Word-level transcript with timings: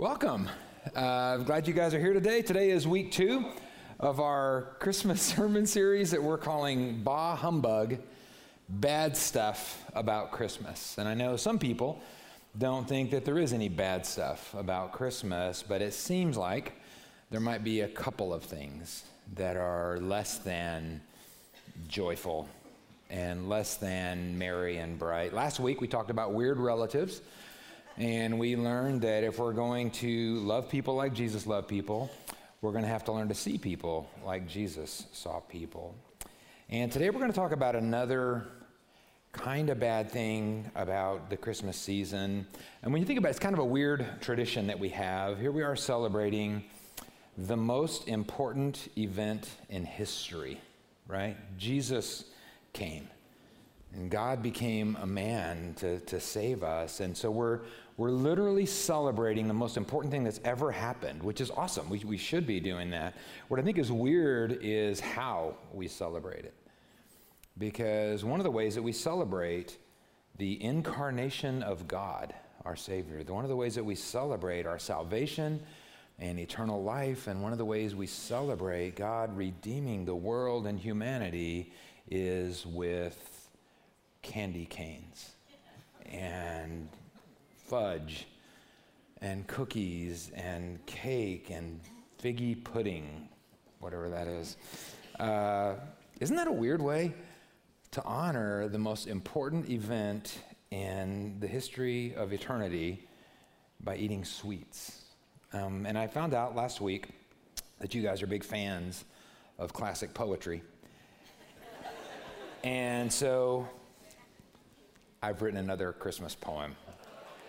Welcome. 0.00 0.48
Uh, 0.96 0.98
I'm 0.98 1.44
glad 1.44 1.68
you 1.68 1.74
guys 1.74 1.92
are 1.92 2.00
here 2.00 2.14
today. 2.14 2.40
Today 2.40 2.70
is 2.70 2.88
week 2.88 3.12
two 3.12 3.44
of 3.98 4.18
our 4.18 4.74
Christmas 4.78 5.20
sermon 5.36 5.66
series 5.66 6.10
that 6.12 6.22
we're 6.22 6.38
calling 6.38 7.02
Bah 7.02 7.36
Humbug 7.36 7.98
Bad 8.66 9.14
Stuff 9.14 9.84
About 9.92 10.30
Christmas. 10.30 10.96
And 10.96 11.06
I 11.06 11.12
know 11.12 11.36
some 11.36 11.58
people 11.58 12.00
don't 12.56 12.88
think 12.88 13.10
that 13.10 13.26
there 13.26 13.36
is 13.36 13.52
any 13.52 13.68
bad 13.68 14.06
stuff 14.06 14.54
about 14.54 14.92
Christmas, 14.92 15.62
but 15.62 15.82
it 15.82 15.92
seems 15.92 16.34
like 16.34 16.80
there 17.30 17.38
might 17.38 17.62
be 17.62 17.82
a 17.82 17.88
couple 17.88 18.32
of 18.32 18.42
things 18.42 19.04
that 19.34 19.58
are 19.58 19.98
less 20.00 20.38
than 20.38 21.02
joyful 21.88 22.48
and 23.10 23.50
less 23.50 23.74
than 23.74 24.38
merry 24.38 24.78
and 24.78 24.98
bright. 24.98 25.34
Last 25.34 25.60
week 25.60 25.82
we 25.82 25.88
talked 25.88 26.10
about 26.10 26.32
weird 26.32 26.58
relatives. 26.58 27.20
And 28.00 28.38
we 28.38 28.56
learned 28.56 29.02
that 29.02 29.24
if 29.24 29.38
we're 29.38 29.52
going 29.52 29.90
to 29.90 30.36
love 30.36 30.70
people 30.70 30.94
like 30.94 31.12
Jesus 31.12 31.46
loved 31.46 31.68
people, 31.68 32.10
we're 32.62 32.72
going 32.72 32.84
to 32.84 32.88
have 32.88 33.04
to 33.04 33.12
learn 33.12 33.28
to 33.28 33.34
see 33.34 33.58
people 33.58 34.08
like 34.24 34.48
Jesus 34.48 35.04
saw 35.12 35.40
people. 35.40 35.94
And 36.70 36.90
today 36.90 37.10
we're 37.10 37.20
going 37.20 37.30
to 37.30 37.36
talk 37.36 37.52
about 37.52 37.76
another 37.76 38.46
kind 39.32 39.68
of 39.68 39.78
bad 39.78 40.10
thing 40.10 40.70
about 40.76 41.28
the 41.28 41.36
Christmas 41.36 41.76
season. 41.76 42.46
And 42.82 42.90
when 42.90 43.02
you 43.02 43.06
think 43.06 43.18
about 43.18 43.28
it, 43.28 43.32
it's 43.32 43.38
kind 43.38 43.52
of 43.52 43.58
a 43.58 43.66
weird 43.66 44.06
tradition 44.22 44.68
that 44.68 44.78
we 44.78 44.88
have. 44.88 45.38
Here 45.38 45.52
we 45.52 45.62
are 45.62 45.76
celebrating 45.76 46.64
the 47.36 47.58
most 47.58 48.08
important 48.08 48.88
event 48.96 49.46
in 49.68 49.84
history, 49.84 50.58
right? 51.06 51.36
Jesus 51.58 52.24
came. 52.72 53.10
And 53.94 54.10
God 54.10 54.42
became 54.42 54.96
a 55.00 55.06
man 55.06 55.74
to, 55.78 55.98
to 56.00 56.20
save 56.20 56.62
us. 56.62 57.00
And 57.00 57.16
so 57.16 57.30
we're, 57.30 57.60
we're 57.96 58.10
literally 58.10 58.66
celebrating 58.66 59.48
the 59.48 59.54
most 59.54 59.76
important 59.76 60.12
thing 60.12 60.22
that's 60.22 60.40
ever 60.44 60.70
happened, 60.70 61.22
which 61.22 61.40
is 61.40 61.50
awesome. 61.50 61.88
We, 61.90 61.98
we 62.00 62.16
should 62.16 62.46
be 62.46 62.60
doing 62.60 62.90
that. 62.90 63.14
What 63.48 63.58
I 63.58 63.62
think 63.64 63.78
is 63.78 63.90
weird 63.90 64.60
is 64.62 65.00
how 65.00 65.56
we 65.72 65.88
celebrate 65.88 66.44
it. 66.44 66.54
Because 67.58 68.24
one 68.24 68.38
of 68.38 68.44
the 68.44 68.50
ways 68.50 68.76
that 68.76 68.82
we 68.82 68.92
celebrate 68.92 69.76
the 70.38 70.62
incarnation 70.62 71.62
of 71.62 71.88
God, 71.88 72.32
our 72.64 72.76
Savior, 72.76 73.22
one 73.26 73.44
of 73.44 73.50
the 73.50 73.56
ways 73.56 73.74
that 73.74 73.84
we 73.84 73.96
celebrate 73.96 74.66
our 74.66 74.78
salvation 74.78 75.60
and 76.20 76.38
eternal 76.38 76.82
life, 76.82 77.26
and 77.26 77.42
one 77.42 77.52
of 77.52 77.58
the 77.58 77.64
ways 77.64 77.94
we 77.94 78.06
celebrate 78.06 78.94
God 78.94 79.36
redeeming 79.36 80.04
the 80.04 80.14
world 80.14 80.66
and 80.66 80.78
humanity 80.78 81.72
is 82.10 82.64
with 82.64 83.29
candy 84.22 84.66
canes 84.66 85.32
and 86.06 86.88
fudge 87.66 88.26
and 89.20 89.46
cookies 89.46 90.30
and 90.34 90.84
cake 90.86 91.50
and 91.50 91.80
figgy 92.22 92.62
pudding, 92.62 93.28
whatever 93.78 94.08
that 94.08 94.26
is. 94.26 94.56
Uh, 95.18 95.74
isn't 96.20 96.36
that 96.36 96.48
a 96.48 96.52
weird 96.52 96.82
way 96.82 97.14
to 97.90 98.02
honor 98.04 98.68
the 98.68 98.78
most 98.78 99.06
important 99.06 99.68
event 99.68 100.38
in 100.70 101.36
the 101.40 101.46
history 101.46 102.14
of 102.14 102.32
eternity 102.32 103.08
by 103.82 103.96
eating 103.96 104.24
sweets? 104.24 105.02
Um, 105.52 105.86
and 105.86 105.98
I 105.98 106.06
found 106.06 106.34
out 106.34 106.54
last 106.54 106.80
week 106.80 107.08
that 107.80 107.94
you 107.94 108.02
guys 108.02 108.22
are 108.22 108.26
big 108.26 108.44
fans 108.44 109.04
of 109.58 109.72
classic 109.72 110.14
poetry. 110.14 110.62
and 112.62 113.12
so 113.12 113.68
I've 115.22 115.42
written 115.42 115.58
another 115.58 115.92
Christmas 115.92 116.34
poem. 116.34 116.74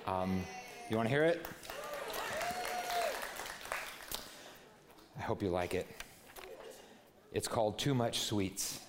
Um, 0.06 0.44
you 0.90 0.98
want 0.98 1.08
to 1.08 1.10
hear 1.10 1.24
it? 1.24 1.46
I 5.18 5.22
hope 5.22 5.42
you 5.42 5.48
like 5.48 5.74
it. 5.74 5.88
It's 7.32 7.48
called 7.48 7.80
Too 7.80 7.94
Much 7.94 8.20
Sweets. 8.20 8.82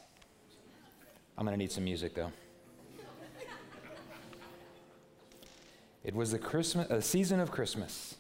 I'm 1.39 1.47
going 1.47 1.55
to 1.55 1.59
need 1.59 1.71
some 1.71 1.85
music 1.85 2.17
though. 2.17 2.33
It 6.03 6.13
was 6.13 6.33
the 6.33 6.41
Christmas, 6.41 6.91
a 6.91 7.01
season 7.01 7.39
of 7.39 7.53
Christmas, 7.53 8.17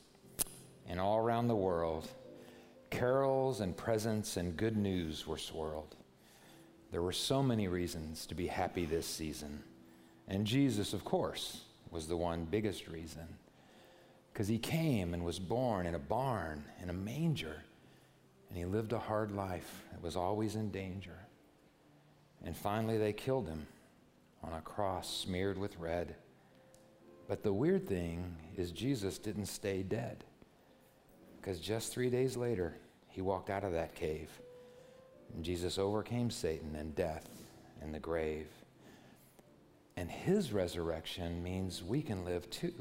and 0.89 1.01
all 1.01 1.17
around 1.17 1.49
the 1.49 1.56
world, 1.56 2.06
carols 2.91 3.61
and 3.61 3.77
presents 3.77 4.37
and 4.37 4.56
good 4.56 4.77
news 4.77 5.27
were 5.27 5.39
swirled. 5.39 5.97
There 6.93 7.03
were 7.03 7.11
so 7.11 7.43
many 7.43 7.67
reasons 7.67 8.27
to 8.27 8.37
be 8.37 8.47
happy 8.47 8.84
this 8.84 9.09
season. 9.09 9.65
And 10.32 10.47
Jesus, 10.47 10.94
of 10.94 11.04
course, 11.04 11.60
was 11.91 12.09
the 12.09 12.16
one 12.16 12.47
biggest 12.47 12.88
reason. 12.88 13.28
Because 14.32 14.48
he 14.48 14.59
came 14.59 15.12
and 15.12 15.26
was 15.26 15.38
born 15.38 15.84
in 15.84 15.94
a 15.94 15.98
barn, 15.98 16.65
in 16.82 16.88
a 16.88 16.94
manger, 16.94 17.62
and 18.48 18.56
he 18.56 18.65
lived 18.65 18.94
a 18.94 18.98
hard 18.98 19.31
life. 19.31 19.82
It 19.92 20.03
was 20.03 20.16
always 20.16 20.56
in 20.56 20.71
danger. 20.71 21.19
And 22.42 22.56
finally, 22.56 22.97
they 22.97 23.12
killed 23.12 23.47
him 23.47 23.66
on 24.42 24.54
a 24.54 24.62
cross 24.62 25.19
smeared 25.19 25.59
with 25.59 25.78
red. 25.78 26.15
But 27.28 27.42
the 27.42 27.53
weird 27.53 27.87
thing 27.87 28.34
is, 28.56 28.72
Jesus 28.72 29.19
didn't 29.19 29.47
stay 29.47 29.82
dead. 29.82 30.25
Because 31.37 31.60
just 31.60 31.92
three 31.92 32.09
days 32.09 32.38
later, 32.38 32.75
he 33.10 33.21
walked 33.21 33.50
out 33.50 33.65
of 33.65 33.72
that 33.72 33.94
cave. 33.94 34.31
And 35.34 35.44
Jesus 35.44 35.76
overcame 35.76 36.31
Satan 36.31 36.75
and 36.75 36.94
death 36.94 37.28
and 37.82 37.94
the 37.94 38.00
grave. 38.00 38.48
And 40.03 40.11
his 40.11 40.53
resurrection 40.53 41.45
means 41.45 41.81
we 41.81 42.03
can 42.03 42.25
live 42.25 42.51
too. 42.51 42.75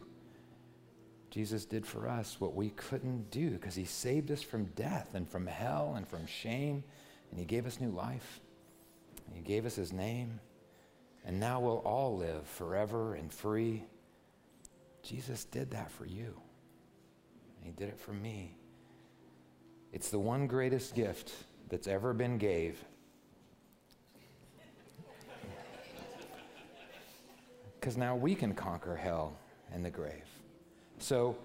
Jesus 1.29 1.65
did 1.65 1.85
for 1.85 2.07
us 2.07 2.37
what 2.39 2.55
we 2.55 2.71
couldn't 2.71 3.29
do 3.29 3.51
because 3.51 3.75
he 3.75 3.85
saved 3.85 4.31
us 4.31 4.41
from 4.41 4.65
death 4.75 5.09
and 5.13 5.29
from 5.29 5.45
hell 5.45 5.93
and 5.95 6.07
from 6.07 6.25
shame, 6.25 6.83
and 7.29 7.39
he 7.39 7.45
gave 7.45 7.67
us 7.67 7.79
new 7.79 7.91
life. 7.91 8.39
He 9.35 9.41
gave 9.41 9.67
us 9.67 9.75
his 9.75 9.93
name, 9.93 10.39
and 11.23 11.39
now 11.39 11.59
we'll 11.59 11.83
all 11.85 12.17
live 12.17 12.47
forever 12.47 13.13
and 13.13 13.31
free. 13.31 13.83
Jesus 15.03 15.45
did 15.45 15.69
that 15.69 15.91
for 15.91 16.07
you, 16.07 16.41
and 17.55 17.65
he 17.65 17.71
did 17.71 17.89
it 17.89 17.99
for 17.99 18.13
me. 18.13 18.57
It's 19.93 20.09
the 20.09 20.17
one 20.17 20.47
greatest 20.47 20.95
gift 20.95 21.31
that's 21.69 21.87
ever 21.87 22.15
been 22.15 22.39
gave 22.39 22.83
because 27.81 27.97
now 27.97 28.15
we 28.15 28.35
can 28.35 28.53
conquer 28.53 28.95
hell 28.95 29.35
and 29.73 29.83
the 29.83 29.89
grave. 29.89 30.27
So, 30.99 31.35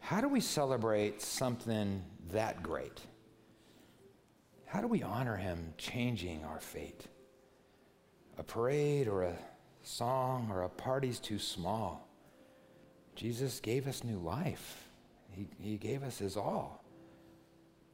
how 0.00 0.20
do 0.20 0.28
we 0.28 0.40
celebrate 0.40 1.22
something 1.22 2.02
that 2.32 2.62
great? 2.62 3.00
How 4.66 4.80
do 4.80 4.88
we 4.88 5.02
honor 5.02 5.36
him 5.36 5.72
changing 5.78 6.44
our 6.44 6.58
fate? 6.58 7.06
A 8.38 8.42
parade 8.42 9.06
or 9.06 9.22
a 9.22 9.36
song 9.82 10.48
or 10.50 10.62
a 10.62 10.68
party's 10.68 11.20
too 11.20 11.38
small. 11.38 12.08
Jesus 13.14 13.60
gave 13.60 13.86
us 13.86 14.02
new 14.02 14.18
life. 14.18 14.88
He, 15.30 15.46
he 15.60 15.76
gave 15.76 16.02
us 16.02 16.18
his 16.18 16.36
all. 16.36 16.82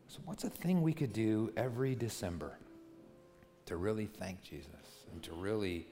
So, 0.09 0.21
what's 0.25 0.45
a 0.45 0.51
thing 0.51 0.81
we 0.81 0.95
could 0.95 1.13
do 1.13 1.53
every 1.55 1.95
December 1.95 2.57
to 3.67 3.77
really 3.77 4.07
thank 4.07 4.41
Jesus 4.43 5.05
and 5.13 5.23
to 5.23 5.35
really 5.35 5.87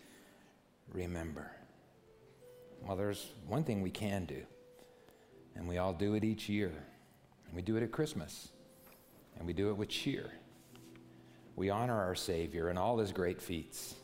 remember? 0.91 1.51
Well, 2.87 2.97
there's 2.97 3.31
one 3.47 3.65
thing 3.65 3.81
we 3.81 3.91
can 3.91 4.25
do, 4.25 4.43
and 5.55 5.69
we 5.69 5.79
all 5.79 5.93
do 5.93 6.15
it 6.15 6.25
each 6.25 6.49
year. 6.49 6.73
And 7.47 7.55
we 7.55 7.63
do 7.63 7.77
it 7.77 7.83
at 7.83 7.93
Christmas, 7.93 8.49
and 9.37 9.47
we 9.47 9.53
do 9.53 9.69
it 9.69 9.77
with 9.77 9.89
cheer. 9.89 10.31
We 11.55 11.71
honor 11.71 12.01
our 12.01 12.15
Savior 12.15 12.69
and 12.69 12.79
all 12.79 12.99
his 12.99 13.13
great 13.13 13.41
feats 13.41 13.95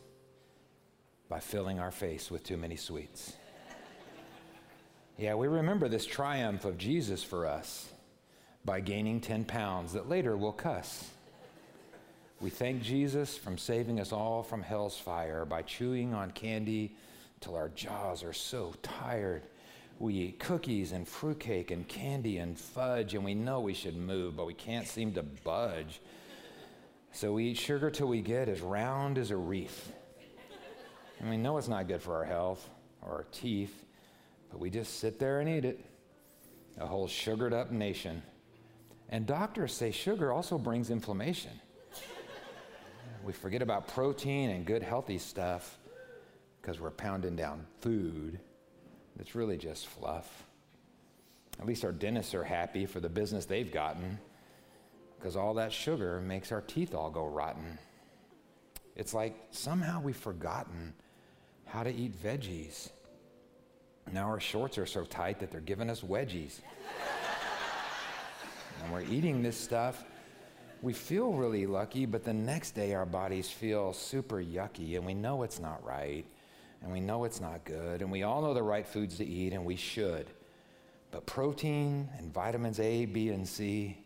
by 1.27 1.39
filling 1.39 1.79
our 1.79 1.91
face 1.91 2.29
with 2.29 2.43
too 2.43 2.57
many 2.57 2.75
sweets. 2.75 3.33
yeah, 5.17 5.33
we 5.33 5.47
remember 5.47 5.89
this 5.89 6.05
triumph 6.05 6.63
of 6.63 6.77
Jesus 6.77 7.23
for 7.23 7.47
us 7.47 7.89
by 8.65 8.79
gaining 8.79 9.19
10 9.19 9.45
pounds 9.45 9.93
that 9.93 10.07
later 10.07 10.37
we'll 10.37 10.51
cuss. 10.51 11.09
We 12.39 12.49
thank 12.49 12.83
Jesus 12.83 13.37
from 13.37 13.57
saving 13.57 13.99
us 13.99 14.13
all 14.13 14.43
from 14.43 14.61
hell's 14.61 14.97
fire 14.97 15.43
by 15.43 15.63
chewing 15.63 16.13
on 16.13 16.31
candy 16.31 16.95
till 17.41 17.55
our 17.55 17.69
jaws 17.69 18.23
are 18.23 18.33
so 18.33 18.73
tired. 18.81 19.43
We 19.99 20.13
eat 20.15 20.39
cookies 20.39 20.91
and 20.91 21.07
fruitcake 21.07 21.71
and 21.71 21.87
candy 21.87 22.37
and 22.37 22.57
fudge, 22.57 23.15
and 23.15 23.23
we 23.23 23.33
know 23.33 23.59
we 23.59 23.73
should 23.73 23.97
move, 23.97 24.37
but 24.37 24.45
we 24.45 24.53
can't 24.53 24.87
seem 24.87 25.13
to 25.13 25.23
budge. 25.23 26.01
So 27.11 27.33
we 27.33 27.47
eat 27.47 27.57
sugar 27.57 27.89
till 27.89 28.07
we 28.07 28.21
get 28.21 28.47
as 28.47 28.61
round 28.61 29.17
as 29.17 29.31
a 29.31 29.37
wreath. 29.37 29.91
And 31.19 31.29
we 31.29 31.37
know 31.37 31.57
it's 31.57 31.67
not 31.67 31.87
good 31.87 32.01
for 32.01 32.15
our 32.15 32.23
health 32.23 32.69
or 33.01 33.11
our 33.11 33.25
teeth, 33.31 33.83
but 34.49 34.59
we 34.59 34.69
just 34.69 34.99
sit 34.99 35.19
there 35.19 35.41
and 35.41 35.49
eat 35.49 35.65
it. 35.65 35.83
A 36.79 36.85
whole 36.85 37.07
sugared 37.07 37.53
up 37.53 37.71
nation. 37.71 38.21
And 39.09 39.25
doctors 39.25 39.73
say 39.73 39.91
sugar 39.91 40.31
also 40.31 40.57
brings 40.57 40.91
inflammation. 40.91 41.51
we 43.25 43.33
forget 43.33 43.61
about 43.61 43.87
protein 43.87 44.51
and 44.51 44.65
good 44.65 44.83
healthy 44.83 45.17
stuff 45.17 45.78
because 46.61 46.79
we're 46.79 46.91
pounding 46.91 47.35
down 47.35 47.65
food 47.81 48.39
that's 49.15 49.35
really 49.35 49.57
just 49.57 49.87
fluff. 49.87 50.45
At 51.59 51.65
least 51.65 51.83
our 51.83 51.91
dentists 51.91 52.33
are 52.33 52.43
happy 52.43 52.85
for 52.85 52.99
the 52.99 53.09
business 53.09 53.45
they've 53.45 53.71
gotten 53.71 54.19
because 55.17 55.35
all 55.35 55.55
that 55.55 55.73
sugar 55.73 56.21
makes 56.21 56.51
our 56.51 56.61
teeth 56.61 56.95
all 56.95 57.09
go 57.09 57.27
rotten. 57.27 57.77
It's 58.95 59.13
like 59.13 59.35
somehow 59.51 60.01
we've 60.01 60.15
forgotten 60.15 60.93
how 61.65 61.83
to 61.83 61.93
eat 61.93 62.21
veggies. 62.23 62.89
Now 64.11 64.27
our 64.27 64.39
shorts 64.39 64.77
are 64.77 64.85
so 64.85 65.03
tight 65.03 65.39
that 65.39 65.51
they're 65.51 65.61
giving 65.61 65.89
us 65.89 66.01
wedgies. 66.01 66.61
and 68.83 68.91
we're 68.91 69.03
eating 69.03 69.43
this 69.43 69.57
stuff. 69.57 70.03
We 70.81 70.93
feel 70.93 71.33
really 71.33 71.65
lucky, 71.65 72.05
but 72.05 72.23
the 72.23 72.33
next 72.33 72.71
day 72.71 72.93
our 72.93 73.05
bodies 73.05 73.49
feel 73.49 73.91
super 73.91 74.37
yucky, 74.37 74.95
and 74.95 75.05
we 75.05 75.13
know 75.13 75.43
it's 75.43 75.59
not 75.59 75.83
right, 75.85 76.25
and 76.81 76.91
we 76.91 76.99
know 76.99 77.25
it's 77.25 77.41
not 77.41 77.65
good, 77.65 78.01
and 78.01 78.11
we 78.11 78.23
all 78.23 78.41
know 78.41 78.53
the 78.53 78.63
right 78.63 78.87
foods 78.87 79.17
to 79.17 79.25
eat, 79.25 79.53
and 79.53 79.65
we 79.65 79.75
should. 79.75 80.27
But 81.11 81.25
protein 81.25 82.09
and 82.17 82.33
vitamins 82.33 82.79
A, 82.79 83.05
B, 83.05 83.29
and 83.29 83.47
C 83.47 83.97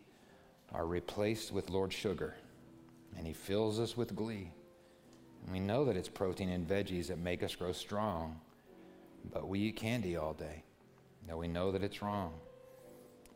are 0.72 0.86
replaced 0.86 1.52
with 1.52 1.70
Lord 1.70 1.94
Sugar, 1.94 2.36
and 3.18 3.28
He 3.28 3.34
fills 3.34 3.80
us 3.80 3.96
with 3.96 4.16
glee. 4.16 4.52
And 5.44 5.52
we 5.52 5.60
know 5.60 5.86
that 5.86 5.98
it's 5.98 6.10
protein 6.10 6.50
and 6.50 6.68
veggies 6.68 7.08
that 7.08 7.20
make 7.20 7.44
us 7.44 7.56
grow 7.56 7.74
strong, 7.74 8.40
but 9.32 9.48
we 9.48 9.60
eat 9.60 9.76
candy 9.76 10.16
all 10.16 10.34
day. 10.34 10.64
Now 11.28 11.38
we 11.38 11.48
know 11.48 11.72
that 11.72 11.84
it's 11.84 12.02
wrong, 12.02 12.34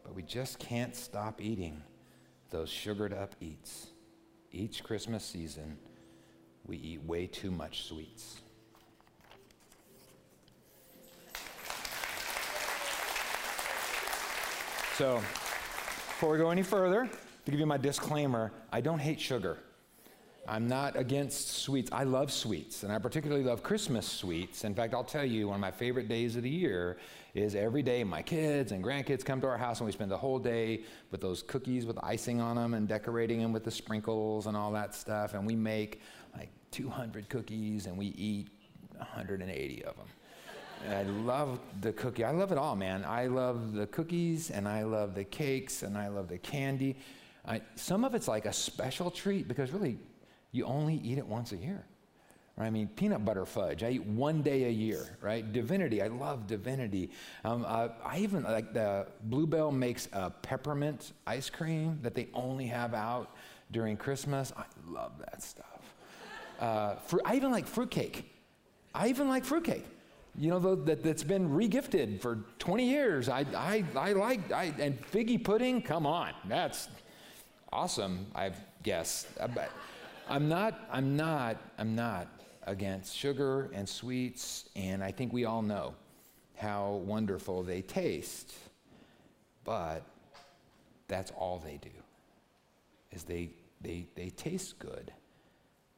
but 0.03 0.15
we 0.15 0.23
just 0.23 0.57
can't 0.59 0.95
stop 0.95 1.41
eating 1.41 1.83
those 2.49 2.69
sugared 2.69 3.13
up 3.13 3.35
eats. 3.41 3.87
Each 4.51 4.83
Christmas 4.83 5.23
season, 5.23 5.77
we 6.65 6.77
eat 6.77 7.03
way 7.03 7.27
too 7.27 7.51
much 7.51 7.83
sweets. 7.83 8.41
So, 14.97 15.17
before 15.17 16.31
we 16.31 16.39
go 16.39 16.49
any 16.49 16.63
further, 16.63 17.07
to 17.45 17.51
give 17.51 17.59
you 17.59 17.67
my 17.67 17.77
disclaimer, 17.77 18.51
I 18.71 18.81
don't 18.81 18.97
hate 18.97 19.21
sugar. 19.21 19.59
I'm 20.47 20.67
not 20.67 20.95
against 20.95 21.49
sweets. 21.49 21.91
I 21.91 22.03
love 22.03 22.31
sweets, 22.31 22.81
and 22.81 22.91
I 22.91 22.97
particularly 22.97 23.43
love 23.43 23.61
Christmas 23.61 24.07
sweets. 24.07 24.63
In 24.63 24.73
fact, 24.73 24.95
I'll 24.95 25.03
tell 25.03 25.23
you, 25.23 25.49
one 25.49 25.53
of 25.53 25.61
my 25.61 25.69
favorite 25.69 26.07
days 26.07 26.35
of 26.35 26.41
the 26.41 26.49
year 26.49 26.97
is 27.35 27.53
every 27.53 27.83
day 27.83 28.03
my 28.03 28.23
kids 28.23 28.71
and 28.71 28.83
grandkids 28.83 29.23
come 29.23 29.39
to 29.41 29.47
our 29.47 29.57
house 29.59 29.81
and 29.81 29.85
we 29.85 29.91
spend 29.91 30.09
the 30.09 30.17
whole 30.17 30.39
day 30.39 30.81
with 31.11 31.21
those 31.21 31.43
cookies 31.43 31.85
with 31.85 31.99
icing 32.01 32.41
on 32.41 32.55
them 32.55 32.73
and 32.73 32.87
decorating 32.87 33.39
them 33.39 33.53
with 33.53 33.65
the 33.65 33.69
sprinkles 33.69 34.47
and 34.47 34.57
all 34.57 34.71
that 34.71 34.95
stuff. 34.95 35.35
And 35.35 35.45
we 35.45 35.55
make 35.55 36.01
like 36.35 36.49
200 36.71 37.29
cookies 37.29 37.85
and 37.85 37.95
we 37.95 38.07
eat 38.17 38.47
180 38.97 39.85
of 39.85 39.95
them. 39.95 40.07
I 40.89 41.03
love 41.03 41.59
the 41.81 41.93
cookie. 41.93 42.23
I 42.23 42.31
love 42.31 42.51
it 42.51 42.57
all, 42.57 42.75
man. 42.75 43.03
I 43.05 43.27
love 43.27 43.73
the 43.73 43.87
cookies 43.87 44.51
and 44.51 44.67
I 44.67 44.83
love 44.83 45.15
the 45.15 45.23
cakes 45.23 45.83
and 45.83 45.97
I 45.97 46.07
love 46.07 46.27
the 46.27 46.37
candy. 46.37 46.95
I, 47.45 47.61
some 47.75 48.03
of 48.03 48.15
it's 48.15 48.27
like 48.27 48.45
a 48.45 48.53
special 48.53 49.11
treat 49.11 49.47
because 49.47 49.71
really, 49.71 49.97
you 50.51 50.65
only 50.65 50.95
eat 50.95 51.17
it 51.17 51.27
once 51.27 51.51
a 51.51 51.57
year. 51.57 51.85
I 52.59 52.71
mean, 52.71 52.87
peanut 52.87 53.23
butter 53.23 53.45
fudge, 53.45 53.83
I 53.83 53.91
eat 53.91 54.03
one 54.03 54.41
day 54.41 54.63
a 54.63 54.69
year, 54.69 55.17
right? 55.21 55.51
Divinity, 55.53 56.01
I 56.01 56.07
love 56.07 56.47
divinity. 56.47 57.11
Um, 57.43 57.63
uh, 57.67 57.89
I 58.03 58.17
even 58.19 58.43
like 58.43 58.73
the 58.73 59.05
Bluebell 59.25 59.71
makes 59.71 60.07
a 60.11 60.31
peppermint 60.31 61.13
ice 61.27 61.51
cream 61.51 61.99
that 62.01 62.15
they 62.15 62.29
only 62.33 62.65
have 62.65 62.95
out 62.95 63.35
during 63.71 63.95
Christmas. 63.95 64.51
I 64.57 64.63
love 64.89 65.11
that 65.19 65.43
stuff. 65.43 65.93
Uh, 66.59 66.95
fruit, 66.95 67.21
I 67.25 67.35
even 67.35 67.51
like 67.51 67.67
fruitcake. 67.67 68.25
I 68.95 69.09
even 69.09 69.29
like 69.29 69.45
fruitcake. 69.45 69.85
You 70.37 70.51
know, 70.51 70.75
that, 70.75 71.03
that's 71.03 71.23
been 71.23 71.49
regifted 71.49 72.21
for 72.21 72.45
20 72.59 72.87
years. 72.87 73.27
I, 73.27 73.43
I, 73.55 73.83
I 73.95 74.13
like, 74.13 74.51
I, 74.51 74.71
and 74.79 75.01
figgy 75.11 75.43
pudding, 75.43 75.81
come 75.81 76.05
on, 76.05 76.33
that's 76.47 76.89
awesome, 77.73 78.27
I 78.35 78.51
guess. 78.83 79.25
Uh, 79.39 79.47
but 79.47 79.71
I'm 80.29 80.47
not, 80.47 80.79
I'm 80.91 81.17
not, 81.17 81.57
I'm 81.79 81.95
not 81.95 82.27
against 82.67 83.15
sugar 83.15 83.71
and 83.73 83.89
sweets, 83.89 84.69
and 84.75 85.03
I 85.03 85.11
think 85.11 85.33
we 85.33 85.45
all 85.45 85.63
know 85.63 85.95
how 86.55 87.01
wonderful 87.05 87.63
they 87.63 87.81
taste. 87.81 88.53
But 89.63 90.03
that's 91.07 91.31
all 91.31 91.57
they 91.57 91.77
do, 91.81 91.89
is 93.11 93.23
they, 93.23 93.49
they, 93.81 94.07
they 94.15 94.29
taste 94.29 94.77
good. 94.77 95.11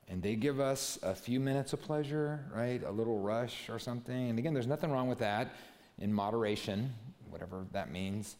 And 0.09 0.23
they 0.23 0.35
give 0.35 0.59
us 0.59 0.97
a 1.03 1.13
few 1.13 1.39
minutes 1.39 1.71
of 1.71 1.81
pleasure, 1.81 2.43
right? 2.53 2.83
A 2.83 2.91
little 2.91 3.19
rush 3.19 3.69
or 3.69 3.77
something. 3.77 4.31
And 4.31 4.39
again, 4.39 4.53
there's 4.55 4.67
nothing 4.67 4.91
wrong 4.91 5.07
with 5.07 5.19
that 5.19 5.53
in 5.99 6.11
moderation, 6.11 6.93
whatever 7.29 7.65
that 7.73 7.91
means. 7.91 8.35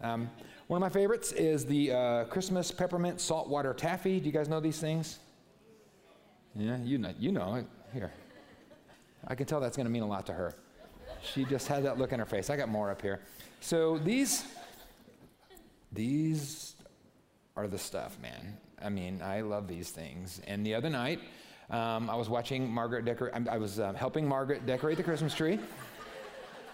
Um, 0.00 0.28
one 0.66 0.78
of 0.78 0.80
my 0.80 0.88
favorites 0.88 1.30
is 1.30 1.64
the 1.64 1.92
uh, 1.92 2.24
Christmas 2.24 2.72
peppermint 2.72 3.20
saltwater 3.20 3.72
taffy. 3.72 4.18
Do 4.18 4.26
you 4.26 4.32
guys 4.32 4.48
know 4.48 4.58
these 4.58 4.80
things? 4.80 5.20
Yeah, 6.56 6.78
you 6.78 6.98
know, 6.98 7.14
you 7.18 7.30
know 7.30 7.54
it. 7.54 7.66
Here. 7.92 8.12
I 9.26 9.36
can 9.36 9.46
tell 9.46 9.60
that's 9.60 9.76
going 9.76 9.86
to 9.86 9.92
mean 9.92 10.02
a 10.02 10.08
lot 10.08 10.26
to 10.26 10.32
her. 10.32 10.54
She 11.22 11.44
just 11.44 11.68
had 11.68 11.84
that 11.84 11.96
look 11.96 12.12
in 12.12 12.18
her 12.18 12.26
face. 12.26 12.50
I 12.50 12.56
got 12.56 12.68
more 12.68 12.90
up 12.90 13.00
here. 13.00 13.20
So 13.60 13.98
these, 13.98 14.44
these 15.92 16.74
are 17.56 17.68
the 17.68 17.78
stuff, 17.78 18.18
man. 18.20 18.58
I 18.82 18.88
mean, 18.88 19.20
I 19.22 19.40
love 19.40 19.68
these 19.68 19.90
things. 19.90 20.40
And 20.46 20.64
the 20.64 20.74
other 20.74 20.90
night, 20.90 21.20
um, 21.70 22.10
I 22.10 22.14
was 22.16 22.28
watching 22.28 22.70
Margaret 22.70 23.04
decorate. 23.04 23.48
I 23.48 23.58
was 23.58 23.78
uh, 23.80 23.92
helping 23.94 24.28
Margaret 24.28 24.66
decorate 24.66 24.96
the 24.96 25.02
Christmas 25.02 25.34
tree, 25.34 25.58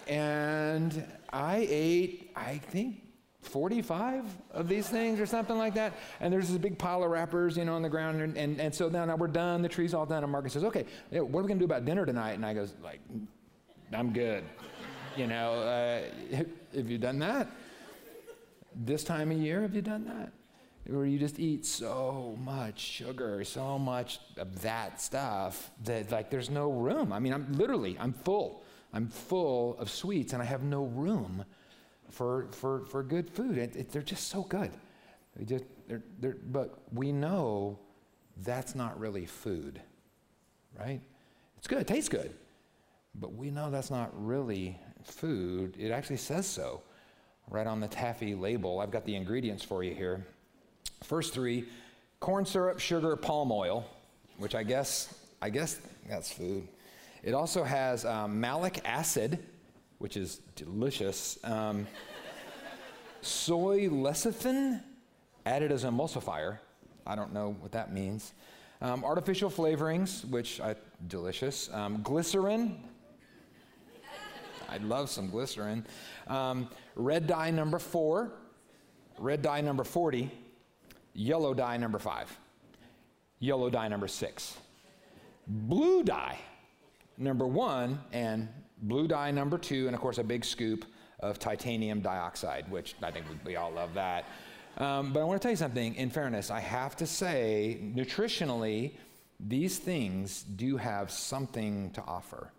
and 0.08 1.04
I 1.32 1.66
ate, 1.68 2.32
I 2.34 2.58
think, 2.58 3.02
45 3.42 4.24
of 4.52 4.68
these 4.68 4.88
things 4.88 5.20
or 5.20 5.26
something 5.26 5.56
like 5.56 5.74
that. 5.74 5.94
And 6.20 6.32
there's 6.32 6.48
this 6.48 6.58
big 6.58 6.78
pile 6.78 7.02
of 7.02 7.10
wrappers, 7.10 7.56
you 7.56 7.64
know, 7.64 7.74
on 7.74 7.82
the 7.82 7.88
ground. 7.88 8.20
And, 8.20 8.36
and, 8.36 8.60
and 8.60 8.74
so 8.74 8.88
now, 8.88 9.04
now 9.04 9.16
we're 9.16 9.28
done. 9.28 9.62
The 9.62 9.68
tree's 9.68 9.94
all 9.94 10.06
done. 10.06 10.22
And 10.22 10.30
Margaret 10.30 10.52
says, 10.52 10.64
okay, 10.64 10.84
what 11.10 11.40
are 11.40 11.42
we 11.42 11.52
to 11.52 11.54
do 11.54 11.64
about 11.64 11.84
dinner 11.84 12.04
tonight? 12.04 12.32
And 12.32 12.44
I 12.44 12.52
goes, 12.52 12.74
like, 12.82 13.00
I'm 13.92 14.12
good. 14.12 14.44
You 15.16 15.26
know, 15.26 15.54
uh, 15.54 16.02
have 16.74 16.90
you 16.90 16.98
done 16.98 17.18
that? 17.20 17.48
This 18.74 19.02
time 19.02 19.30
of 19.30 19.38
year, 19.38 19.62
have 19.62 19.74
you 19.74 19.82
done 19.82 20.04
that? 20.04 20.32
Where 20.86 21.04
you 21.04 21.18
just 21.18 21.38
eat 21.38 21.66
so 21.66 22.36
much 22.42 22.80
sugar, 22.80 23.44
so 23.44 23.78
much 23.78 24.18
of 24.36 24.62
that 24.62 25.00
stuff 25.00 25.70
that, 25.84 26.10
like, 26.10 26.30
there's 26.30 26.50
no 26.50 26.72
room. 26.72 27.12
I 27.12 27.18
mean, 27.18 27.32
I'm 27.32 27.52
literally, 27.52 27.96
I'm 28.00 28.12
full. 28.12 28.64
I'm 28.92 29.08
full 29.08 29.76
of 29.78 29.90
sweets 29.90 30.32
and 30.32 30.42
I 30.42 30.44
have 30.46 30.62
no 30.62 30.84
room 30.84 31.44
for, 32.10 32.48
for, 32.50 32.86
for 32.86 33.02
good 33.02 33.30
food. 33.30 33.56
It, 33.56 33.76
it, 33.76 33.92
they're 33.92 34.02
just 34.02 34.28
so 34.28 34.42
good. 34.42 34.72
They 35.36 35.44
just, 35.44 35.64
they're, 35.86 36.02
they're, 36.18 36.38
but 36.46 36.78
we 36.92 37.12
know 37.12 37.78
that's 38.38 38.74
not 38.74 38.98
really 38.98 39.26
food, 39.26 39.80
right? 40.78 41.00
It's 41.58 41.68
good, 41.68 41.78
it 41.78 41.86
tastes 41.86 42.08
good. 42.08 42.34
But 43.14 43.34
we 43.34 43.50
know 43.50 43.70
that's 43.70 43.90
not 43.90 44.10
really 44.14 44.78
food. 45.04 45.76
It 45.78 45.90
actually 45.90 46.16
says 46.16 46.46
so 46.46 46.82
right 47.48 47.66
on 47.66 47.80
the 47.80 47.88
taffy 47.88 48.34
label. 48.34 48.80
I've 48.80 48.90
got 48.90 49.04
the 49.04 49.14
ingredients 49.14 49.62
for 49.62 49.84
you 49.84 49.94
here. 49.94 50.26
First 51.02 51.32
three 51.32 51.66
corn 52.20 52.44
syrup, 52.44 52.78
sugar, 52.78 53.16
palm 53.16 53.50
oil, 53.50 53.86
which 54.36 54.54
I 54.54 54.62
guess, 54.62 55.14
I 55.40 55.50
guess 55.50 55.80
that's 56.08 56.30
food. 56.30 56.68
It 57.22 57.34
also 57.34 57.64
has 57.64 58.04
um, 58.04 58.40
malic 58.40 58.80
acid, 58.84 59.38
which 59.98 60.16
is 60.16 60.40
delicious. 60.56 61.38
Um, 61.44 61.86
soy 63.22 63.88
lecithin 63.88 64.82
added 65.46 65.72
as 65.72 65.84
emulsifier. 65.84 66.58
I 67.06 67.14
don't 67.16 67.32
know 67.32 67.56
what 67.60 67.72
that 67.72 67.92
means. 67.92 68.32
Um, 68.82 69.04
artificial 69.04 69.50
flavorings, 69.50 70.24
which 70.28 70.60
are 70.60 70.76
delicious. 71.08 71.70
Um, 71.72 72.02
glycerin. 72.02 72.82
I 74.70 74.76
love 74.78 75.10
some 75.10 75.30
glycerin. 75.30 75.84
Um, 76.28 76.68
red 76.94 77.26
dye 77.26 77.50
number 77.50 77.78
four. 77.78 78.32
Red 79.18 79.42
dye 79.42 79.60
number 79.60 79.84
40. 79.84 80.30
Yellow 81.14 81.54
dye 81.54 81.76
number 81.76 81.98
five. 81.98 82.36
Yellow 83.38 83.70
dye 83.70 83.88
number 83.88 84.08
six. 84.08 84.56
Blue 85.46 86.02
dye 86.02 86.38
number 87.18 87.46
one 87.46 88.00
and 88.12 88.48
blue 88.82 89.06
dye 89.06 89.30
number 89.30 89.58
two, 89.58 89.86
and 89.86 89.94
of 89.94 90.00
course, 90.00 90.18
a 90.18 90.24
big 90.24 90.44
scoop 90.44 90.84
of 91.20 91.38
titanium 91.38 92.00
dioxide, 92.00 92.70
which 92.70 92.94
I 93.02 93.10
think 93.10 93.26
we, 93.44 93.56
all 93.56 93.70
love 93.70 93.94
that. 93.94 94.24
Um, 94.78 95.12
but 95.12 95.20
I 95.20 95.24
want 95.24 95.40
to 95.40 95.44
tell 95.44 95.50
you 95.50 95.56
something, 95.56 95.94
in 95.96 96.08
fairness, 96.10 96.50
I 96.50 96.60
have 96.60 96.96
to 96.96 97.06
say, 97.06 97.78
nutritionally, 97.82 98.92
these 99.38 99.78
things 99.78 100.42
do 100.42 100.76
have 100.76 101.10
something 101.10 101.90
to 101.90 102.02
offer 102.02 102.52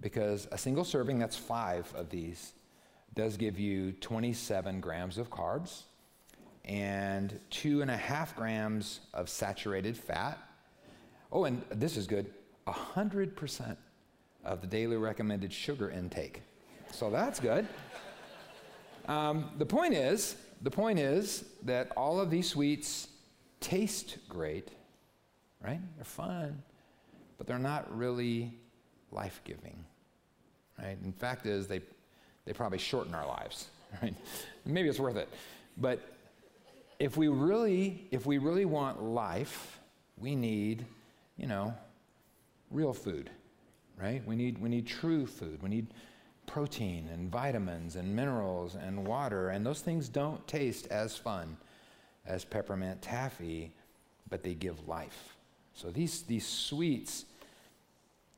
because 0.00 0.48
a 0.50 0.58
single 0.58 0.84
serving, 0.84 1.18
that's 1.18 1.36
five 1.36 1.92
of 1.94 2.08
these, 2.10 2.54
does 3.14 3.36
give 3.36 3.58
you 3.58 3.92
27 3.92 4.80
grams 4.80 5.18
of 5.18 5.30
carbs 5.30 5.82
and 6.64 7.38
two 7.50 7.82
and 7.82 7.90
a 7.90 7.96
half 7.96 8.36
grams 8.36 9.00
of 9.14 9.28
saturated 9.28 9.96
fat. 9.96 10.38
Oh, 11.32 11.44
and 11.44 11.62
this 11.70 11.96
is 11.96 12.06
good 12.06 12.32
100% 12.66 13.76
of 14.44 14.60
the 14.60 14.66
daily 14.66 14.96
recommended 14.96 15.52
sugar 15.52 15.90
intake. 15.90 16.42
So 16.92 17.10
that's 17.10 17.40
good. 17.40 17.66
Um, 19.06 19.50
the 19.58 19.66
point 19.66 19.94
is, 19.94 20.36
the 20.62 20.70
point 20.70 20.98
is 20.98 21.44
that 21.62 21.90
all 21.96 22.20
of 22.20 22.30
these 22.30 22.48
sweets 22.48 23.08
taste 23.60 24.18
great, 24.28 24.68
right? 25.64 25.80
They're 25.96 26.04
fun, 26.04 26.62
but 27.38 27.46
they're 27.46 27.58
not 27.58 27.96
really 27.96 28.54
life 29.10 29.40
giving, 29.44 29.84
right? 30.78 30.96
In 31.02 31.12
fact, 31.12 31.46
is 31.46 31.66
they 31.66 31.80
they 32.44 32.52
probably 32.52 32.78
shorten 32.78 33.14
our 33.14 33.26
lives, 33.26 33.68
right? 34.02 34.14
Maybe 34.64 34.88
it's 34.88 35.00
worth 35.00 35.16
it, 35.16 35.28
but 35.76 36.00
if 37.00 37.16
we 37.16 37.26
really 37.26 38.06
if 38.12 38.26
we 38.26 38.38
really 38.38 38.66
want 38.66 39.02
life, 39.02 39.80
we 40.16 40.36
need, 40.36 40.86
you 41.36 41.48
know, 41.48 41.74
real 42.70 42.92
food, 42.92 43.30
right? 44.00 44.24
We 44.24 44.36
need 44.36 44.58
we 44.58 44.68
need 44.68 44.86
true 44.86 45.26
food. 45.26 45.60
We 45.62 45.70
need 45.70 45.88
protein 46.46 47.08
and 47.12 47.30
vitamins 47.30 47.96
and 47.96 48.14
minerals 48.14 48.76
and 48.76 49.06
water, 49.06 49.48
and 49.48 49.66
those 49.66 49.80
things 49.80 50.08
don't 50.08 50.46
taste 50.46 50.86
as 50.88 51.16
fun 51.16 51.56
as 52.26 52.44
peppermint 52.44 53.02
taffy, 53.02 53.72
but 54.28 54.42
they 54.42 54.54
give 54.54 54.86
life. 54.86 55.36
So 55.74 55.90
these, 55.90 56.22
these 56.22 56.46
sweets, 56.46 57.24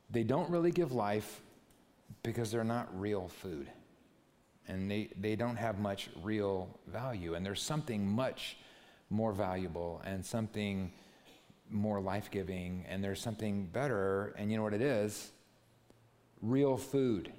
they 0.09 0.23
don't 0.23 0.49
really 0.49 0.71
give 0.71 0.91
life 0.91 1.41
because 2.21 2.51
they're 2.51 2.63
not 2.63 2.87
real 2.99 3.27
food. 3.27 3.67
And 4.67 4.89
they, 4.89 5.09
they 5.19 5.35
don't 5.35 5.57
have 5.57 5.79
much 5.79 6.09
real 6.21 6.69
value. 6.87 7.35
And 7.35 7.45
there's 7.45 7.61
something 7.61 8.07
much 8.07 8.57
more 9.09 9.33
valuable 9.33 10.01
and 10.05 10.25
something 10.25 10.91
more 11.69 11.99
life 11.99 12.29
giving, 12.29 12.85
and 12.87 13.03
there's 13.03 13.21
something 13.21 13.65
better. 13.65 14.33
And 14.37 14.51
you 14.51 14.57
know 14.57 14.63
what 14.63 14.73
it 14.73 14.81
is? 14.81 15.31
Real 16.41 16.77
food 16.77 17.31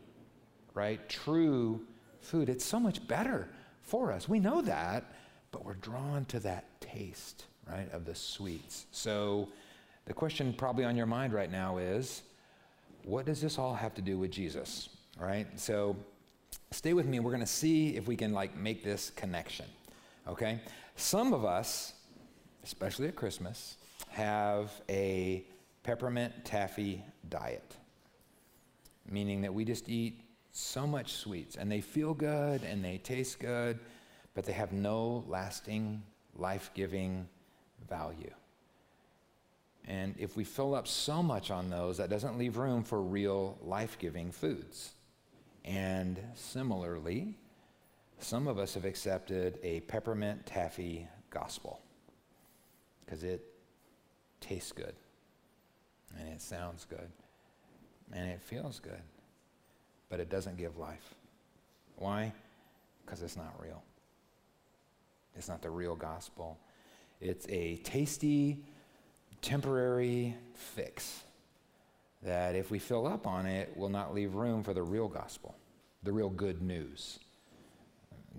right? 0.75 1.09
True 1.09 1.81
food. 2.21 2.49
It's 2.49 2.65
so 2.65 2.79
much 2.79 3.07
better 3.07 3.49
for 3.83 4.13
us. 4.13 4.29
We 4.29 4.41
know 4.41 4.61
that, 4.63 5.05
but 5.53 5.65
we're 5.65 5.75
drawn 5.75 6.25
to 6.27 6.41
that 6.41 6.81
taste, 6.81 7.45
right, 7.71 7.91
of 7.93 8.05
the 8.05 8.15
sweets. 8.15 8.87
So 8.91 9.49
the 10.05 10.13
question 10.13 10.53
probably 10.53 10.85
on 10.85 10.97
your 10.97 11.07
mind 11.07 11.33
right 11.33 11.51
now 11.51 11.79
is 11.79 12.23
what 13.05 13.25
does 13.25 13.41
this 13.41 13.59
all 13.59 13.75
have 13.75 13.95
to 13.95 14.03
do 14.03 14.19
with 14.19 14.33
Jesus, 14.33 14.89
right? 15.19 15.47
So 15.59 15.97
stay 16.75 16.93
with 16.93 17.07
me. 17.07 17.21
We're 17.21 17.31
going 17.31 17.41
to 17.41 17.47
see 17.47 17.97
if 17.97 18.07
we 18.07 18.17
can 18.17 18.33
like 18.33 18.57
make 18.57 18.83
this 18.83 19.11
connection, 19.11 19.67
okay? 20.29 20.61
Some 20.97 21.33
of 21.33 21.45
us, 21.45 21.95
especially 22.63 23.09
at 23.09 23.17
Christmas, 23.17 23.77
have 24.09 24.73
a 24.89 25.45
peppermint 25.83 26.45
taffy 26.45 27.03
diet, 27.29 27.77
meaning 29.09 29.43
that 29.43 29.53
we 29.53 29.65
just 29.65 29.89
eat 29.89 30.21
so 30.51 30.87
much 30.87 31.13
sweets, 31.15 31.57
and 31.57 31.71
they 31.71 31.81
feel 31.81 32.15
good 32.15 32.63
and 32.63 32.85
they 32.85 32.99
taste 32.99 33.41
good, 33.41 33.79
but 34.35 34.45
they 34.45 34.53
have 34.53 34.73
no 34.73 35.25
lasting, 35.29 36.03
life 36.37 36.71
giving 36.75 37.29
value. 37.89 38.33
And 39.87 40.15
if 40.19 40.37
we 40.37 40.45
fill 40.45 40.75
up 40.75 40.89
so 40.89 41.23
much 41.23 41.51
on 41.51 41.69
those, 41.69 41.99
that 41.99 42.09
doesn't 42.09 42.39
leave 42.39 42.57
room 42.57 42.83
for 42.83 43.03
real 43.03 43.59
life 43.63 43.99
giving 43.99 44.33
foods. 44.33 44.94
And 45.65 46.21
similarly, 46.35 47.35
some 48.19 48.47
of 48.47 48.59
us 48.59 48.75
have 48.75 48.85
accepted 48.85 49.59
a 49.63 49.81
peppermint 49.81 50.47
taffy 50.47 51.09
gospel 51.31 51.81
because 53.05 53.25
it 53.25 53.43
tastes 54.41 54.73
good 54.73 54.95
and 56.19 56.29
it 56.29 56.41
sounds 56.41 56.85
good 56.85 57.11
and 58.13 58.29
it 58.29 58.41
feels 58.43 58.79
good 58.79 59.01
but 60.09 60.21
it 60.21 60.29
doesn't 60.31 60.57
give 60.57 60.77
life. 60.77 61.15
Why? 61.97 62.33
Because 63.05 63.23
it's 63.23 63.37
not 63.37 63.53
real. 63.61 63.83
It's 65.35 65.49
not 65.49 65.61
the 65.61 65.71
real 65.71 65.97
gospel. 65.97 66.59
It's 67.21 67.49
a 67.49 67.77
tasty, 67.79 68.59
temporary 69.43 70.37
fix 70.55 71.25
that 72.25 72.57
if 72.57 72.71
we 72.71 72.79
fill 72.79 73.07
up 73.07 73.27
on 73.27 73.47
it, 73.47 73.77
will 73.77 73.91
not 73.91 74.15
leave 74.15 74.35
room 74.35 74.63
for 74.63 74.73
the 74.73 74.83
real 74.83 75.09
gospel, 75.09 75.55
the 76.03 76.13
real 76.13 76.31
good 76.31 76.63
news 76.63 77.19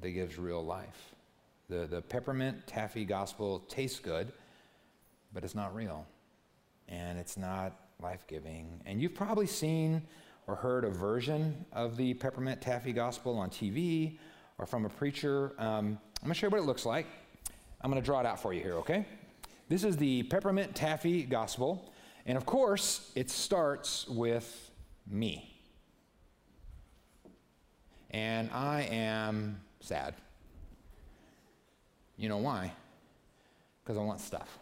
that 0.01 0.09
gives 0.09 0.37
real 0.37 0.65
life. 0.65 1.15
The, 1.69 1.87
the 1.87 2.01
peppermint 2.01 2.67
taffy 2.67 3.05
gospel 3.05 3.59
tastes 3.67 3.99
good, 3.99 4.31
but 5.33 5.43
it's 5.43 5.55
not 5.55 5.73
real. 5.75 6.05
And 6.87 7.17
it's 7.17 7.37
not 7.37 7.73
life 8.01 8.25
giving. 8.27 8.81
And 8.85 9.01
you've 9.01 9.15
probably 9.15 9.47
seen 9.47 10.01
or 10.47 10.55
heard 10.55 10.83
a 10.83 10.89
version 10.89 11.65
of 11.71 11.97
the 11.97 12.13
peppermint 12.15 12.61
taffy 12.61 12.93
gospel 12.93 13.37
on 13.37 13.49
TV 13.49 14.17
or 14.57 14.65
from 14.65 14.85
a 14.85 14.89
preacher. 14.89 15.53
Um, 15.57 15.97
I'm 16.21 16.27
going 16.27 16.33
to 16.33 16.33
show 16.33 16.47
you 16.47 16.51
what 16.51 16.59
it 16.59 16.65
looks 16.65 16.85
like. 16.85 17.07
I'm 17.81 17.91
going 17.91 18.01
to 18.01 18.05
draw 18.05 18.19
it 18.19 18.25
out 18.25 18.39
for 18.39 18.53
you 18.53 18.61
here, 18.61 18.75
okay? 18.75 19.05
This 19.69 19.83
is 19.83 19.97
the 19.97 20.23
peppermint 20.23 20.75
taffy 20.75 21.23
gospel. 21.23 21.91
And 22.25 22.37
of 22.37 22.45
course, 22.45 23.11
it 23.15 23.29
starts 23.29 24.07
with 24.07 24.71
me. 25.07 25.51
And 28.11 28.49
I 28.51 28.83
am 28.83 29.61
sad. 29.79 30.15
You 32.17 32.29
know 32.29 32.37
why? 32.37 32.71
Because 33.83 33.97
I 33.97 34.01
want 34.01 34.21
stuff. 34.21 34.57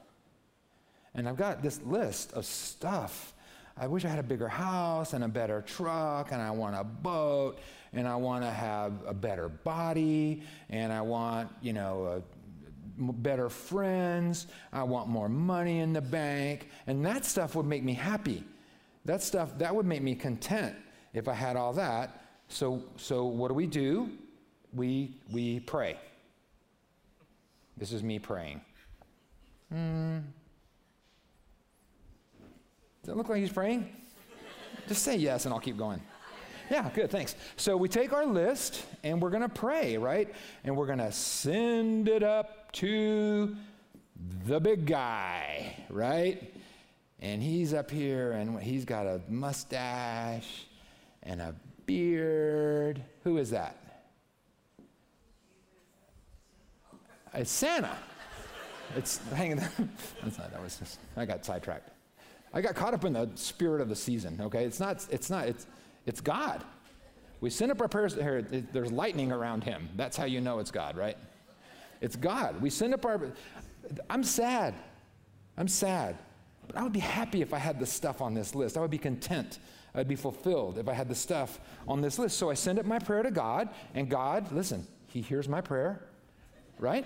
And 1.14 1.30
I've 1.30 1.38
got 1.38 1.62
this 1.62 1.80
list 1.84 2.34
of 2.34 2.46
stuff 2.46 3.34
I 3.76 3.88
wish 3.88 4.06
I 4.06 4.10
had 4.10 4.20
a 4.20 4.24
bigger 4.24 4.48
house 4.48 5.14
and 5.14 5.24
a 5.24 5.28
better 5.28 5.62
truck, 5.62 6.32
and 6.32 6.42
I 6.42 6.52
want 6.52 6.76
a 6.76 6.84
boat, 6.84 7.58
and 7.92 8.08
I 8.08 8.16
want 8.16 8.44
to 8.44 8.52
have 8.52 8.94
a 9.08 9.16
better 9.16 9.50
body, 9.50 10.44
and 10.70 10.94
I 10.94 11.02
want, 11.02 11.50
you 11.62 11.74
know, 11.74 12.06
a, 12.06 12.22
better 12.98 13.50
friends. 13.50 14.48
I 14.72 14.84
want 14.84 15.08
more 15.08 15.30
money 15.30 15.80
in 15.80 15.94
the 15.94 16.02
bank. 16.02 16.70
And 16.88 17.06
that 17.06 17.26
stuff 17.26 17.56
would 17.56 17.66
make 17.66 17.84
me 17.84 17.94
happy. 17.94 18.44
That 19.06 19.22
stuff, 19.22 19.58
that 19.58 19.76
would 19.76 19.86
make 19.86 20.02
me 20.02 20.16
content 20.16 20.76
if 21.14 21.28
I 21.28 21.34
had 21.34 21.56
all 21.56 21.74
that. 21.74 22.26
So, 22.48 22.84
so 22.96 23.26
what 23.26 23.50
do 23.50 23.54
we 23.54 23.68
do? 23.68 24.10
We, 24.74 25.18
we 25.32 25.60
pray. 25.62 25.98
This 27.78 27.92
is 27.92 28.04
me 28.04 28.20
praying. 28.20 28.62
Hmm. 29.72 30.20
Does 33.02 33.14
it 33.14 33.18
look 33.18 33.30
like 33.30 33.40
he's 33.40 33.52
praying? 33.52 33.90
Just 34.88 35.04
say 35.04 35.16
yes 35.16 35.46
and 35.46 35.54
I'll 35.54 35.60
keep 35.60 35.78
going. 35.78 36.02
Yeah, 36.74 36.90
good, 36.90 37.12
thanks. 37.12 37.36
So 37.56 37.78
we 37.78 37.88
take 37.88 38.14
our 38.14 38.26
list 38.26 38.84
and 39.04 39.22
we're 39.22 39.30
going 39.30 39.44
to 39.44 39.48
pray, 39.48 39.96
right? 39.96 40.34
And 40.64 40.76
we're 40.76 40.88
going 40.88 40.98
to 40.98 41.12
send 41.12 42.08
it 42.08 42.24
up 42.24 42.72
to 42.72 43.56
the 44.48 44.60
big 44.60 44.88
guy, 44.88 45.86
right? 45.92 46.52
And 47.20 47.44
he's 47.44 47.76
up 47.76 47.92
here 47.92 48.32
and 48.32 48.60
he's 48.60 48.86
got 48.86 49.06
a 49.06 49.22
mustache 49.30 50.66
and 51.22 51.42
a 51.42 51.54
beard. 51.86 53.04
Who 53.24 53.38
is 53.38 53.52
that? 53.52 53.78
It's 57.36 57.52
Santa. 57.52 57.96
It's 58.98 59.20
hanging. 59.30 59.58
That's 60.24 60.40
not, 60.40 60.52
that 60.52 60.64
was 60.64 60.78
just, 60.78 60.98
I 61.16 61.26
got 61.26 61.46
sidetracked. 61.46 61.92
I 62.52 62.62
got 62.62 62.74
caught 62.74 62.96
up 62.96 63.06
in 63.06 63.14
the 63.14 63.30
spirit 63.36 63.80
of 63.80 63.90
the 63.90 63.96
season, 63.96 64.42
okay? 64.42 64.66
It's 64.66 64.80
not, 64.80 65.06
it's 65.12 65.30
not, 65.30 65.48
it's, 65.48 65.68
it's 66.06 66.22
God. 66.22 66.64
We 67.42 67.50
send 67.50 67.72
up 67.72 67.82
our 67.82 67.88
prayers, 67.88 68.14
here, 68.14 68.42
there's 68.42 68.92
lightning 68.92 69.32
around 69.32 69.64
him. 69.64 69.90
That's 69.96 70.16
how 70.16 70.26
you 70.26 70.40
know 70.40 70.60
it's 70.60 70.72
God, 70.72 70.96
right? 70.96 71.18
It's 72.00 72.16
God. 72.16 72.62
We 72.62 72.70
send 72.70 72.94
up 72.94 73.06
our, 73.06 73.32
I'm 74.10 74.24
sad. 74.24 74.74
I'm 75.58 75.68
sad. 75.68 76.18
But 76.68 76.78
I 76.78 76.84
would 76.84 76.94
be 76.94 77.00
happy 77.00 77.42
if 77.42 77.54
I 77.54 77.58
had 77.58 77.80
the 77.80 77.86
stuff 77.86 78.22
on 78.22 78.34
this 78.34 78.56
list. 78.56 78.78
I 78.78 78.82
would 78.82 78.92
be 78.92 78.98
content. 78.98 79.60
I'd 79.96 80.08
be 80.08 80.16
fulfilled 80.16 80.78
if 80.78 80.88
I 80.88 80.94
had 80.94 81.08
the 81.08 81.16
stuff 81.16 81.60
on 81.88 82.02
this 82.02 82.18
list. 82.18 82.38
So 82.38 82.50
I 82.50 82.54
send 82.54 82.80
up 82.80 82.86
my 82.86 83.00
prayer 83.00 83.24
to 83.24 83.32
God, 83.32 83.70
and 83.94 84.10
God, 84.10 84.52
listen, 84.52 84.88
He 85.08 85.22
hears 85.22 85.48
my 85.48 85.62
prayer, 85.62 86.02
right? 86.80 87.06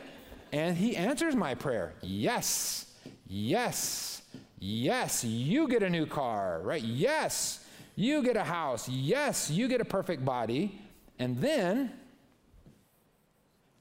And 0.52 0.78
He 0.78 0.96
answers 0.96 1.36
my 1.36 1.56
prayer. 1.56 1.94
Yes, 2.02 2.94
yes. 3.28 4.22
Yes, 4.60 5.24
you 5.24 5.68
get 5.68 5.84
a 5.84 5.90
new 5.90 6.06
car, 6.06 6.62
right? 6.64 6.82
Yes, 6.82 7.64
you 7.98 8.22
get 8.22 8.38
a 8.38 8.44
house. 8.44 8.88
Yes, 8.88 9.50
you 9.50 9.68
get 9.68 9.82
a 9.82 9.86
perfect 9.86 10.24
body. 10.24 10.80
And 11.18 11.36
then 11.40 11.92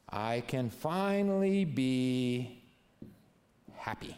I 0.08 0.42
can 0.48 0.70
finally 0.70 1.66
be 1.66 2.64
happy. 3.76 4.16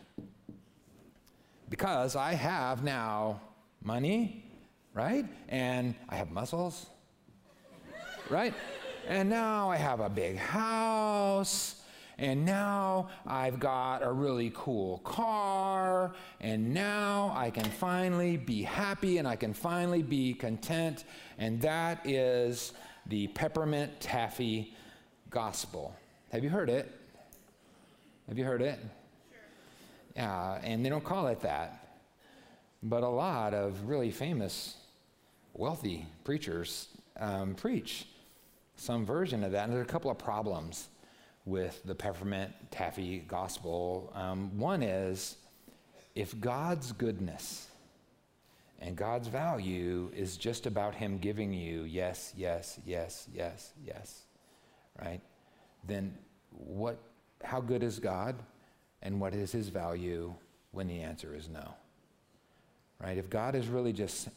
Because 1.69 2.15
I 2.15 2.35
have 2.35 2.85
now 2.85 3.41
money, 3.83 4.45
right? 4.95 5.27
And 5.49 5.97
I 6.09 6.15
have 6.15 6.31
muscles, 6.31 6.87
right? 8.31 8.55
And 9.09 9.29
now 9.29 9.69
I 9.69 9.77
have 9.77 9.99
a 9.99 10.09
big 10.09 10.37
house 10.37 11.83
and 12.19 12.45
now 12.45 13.09
I've 13.27 13.61
got 13.61 14.03
a 14.03 14.11
really 14.11 14.51
cool 14.55 14.99
car, 14.99 16.13
and 16.41 16.75
now 16.75 17.33
I 17.37 17.51
can 17.51 17.65
finally 17.65 18.37
be 18.37 18.63
happy 18.63 19.19
and 19.19 19.29
I 19.29 19.37
can 19.37 19.55
finally 19.55 20.03
be 20.03 20.35
content. 20.35 21.05
And 21.39 21.61
that 21.63 22.05
is 22.05 22.73
the 23.07 23.29
peppermint 23.29 24.01
taffy 24.01 24.75
gospel. 25.31 25.95
Have 26.33 26.43
you 26.43 26.51
heard 26.51 26.69
it? 26.69 26.93
Have 28.29 28.37
you 28.37 28.45
heard 28.45 28.63
it? 28.63 28.81
Sure. 29.31 29.39
Yeah, 30.17 30.61
and 30.65 30.85
they 30.85 30.89
don't 30.89 31.05
call 31.05 31.29
it 31.29 31.41
that. 31.43 32.01
But 32.83 33.05
a 33.05 33.09
lot 33.09 33.55
of 33.55 33.89
really 33.89 34.11
famous, 34.11 34.77
wealthy 35.55 36.07
preachers 36.25 36.89
um, 37.19 37.55
preach 37.55 38.07
some 38.77 39.07
version 39.07 39.45
of 39.45 39.53
that. 39.53 39.65
And 39.65 39.73
there 39.73 39.81
are 39.81 39.85
a 39.85 39.87
couple 39.87 40.11
of 40.11 40.19
problems 40.19 40.89
with 41.49 41.83
the 41.85 41.95
peppermint 41.95 42.53
taffy 42.71 43.21
gospel. 43.21 44.13
Um, 44.15 44.57
one 44.59 44.83
is 44.83 45.37
if 46.15 46.39
God's 46.41 46.93
goodness 46.93 47.69
and 48.81 48.95
God's 48.95 49.29
value 49.29 50.11
is 50.15 50.37
just 50.37 50.67
about 50.67 50.95
Him 50.95 51.19
giving 51.19 51.53
you 51.53 51.83
yes, 51.83 52.33
yes, 52.37 52.79
yes, 52.85 53.27
yes, 53.33 53.73
yes, 53.85 54.23
right? 55.01 55.21
Then 55.87 56.17
what, 56.51 56.99
how 57.43 57.61
good 57.61 57.83
is 57.83 57.99
God 57.99 58.37
and 59.03 59.21
what 59.21 59.35
is 59.35 59.51
His 59.51 59.69
value 59.69 60.35
when 60.73 60.87
the 60.87 61.01
answer 61.01 61.35
is 61.35 61.49
no? 61.49 61.75
Right? 63.01 63.17
If 63.17 63.31
God 63.31 63.55
is 63.55 63.69
really 63.69 63.93
just, 63.93 64.29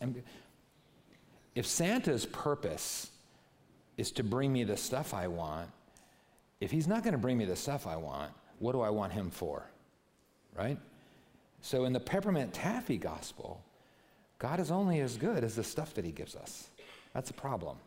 if 1.55 1.65
Santa's 1.65 2.25
purpose 2.25 3.09
is 3.97 4.11
to 4.11 4.23
bring 4.23 4.53
me 4.53 4.63
the 4.63 4.77
stuff 4.77 5.13
I 5.13 5.27
want, 5.27 5.69
if 6.61 6.71
He's 6.71 6.87
not 6.87 7.03
going 7.03 7.11
to 7.11 7.17
bring 7.17 7.37
me 7.37 7.43
the 7.43 7.55
stuff 7.57 7.85
I 7.85 7.97
want, 7.97 8.31
what 8.59 8.71
do 8.71 8.81
I 8.81 8.89
want 8.89 9.11
Him 9.11 9.29
for? 9.29 9.65
Right? 10.57 10.77
So 11.61 11.83
in 11.85 11.91
the 11.91 11.99
peppermint 11.99 12.53
taffy 12.53 12.97
gospel, 12.97 13.61
God 14.39 14.59
is 14.59 14.71
only 14.71 15.01
as 15.01 15.17
good 15.17 15.43
as 15.43 15.55
the 15.55 15.63
stuff 15.63 15.93
that 15.95 16.05
He 16.05 16.11
gives 16.11 16.35
us. 16.35 16.69
That's 17.13 17.29
a 17.29 17.33
problem. 17.33 17.77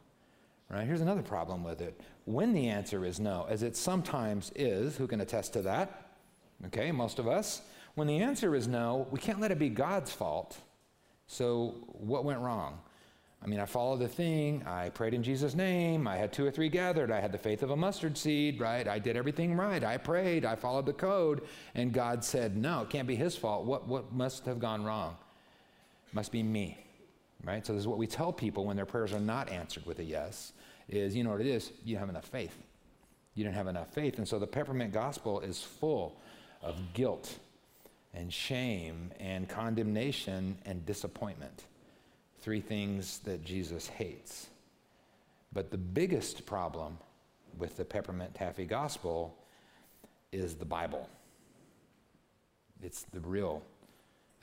Right? 0.68 0.86
Here's 0.86 1.00
another 1.00 1.22
problem 1.22 1.62
with 1.64 1.80
it. 1.80 1.98
When 2.24 2.52
the 2.52 2.68
answer 2.68 3.04
is 3.04 3.20
no, 3.20 3.46
as 3.48 3.62
it 3.62 3.76
sometimes 3.76 4.50
is, 4.56 4.96
who 4.96 5.06
can 5.06 5.20
attest 5.20 5.52
to 5.54 5.62
that? 5.62 6.10
Okay, 6.66 6.90
most 6.90 7.18
of 7.18 7.28
us. 7.28 7.62
When 7.94 8.06
the 8.06 8.18
answer 8.18 8.54
is 8.54 8.66
no, 8.66 9.06
we 9.10 9.18
can't 9.18 9.40
let 9.40 9.52
it 9.52 9.58
be 9.58 9.68
God's 9.68 10.10
fault. 10.10 10.56
So, 11.26 11.74
what 11.92 12.24
went 12.24 12.40
wrong? 12.40 12.80
I 13.44 13.46
mean, 13.46 13.60
I 13.60 13.66
followed 13.66 13.98
the 13.98 14.08
thing. 14.08 14.64
I 14.66 14.88
prayed 14.88 15.12
in 15.12 15.22
Jesus' 15.22 15.54
name. 15.54 16.08
I 16.08 16.16
had 16.16 16.32
two 16.32 16.46
or 16.46 16.50
three 16.50 16.70
gathered. 16.70 17.10
I 17.10 17.20
had 17.20 17.30
the 17.30 17.38
faith 17.38 17.62
of 17.62 17.70
a 17.70 17.76
mustard 17.76 18.16
seed, 18.16 18.58
right? 18.58 18.88
I 18.88 18.98
did 18.98 19.16
everything 19.16 19.54
right. 19.54 19.84
I 19.84 19.98
prayed. 19.98 20.46
I 20.46 20.56
followed 20.56 20.86
the 20.86 20.94
code. 20.94 21.42
And 21.74 21.92
God 21.92 22.24
said, 22.24 22.56
no, 22.56 22.82
it 22.82 22.90
can't 22.90 23.06
be 23.06 23.16
his 23.16 23.36
fault. 23.36 23.66
What, 23.66 23.86
what 23.86 24.14
must 24.14 24.46
have 24.46 24.58
gone 24.58 24.84
wrong? 24.84 25.16
must 26.14 26.30
be 26.32 26.42
me, 26.42 26.78
right? 27.42 27.66
So 27.66 27.72
this 27.72 27.80
is 27.80 27.88
what 27.88 27.98
we 27.98 28.06
tell 28.06 28.32
people 28.32 28.64
when 28.64 28.76
their 28.76 28.86
prayers 28.86 29.12
are 29.12 29.20
not 29.20 29.50
answered 29.50 29.84
with 29.84 29.98
a 29.98 30.04
yes, 30.04 30.52
is, 30.88 31.14
you 31.14 31.24
know 31.24 31.30
what 31.30 31.40
it 31.40 31.46
is? 31.46 31.72
You 31.84 31.94
don't 31.94 32.00
have 32.00 32.08
enough 32.08 32.26
faith. 32.26 32.56
You 33.34 33.42
didn't 33.42 33.56
have 33.56 33.66
enough 33.66 33.92
faith. 33.92 34.18
And 34.18 34.28
so 34.28 34.38
the 34.38 34.46
peppermint 34.46 34.92
gospel 34.92 35.40
is 35.40 35.60
full 35.60 36.20
of 36.62 36.76
guilt 36.92 37.36
and 38.14 38.32
shame 38.32 39.10
and 39.18 39.48
condemnation 39.48 40.56
and 40.64 40.86
disappointment. 40.86 41.64
Three 42.44 42.60
things 42.60 43.20
that 43.20 43.42
Jesus 43.42 43.88
hates. 43.88 44.48
But 45.54 45.70
the 45.70 45.78
biggest 45.78 46.44
problem 46.44 46.98
with 47.56 47.78
the 47.78 47.86
peppermint 47.86 48.34
taffy 48.34 48.66
gospel 48.66 49.34
is 50.30 50.54
the 50.54 50.66
Bible. 50.66 51.08
It's 52.82 53.04
the 53.14 53.20
real 53.20 53.62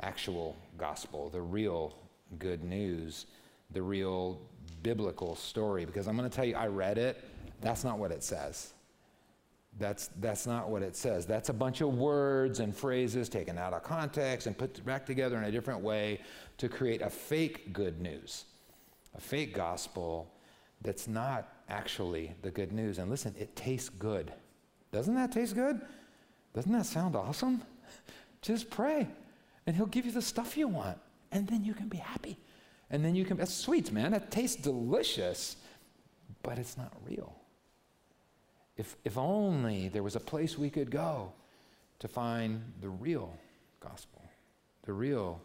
actual 0.02 0.58
gospel, 0.80 1.30
the 1.30 1.44
real 1.44 1.96
good 2.40 2.64
news, 2.64 3.28
the 3.70 3.84
real 3.84 4.42
biblical 4.82 5.36
story. 5.36 5.86
Because 5.86 6.08
I'm 6.08 6.18
going 6.18 6.28
to 6.28 6.36
tell 6.36 6.44
you, 6.44 6.56
I 6.56 6.66
read 6.66 6.98
it. 6.98 7.24
That's 7.62 7.84
not 7.84 8.00
what 8.00 8.10
it 8.10 8.24
says. 8.24 8.74
That's, 9.80 10.10
that's 10.20 10.46
not 10.46 10.70
what 10.70 10.84
it 10.84 10.96
says. 10.96 11.26
That's 11.26 11.50
a 11.50 11.54
bunch 11.54 11.82
of 11.82 11.96
words 11.96 12.60
and 12.60 12.76
phrases 12.76 13.30
taken 13.30 13.58
out 13.58 13.74
of 13.74 13.84
context 13.84 14.48
and 14.48 14.58
put 14.58 14.84
back 14.86 15.06
together 15.06 15.38
in 15.38 15.46
a 15.46 15.52
different 15.52 15.82
way 15.82 16.20
to 16.58 16.68
create 16.68 17.02
a 17.02 17.10
fake 17.10 17.74
good 17.74 18.02
news, 18.02 18.46
a 19.16 19.22
fake 19.22 19.54
gospel 19.56 20.32
that's 20.82 21.08
not 21.08 21.54
actually 21.70 22.34
the 22.42 22.52
good 22.52 22.72
news. 22.72 22.98
And 22.98 23.10
listen, 23.10 23.34
it 23.40 23.56
tastes 23.56 23.90
good. 23.90 24.34
Doesn't 24.92 25.16
that 25.16 25.32
taste 25.32 25.56
good? 25.56 25.80
Doesn't 26.54 26.72
that 26.72 26.86
sound 26.86 27.16
awesome? 27.16 27.62
Just 28.42 28.70
pray 28.70 29.08
and 29.66 29.76
he'll 29.76 29.86
give 29.86 30.06
you 30.06 30.12
the 30.12 30.22
stuff 30.22 30.58
you 30.58 30.68
want, 30.68 30.98
and 31.32 31.48
then 31.48 31.64
you 31.64 31.74
can 31.74 31.88
be 31.88 31.98
happy. 31.98 32.38
And 32.90 33.06
then 33.06 33.16
you 33.16 33.24
can, 33.24 33.38
that's 33.38 33.54
sweet, 33.54 33.92
man. 33.92 34.12
That 34.12 34.32
tastes 34.32 34.62
delicious, 34.62 35.56
but 36.44 36.58
it's 36.60 36.78
not 36.78 36.92
real. 37.08 37.34
If, 38.82 38.96
if 39.06 39.16
only 39.16 39.90
there 39.90 40.02
was 40.02 40.16
a 40.16 40.20
place 40.20 40.58
we 40.58 40.72
could 40.72 40.90
go 40.90 41.32
to 42.00 42.08
find 42.08 42.64
the 42.82 42.90
real 42.90 43.32
gospel, 43.80 44.24
the 44.86 44.94
real 44.94 45.40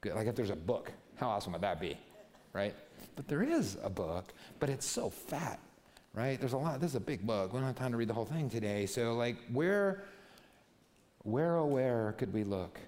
good. 0.00 0.14
Like 0.14 0.26
if 0.26 0.34
there's 0.34 0.48
a 0.48 0.56
book, 0.56 0.90
how 1.16 1.28
awesome 1.28 1.52
would 1.52 1.60
that 1.60 1.82
be, 1.82 1.98
right? 2.54 2.74
But 3.14 3.28
there 3.28 3.42
is 3.42 3.76
a 3.82 3.90
book, 3.90 4.32
but 4.58 4.70
it's 4.70 4.86
so 4.86 5.10
fat, 5.10 5.60
right? 6.14 6.40
There's 6.40 6.54
a 6.54 6.56
lot, 6.56 6.80
this 6.80 6.92
is 6.92 6.96
a 6.96 7.00
big 7.00 7.26
book. 7.26 7.52
We 7.52 7.58
don't 7.58 7.66
have 7.66 7.76
time 7.76 7.90
to 7.90 7.98
read 7.98 8.08
the 8.08 8.14
whole 8.14 8.24
thing 8.24 8.48
today. 8.48 8.86
So, 8.86 9.12
like, 9.16 9.36
where, 9.52 10.04
where, 11.24 11.58
oh, 11.58 11.66
where 11.66 12.14
could 12.16 12.32
we 12.32 12.42
look? 12.42 12.80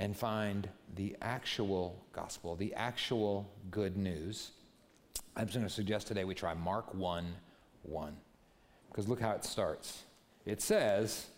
and 0.00 0.16
find 0.16 0.68
the 0.94 1.16
actual 1.22 2.00
gospel, 2.12 2.54
the 2.54 2.72
actual 2.74 3.50
good 3.72 3.96
news. 3.96 4.52
I'm 5.36 5.46
just 5.46 5.56
going 5.56 5.66
to 5.66 5.74
suggest 5.74 6.06
today 6.06 6.22
we 6.22 6.36
try 6.36 6.54
Mark 6.54 6.94
1 6.94 7.34
1. 7.82 8.16
Because 8.98 9.08
look 9.08 9.20
how 9.20 9.30
it 9.30 9.44
starts. 9.44 10.02
It 10.44 10.60
says, 10.60 11.28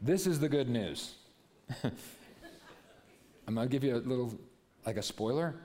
This 0.00 0.28
is 0.28 0.38
the 0.38 0.48
good 0.48 0.68
news. 0.68 1.16
I'm 1.82 3.56
going 3.56 3.66
to 3.66 3.72
give 3.72 3.82
you 3.82 3.96
a 3.96 3.98
little, 3.98 4.32
like 4.86 4.96
a 4.96 5.02
spoiler. 5.02 5.56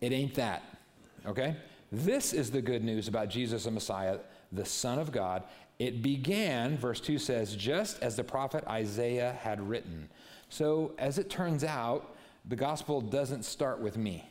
It 0.00 0.12
ain't 0.12 0.34
that, 0.36 0.62
okay? 1.26 1.56
This 1.92 2.32
is 2.32 2.50
the 2.50 2.62
good 2.62 2.82
news 2.82 3.08
about 3.08 3.28
Jesus 3.28 3.64
the 3.64 3.72
Messiah, 3.72 4.20
the 4.52 4.64
Son 4.64 4.98
of 4.98 5.12
God. 5.12 5.42
It 5.78 6.00
began, 6.00 6.78
verse 6.78 6.98
2 6.98 7.18
says, 7.18 7.54
just 7.54 8.02
as 8.02 8.16
the 8.16 8.24
prophet 8.24 8.64
Isaiah 8.66 9.36
had 9.42 9.68
written. 9.68 10.08
So, 10.48 10.94
as 10.96 11.18
it 11.18 11.28
turns 11.28 11.62
out, 11.62 12.16
the 12.46 12.56
gospel 12.56 13.02
doesn't 13.02 13.44
start 13.44 13.80
with 13.80 13.98
me. 13.98 14.26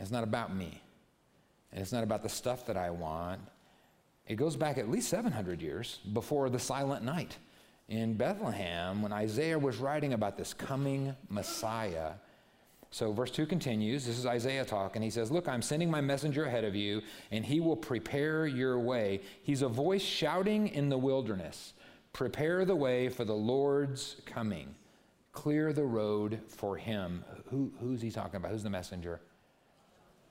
It's 0.00 0.10
not 0.10 0.24
about 0.24 0.52
me. 0.52 0.82
And 1.70 1.80
it's 1.80 1.92
not 1.92 2.02
about 2.02 2.24
the 2.24 2.28
stuff 2.28 2.66
that 2.66 2.76
I 2.76 2.90
want. 2.90 3.40
It 4.30 4.36
goes 4.36 4.54
back 4.54 4.78
at 4.78 4.88
least 4.88 5.08
700 5.08 5.60
years 5.60 5.98
before 6.12 6.48
the 6.50 6.58
silent 6.60 7.02
night 7.04 7.36
in 7.88 8.14
Bethlehem 8.14 9.02
when 9.02 9.12
Isaiah 9.12 9.58
was 9.58 9.78
writing 9.78 10.12
about 10.12 10.36
this 10.36 10.54
coming 10.54 11.16
Messiah. 11.28 12.12
So, 12.92 13.10
verse 13.10 13.32
2 13.32 13.44
continues. 13.46 14.06
This 14.06 14.16
is 14.16 14.26
Isaiah 14.26 14.64
talking. 14.64 15.02
He 15.02 15.10
says, 15.10 15.32
Look, 15.32 15.48
I'm 15.48 15.62
sending 15.62 15.90
my 15.90 16.00
messenger 16.00 16.44
ahead 16.44 16.62
of 16.62 16.76
you, 16.76 17.02
and 17.32 17.44
he 17.44 17.58
will 17.58 17.74
prepare 17.74 18.46
your 18.46 18.78
way. 18.78 19.20
He's 19.42 19.62
a 19.62 19.68
voice 19.68 20.02
shouting 20.02 20.68
in 20.68 20.90
the 20.90 20.98
wilderness. 20.98 21.72
Prepare 22.12 22.64
the 22.64 22.76
way 22.76 23.08
for 23.08 23.24
the 23.24 23.34
Lord's 23.34 24.14
coming. 24.26 24.76
Clear 25.32 25.72
the 25.72 25.82
road 25.82 26.38
for 26.46 26.76
him. 26.76 27.24
Who, 27.48 27.72
who's 27.80 28.00
he 28.00 28.12
talking 28.12 28.36
about? 28.36 28.52
Who's 28.52 28.62
the 28.62 28.70
messenger? 28.70 29.22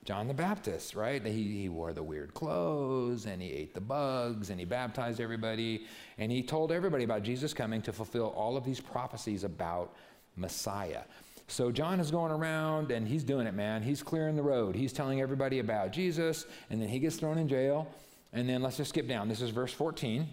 John 0.04 0.28
the 0.28 0.34
Baptist, 0.34 0.94
right? 0.94 1.24
He, 1.24 1.62
he 1.62 1.68
wore 1.68 1.92
the 1.92 2.02
weird 2.02 2.32
clothes 2.32 3.26
and 3.26 3.40
he 3.42 3.52
ate 3.52 3.74
the 3.74 3.80
bugs 3.80 4.50
and 4.50 4.58
he 4.58 4.64
baptized 4.64 5.20
everybody 5.20 5.86
and 6.18 6.32
he 6.32 6.42
told 6.42 6.72
everybody 6.72 7.04
about 7.04 7.22
Jesus 7.22 7.52
coming 7.52 7.82
to 7.82 7.92
fulfill 7.92 8.28
all 8.28 8.56
of 8.56 8.64
these 8.64 8.80
prophecies 8.80 9.44
about 9.44 9.94
Messiah. 10.36 11.02
So 11.48 11.70
John 11.70 12.00
is 12.00 12.10
going 12.10 12.32
around 12.32 12.92
and 12.92 13.06
he's 13.06 13.24
doing 13.24 13.46
it, 13.46 13.54
man. 13.54 13.82
He's 13.82 14.02
clearing 14.02 14.36
the 14.36 14.42
road. 14.42 14.74
He's 14.74 14.92
telling 14.92 15.20
everybody 15.20 15.58
about 15.58 15.92
Jesus 15.92 16.46
and 16.70 16.80
then 16.80 16.88
he 16.88 16.98
gets 16.98 17.16
thrown 17.16 17.36
in 17.36 17.46
jail 17.46 17.86
and 18.32 18.48
then 18.48 18.62
let's 18.62 18.76
just 18.76 18.90
skip 18.90 19.08
down. 19.08 19.28
This 19.28 19.42
is 19.42 19.50
verse 19.50 19.72
14. 19.72 20.28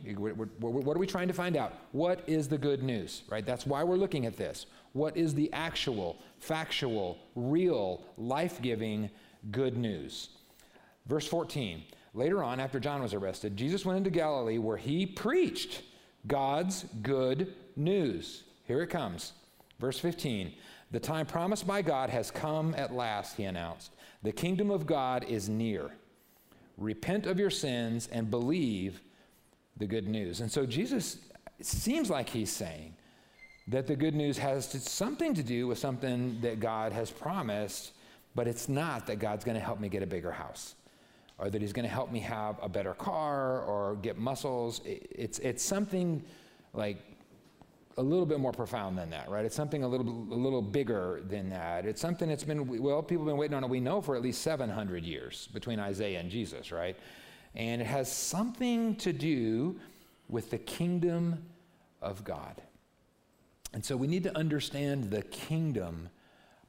What 0.59 0.95
are 0.95 0.99
we 0.99 1.07
trying 1.07 1.27
to 1.27 1.33
find 1.33 1.57
out? 1.57 1.73
What 1.91 2.23
is 2.27 2.47
the 2.47 2.57
good 2.57 2.83
news, 2.83 3.23
right? 3.29 3.45
That's 3.45 3.65
why 3.65 3.83
we're 3.83 3.97
looking 3.97 4.25
at 4.27 4.37
this. 4.37 4.67
What 4.93 5.17
is 5.17 5.33
the 5.33 5.51
actual, 5.51 6.21
factual, 6.39 7.17
real, 7.35 8.03
life 8.17 8.61
giving 8.61 9.09
good 9.51 9.77
news? 9.77 10.29
Verse 11.05 11.27
14. 11.27 11.83
Later 12.13 12.43
on, 12.43 12.59
after 12.59 12.79
John 12.79 13.01
was 13.01 13.13
arrested, 13.13 13.55
Jesus 13.55 13.85
went 13.85 13.97
into 13.97 14.09
Galilee 14.09 14.57
where 14.57 14.77
he 14.77 15.05
preached 15.05 15.83
God's 16.25 16.85
good 17.01 17.53
news. 17.75 18.43
Here 18.65 18.81
it 18.81 18.87
comes. 18.87 19.33
Verse 19.79 19.99
15. 19.99 20.53
The 20.91 20.99
time 20.99 21.25
promised 21.25 21.67
by 21.67 21.81
God 21.81 22.09
has 22.09 22.31
come 22.31 22.73
at 22.75 22.93
last, 22.93 23.35
he 23.35 23.43
announced. 23.43 23.93
The 24.23 24.31
kingdom 24.31 24.71
of 24.71 24.85
God 24.85 25.25
is 25.25 25.49
near 25.49 25.91
repent 26.77 27.25
of 27.25 27.39
your 27.39 27.49
sins 27.49 28.07
and 28.11 28.29
believe 28.29 29.01
the 29.77 29.87
good 29.87 30.07
news. 30.07 30.41
And 30.41 30.51
so 30.51 30.65
Jesus 30.65 31.17
seems 31.61 32.09
like 32.09 32.29
he's 32.29 32.51
saying 32.51 32.95
that 33.67 33.87
the 33.87 33.95
good 33.95 34.15
news 34.15 34.37
has 34.37 34.67
something 34.89 35.33
to 35.33 35.43
do 35.43 35.67
with 35.67 35.77
something 35.77 36.39
that 36.41 36.59
God 36.59 36.93
has 36.93 37.11
promised, 37.11 37.91
but 38.37 38.47
it's 38.47 38.69
not 38.69 39.07
that 39.07 39.17
God's 39.17 39.43
going 39.43 39.57
to 39.57 39.63
help 39.63 39.79
me 39.79 39.89
get 39.89 40.03
a 40.03 40.05
bigger 40.05 40.31
house 40.31 40.75
or 41.39 41.49
that 41.49 41.59
he's 41.59 41.73
going 41.73 41.87
to 41.87 41.91
help 41.91 42.11
me 42.11 42.19
have 42.19 42.55
a 42.61 42.69
better 42.69 42.93
car 42.93 43.61
or 43.63 43.95
get 43.95 44.15
muscles. 44.15 44.79
It's, 44.85 45.39
it's 45.39 45.63
something 45.63 46.23
like 46.71 46.97
a 47.97 48.03
little 48.03 48.27
bit 48.27 48.39
more 48.39 48.51
profound 48.51 48.95
than 48.95 49.09
that, 49.09 49.27
right? 49.27 49.43
It's 49.43 49.55
something 49.55 49.81
a 49.81 49.87
little, 49.87 50.07
a 50.07 50.37
little 50.37 50.61
bigger 50.61 51.23
than 51.27 51.49
that. 51.49 51.87
It's 51.87 51.99
something 51.99 52.29
that's 52.29 52.43
been, 52.43 52.67
well, 52.79 53.01
people 53.01 53.25
have 53.25 53.31
been 53.31 53.37
waiting 53.37 53.57
on 53.57 53.63
it, 53.63 53.71
we 53.71 53.79
know, 53.79 54.01
for 54.01 54.15
at 54.15 54.21
least 54.21 54.43
700 54.43 55.03
years 55.03 55.49
between 55.51 55.79
Isaiah 55.79 56.19
and 56.19 56.29
Jesus, 56.29 56.71
right? 56.71 56.95
And 57.55 57.81
it 57.81 57.87
has 57.87 58.11
something 58.11 58.97
to 58.97 59.11
do 59.11 59.79
with 60.29 60.51
the 60.51 60.59
kingdom 60.59 61.43
of 62.03 62.23
God. 62.23 62.61
And 63.73 63.83
so 63.83 63.97
we 63.97 64.05
need 64.05 64.21
to 64.25 64.37
understand 64.37 65.05
the 65.05 65.23
kingdom 65.23 66.09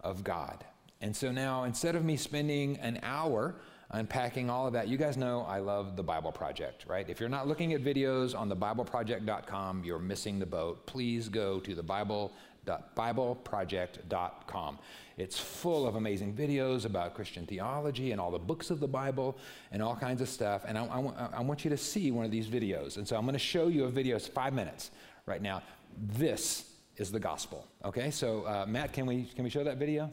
of 0.01 0.25
God. 0.25 0.65
And 1.01 1.15
so 1.15 1.31
now, 1.31 1.65
instead 1.65 1.95
of 1.95 2.05
me 2.05 2.17
spending 2.17 2.77
an 2.79 2.99
hour 3.03 3.55
unpacking 3.91 4.51
all 4.51 4.67
of 4.67 4.73
that, 4.73 4.89
you 4.89 4.97
guys 4.97 5.17
know 5.17 5.43
I 5.43 5.61
love 5.61 5.97
the 5.97 6.03
Bible 6.03 6.33
Project, 6.33 6.85
right? 6.89 7.09
If 7.09 7.21
you're 7.21 7.29
not 7.29 7.47
looking 7.47 7.73
at 7.73 7.83
videos 7.83 8.39
on 8.39 8.51
thebibleproject.com, 8.51 9.85
you're 9.85 9.99
missing 9.99 10.39
the 10.39 10.47
boat. 10.47 10.87
Please 10.87 11.29
go 11.29 11.61
to 11.61 11.75
the 11.75 11.83
Bible 11.83 12.33
bibleproject.com. 12.97 14.79
It's 15.17 15.39
full 15.39 15.87
of 15.87 15.97
amazing 15.97 16.35
videos 16.35 16.85
about 16.85 17.15
Christian 17.15 17.47
theology 17.47 18.13
and 18.13 18.21
all 18.21 18.31
the 18.31 18.39
books 18.39 18.71
of 18.71 18.79
the 18.81 18.87
Bible 18.89 19.39
and 19.73 19.83
all 19.83 19.97
kinds 19.97 20.21
of 20.21 20.29
stuff. 20.29 20.65
And 20.67 20.79
I, 20.79 20.85
I, 20.85 21.29
I 21.39 21.41
want 21.43 21.65
you 21.65 21.71
to 21.71 21.77
see 21.77 22.11
one 22.11 22.25
of 22.25 22.31
these 22.31 22.47
videos. 22.47 22.97
And 22.97 23.09
so 23.09 23.17
I'm 23.17 23.23
going 23.23 23.33
to 23.33 23.39
show 23.39 23.69
you 23.69 23.85
a 23.85 23.91
video. 23.91 24.17
It's 24.17 24.29
five 24.29 24.53
minutes 24.53 24.91
right 25.27 25.43
now. 25.43 25.63
This 25.97 26.71
is 26.97 27.11
the 27.11 27.21
gospel. 27.21 27.67
Okay, 27.85 28.11
so 28.11 28.45
uh, 28.45 28.67
Matt, 28.69 28.93
can 28.93 29.07
we 29.07 29.25
can 29.25 29.45
we 29.45 29.51
show 29.51 29.65
that 29.65 29.79
video? 29.79 30.13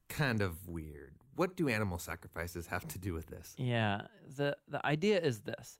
kind 0.11 0.41
of 0.41 0.67
weird. 0.67 1.15
What 1.35 1.55
do 1.55 1.69
animal 1.69 1.97
sacrifices 1.97 2.67
have 2.67 2.87
to 2.89 2.99
do 2.99 3.13
with 3.13 3.27
this? 3.27 3.55
Yeah, 3.57 4.01
the 4.35 4.57
the 4.67 4.85
idea 4.85 5.19
is 5.19 5.41
this 5.41 5.79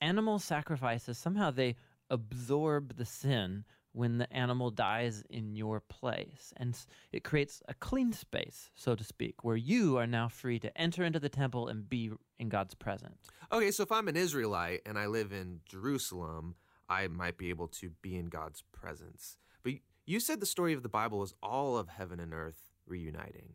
animal 0.00 0.38
sacrifices 0.38 1.18
somehow 1.18 1.50
they 1.50 1.76
absorb 2.10 2.96
the 2.96 3.04
sin 3.04 3.64
when 3.92 4.18
the 4.18 4.32
animal 4.32 4.70
dies 4.70 5.24
in 5.30 5.56
your 5.56 5.80
place. 5.80 6.52
And 6.56 6.78
it 7.12 7.24
creates 7.24 7.62
a 7.68 7.74
clean 7.74 8.12
space, 8.12 8.70
so 8.74 8.94
to 8.94 9.02
speak, 9.02 9.42
where 9.42 9.56
you 9.56 9.96
are 9.96 10.06
now 10.06 10.28
free 10.28 10.58
to 10.60 10.80
enter 10.80 11.04
into 11.04 11.18
the 11.18 11.28
temple 11.28 11.68
and 11.68 11.88
be 11.88 12.12
in 12.38 12.48
God's 12.48 12.74
presence. 12.74 13.28
Okay, 13.50 13.70
so 13.70 13.82
if 13.82 13.90
I'm 13.90 14.08
an 14.08 14.16
Israelite 14.16 14.82
and 14.86 14.98
I 14.98 15.06
live 15.06 15.32
in 15.32 15.60
Jerusalem, 15.66 16.54
I 16.88 17.08
might 17.08 17.38
be 17.38 17.50
able 17.50 17.68
to 17.68 17.90
be 18.02 18.16
in 18.16 18.26
God's 18.26 18.62
presence. 18.72 19.36
But 19.62 19.74
you 20.06 20.20
said 20.20 20.40
the 20.40 20.46
story 20.46 20.74
of 20.74 20.82
the 20.82 20.88
Bible 20.88 21.22
is 21.22 21.34
all 21.42 21.76
of 21.76 21.88
heaven 21.88 22.20
and 22.20 22.32
earth 22.32 22.70
reuniting. 22.86 23.54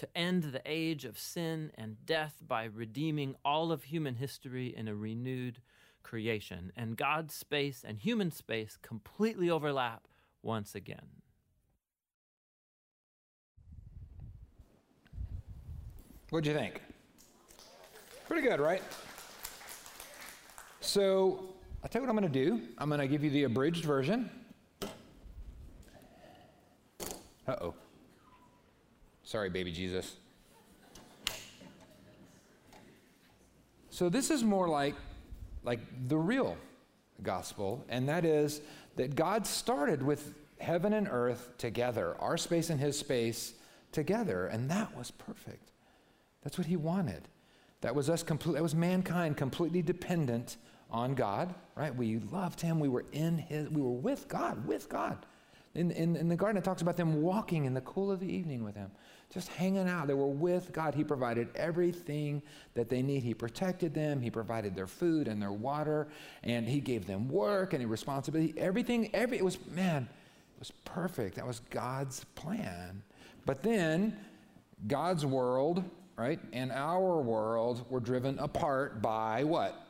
to 0.00 0.08
end 0.16 0.44
the 0.44 0.62
age 0.64 1.04
of 1.04 1.18
sin 1.18 1.70
and 1.74 1.94
death 2.06 2.36
by 2.48 2.64
redeeming 2.64 3.34
all 3.44 3.70
of 3.70 3.84
human 3.84 4.14
history 4.14 4.74
in 4.74 4.88
a 4.88 4.94
renewed 4.94 5.60
creation. 6.02 6.72
And 6.74 6.96
God's 6.96 7.34
space 7.34 7.84
and 7.86 7.98
human 7.98 8.30
space 8.30 8.78
completely 8.80 9.50
overlap 9.50 10.08
once 10.42 10.74
again. 10.74 11.06
What'd 16.30 16.46
you 16.46 16.54
think? 16.54 16.80
Pretty 18.26 18.48
good, 18.48 18.58
right? 18.58 18.82
So, 20.80 21.44
I'll 21.82 21.90
tell 21.90 22.00
you 22.00 22.08
what 22.08 22.10
I'm 22.10 22.18
going 22.18 22.32
to 22.32 22.44
do. 22.46 22.62
I'm 22.78 22.88
going 22.88 23.00
to 23.00 23.08
give 23.08 23.22
you 23.22 23.28
the 23.28 23.42
abridged 23.42 23.84
version. 23.84 24.30
Uh 27.46 27.56
oh. 27.60 27.74
Sorry, 29.30 29.48
baby 29.48 29.70
Jesus. 29.70 30.16
So, 33.90 34.08
this 34.08 34.28
is 34.28 34.42
more 34.42 34.66
like, 34.66 34.96
like 35.62 35.78
the 36.08 36.18
real 36.18 36.56
gospel, 37.22 37.84
and 37.88 38.08
that 38.08 38.24
is 38.24 38.60
that 38.96 39.14
God 39.14 39.46
started 39.46 40.02
with 40.02 40.34
heaven 40.58 40.94
and 40.94 41.06
earth 41.08 41.52
together, 41.58 42.16
our 42.18 42.36
space 42.36 42.70
and 42.70 42.80
his 42.80 42.98
space 42.98 43.54
together, 43.92 44.48
and 44.48 44.68
that 44.68 44.96
was 44.98 45.12
perfect. 45.12 45.70
That's 46.42 46.58
what 46.58 46.66
he 46.66 46.74
wanted. 46.74 47.28
That 47.82 47.94
was 47.94 48.10
us 48.10 48.24
complete, 48.24 48.54
that 48.54 48.64
was 48.64 48.74
mankind 48.74 49.36
completely 49.36 49.80
dependent 49.80 50.56
on 50.90 51.14
God, 51.14 51.54
right? 51.76 51.94
We 51.94 52.18
loved 52.18 52.60
him. 52.60 52.80
We 52.80 52.88
were 52.88 53.04
in 53.12 53.38
his, 53.38 53.68
we 53.70 53.80
were 53.80 53.92
with 53.92 54.26
God, 54.26 54.66
with 54.66 54.88
God. 54.88 55.24
In, 55.74 55.90
in, 55.92 56.16
in 56.16 56.28
the 56.28 56.36
garden, 56.36 56.58
it 56.60 56.64
talks 56.64 56.82
about 56.82 56.96
them 56.96 57.22
walking 57.22 57.64
in 57.64 57.74
the 57.74 57.80
cool 57.82 58.10
of 58.10 58.18
the 58.18 58.26
evening 58.26 58.64
with 58.64 58.74
him, 58.74 58.90
just 59.32 59.48
hanging 59.48 59.88
out. 59.88 60.08
They 60.08 60.14
were 60.14 60.26
with 60.26 60.72
God. 60.72 60.94
He 60.94 61.04
provided 61.04 61.48
everything 61.54 62.42
that 62.74 62.88
they 62.88 63.02
need. 63.02 63.22
He 63.22 63.34
protected 63.34 63.94
them. 63.94 64.20
He 64.20 64.30
provided 64.30 64.74
their 64.74 64.88
food 64.88 65.28
and 65.28 65.40
their 65.40 65.52
water, 65.52 66.08
and 66.42 66.66
he 66.66 66.80
gave 66.80 67.06
them 67.06 67.28
work 67.28 67.72
and 67.72 67.88
responsibility. 67.88 68.52
Everything, 68.56 69.10
every, 69.14 69.38
it 69.38 69.44
was, 69.44 69.58
man, 69.68 70.08
it 70.56 70.58
was 70.58 70.72
perfect. 70.84 71.36
That 71.36 71.46
was 71.46 71.60
God's 71.70 72.24
plan. 72.34 73.02
But 73.46 73.62
then 73.62 74.16
God's 74.88 75.24
world 75.24 75.84
right, 76.20 76.38
and 76.52 76.70
our 76.70 77.18
world 77.20 77.86
were 77.88 78.00
driven 78.00 78.38
apart 78.38 79.00
by 79.00 79.42
what? 79.42 79.86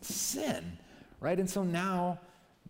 Sin, 0.00 0.78
right? 1.20 1.38
And 1.38 1.48
so 1.48 1.62
now 1.62 2.18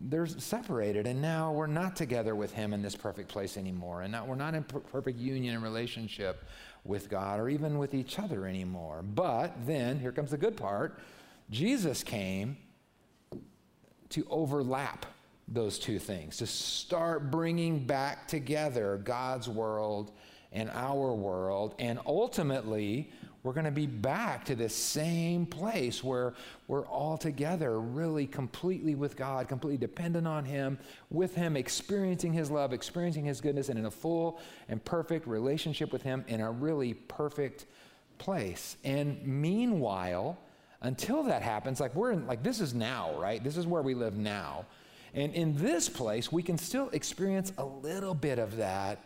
they're 0.01 0.27
separated, 0.27 1.07
and 1.07 1.21
now 1.21 1.51
we're 1.51 1.67
not 1.67 1.95
together 1.95 2.35
with 2.35 2.53
Him 2.53 2.73
in 2.73 2.81
this 2.81 2.95
perfect 2.95 3.29
place 3.29 3.57
anymore. 3.57 4.01
And 4.01 4.11
now 4.11 4.25
we're 4.25 4.35
not 4.35 4.53
in 4.53 4.63
per- 4.63 4.79
perfect 4.79 5.19
union 5.19 5.55
and 5.55 5.63
relationship 5.63 6.45
with 6.83 7.09
God 7.09 7.39
or 7.39 7.49
even 7.49 7.77
with 7.77 7.93
each 7.93 8.19
other 8.19 8.45
anymore. 8.45 9.01
But 9.03 9.53
then, 9.65 9.99
here 9.99 10.11
comes 10.11 10.31
the 10.31 10.37
good 10.37 10.57
part 10.57 10.99
Jesus 11.49 12.03
came 12.03 12.57
to 14.09 14.25
overlap 14.29 15.05
those 15.47 15.79
two 15.79 15.99
things, 15.99 16.37
to 16.37 16.47
start 16.47 17.31
bringing 17.31 17.85
back 17.85 18.27
together 18.27 18.97
God's 19.03 19.47
world 19.47 20.11
and 20.51 20.69
our 20.71 21.13
world. 21.13 21.75
And 21.79 21.99
ultimately, 22.05 23.11
we're 23.47 23.53
going 23.53 23.63
to 23.63 23.71
be 23.71 23.87
back 23.87 24.43
to 24.43 24.55
this 24.55 24.75
same 24.75 25.45
place 25.45 26.03
where 26.03 26.33
we're 26.67 26.85
all 26.85 27.17
together, 27.17 27.79
really 27.79 28.27
completely 28.27 28.93
with 28.93 29.15
God, 29.15 29.47
completely 29.47 29.77
dependent 29.77 30.27
on 30.27 30.43
Him, 30.43 30.77
with 31.09 31.33
Him, 31.33 31.55
experiencing 31.55 32.33
His 32.33 32.51
love, 32.51 32.73
experiencing 32.73 33.23
His 33.23 33.39
goodness, 33.39 33.69
and 33.69 33.79
in 33.79 33.85
a 33.85 33.91
full 33.91 34.41
and 34.67 34.83
perfect 34.83 35.27
relationship 35.27 35.93
with 35.93 36.01
Him 36.01 36.25
in 36.27 36.41
a 36.41 36.51
really 36.51 36.93
perfect 36.93 37.67
place. 38.17 38.75
And 38.83 39.25
meanwhile, 39.25 40.37
until 40.81 41.23
that 41.23 41.41
happens, 41.41 41.79
like 41.79 41.95
we're 41.95 42.11
in, 42.11 42.27
like 42.27 42.43
this 42.43 42.59
is 42.59 42.73
now, 42.73 43.17
right? 43.17 43.41
This 43.41 43.55
is 43.55 43.65
where 43.65 43.81
we 43.81 43.93
live 43.93 44.17
now. 44.17 44.65
And 45.13 45.33
in 45.33 45.55
this 45.55 45.87
place, 45.87 46.33
we 46.33 46.43
can 46.43 46.57
still 46.57 46.89
experience 46.89 47.53
a 47.57 47.63
little 47.63 48.13
bit 48.13 48.39
of 48.39 48.57
that 48.57 49.01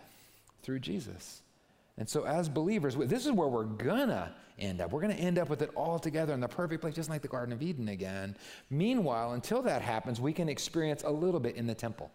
through 0.63 0.79
Jesus. 0.79 1.43
And 1.97 2.07
so, 2.07 2.25
as 2.25 2.49
believers, 2.49 2.95
this 2.95 3.25
is 3.25 3.31
where 3.31 3.47
we're 3.47 3.63
gonna 3.63 4.33
end 4.57 4.81
up. 4.81 4.91
We're 4.91 5.01
gonna 5.01 5.13
end 5.13 5.37
up 5.37 5.49
with 5.49 5.61
it 5.61 5.69
all 5.75 5.99
together 5.99 6.33
in 6.33 6.39
the 6.39 6.47
perfect 6.47 6.81
place, 6.81 6.95
just 6.95 7.09
like 7.09 7.21
the 7.21 7.27
Garden 7.27 7.53
of 7.53 7.61
Eden 7.61 7.89
again. 7.89 8.35
Meanwhile, 8.69 9.33
until 9.33 9.61
that 9.63 9.81
happens, 9.81 10.21
we 10.21 10.33
can 10.33 10.49
experience 10.49 11.03
a 11.03 11.11
little 11.11 11.39
bit 11.39 11.55
in 11.55 11.67
the 11.67 11.75
temple. 11.75 12.11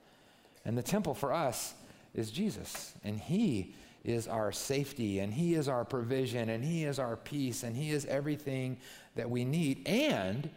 And 0.65 0.77
the 0.77 0.83
temple 0.83 1.15
for 1.15 1.33
us 1.33 1.75
is 2.15 2.31
Jesus. 2.31 2.95
And 3.05 3.21
He 3.21 3.75
is 4.05 4.29
our 4.29 4.53
safety, 4.53 5.19
and 5.19 5.33
He 5.33 5.55
is 5.55 5.69
our 5.69 5.85
provision, 5.85 6.49
and 6.49 6.65
He 6.65 6.85
is 6.85 6.99
our 6.99 7.17
peace, 7.17 7.63
and 7.63 7.77
He 7.77 7.91
is 7.91 8.07
everything 8.07 8.79
that 9.15 9.29
we 9.29 9.45
need. 9.45 9.87
And 9.87 10.49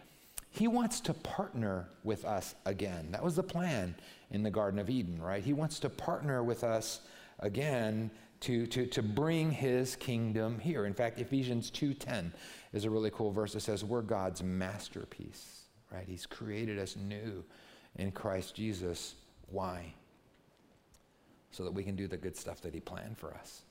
He 0.52 0.68
wants 0.68 1.00
to 1.02 1.14
partner 1.14 1.88
with 2.04 2.26
us 2.26 2.56
again. 2.66 3.12
That 3.12 3.24
was 3.24 3.36
the 3.36 3.44
plan 3.44 3.96
in 4.32 4.44
the 4.44 4.52
Garden 4.52 4.80
of 4.80 4.90
Eden, 4.90 5.22
right? 5.22 5.44
He 5.44 5.54
wants 5.54 5.80
to 5.80 5.90
partner 5.90 6.44
with 6.44 6.64
us 6.64 7.02
again 7.40 8.12
to, 8.42 8.66
to, 8.68 8.86
to 8.88 9.04
bring 9.04 9.52
his 9.52 9.96
kingdom 9.96 10.60
here. 10.60 10.86
In 10.86 10.94
fact, 10.94 11.20
Ephesians 11.20 11.70
2.10 11.72 12.32
is 12.74 12.86
a 12.86 12.90
really 12.90 13.12
cool 13.12 13.32
verse 13.32 13.54
that 13.54 13.62
says 13.62 13.84
we're 13.84 14.02
God's 14.02 14.42
masterpiece, 14.42 15.64
right? 15.92 16.06
He's 16.08 16.26
created 16.26 16.80
us 16.80 16.96
new 16.96 17.44
in 17.98 18.12
Christ 18.12 18.56
Jesus. 18.56 19.16
Why? 19.50 19.94
So 21.52 21.64
that 21.64 21.74
we 21.74 21.84
can 21.84 21.96
do 21.96 22.08
the 22.08 22.18
good 22.18 22.38
stuff 22.38 22.62
that 22.62 22.74
he 22.74 22.80
planned 22.80 23.18
for 23.18 23.34
us. 23.34 23.64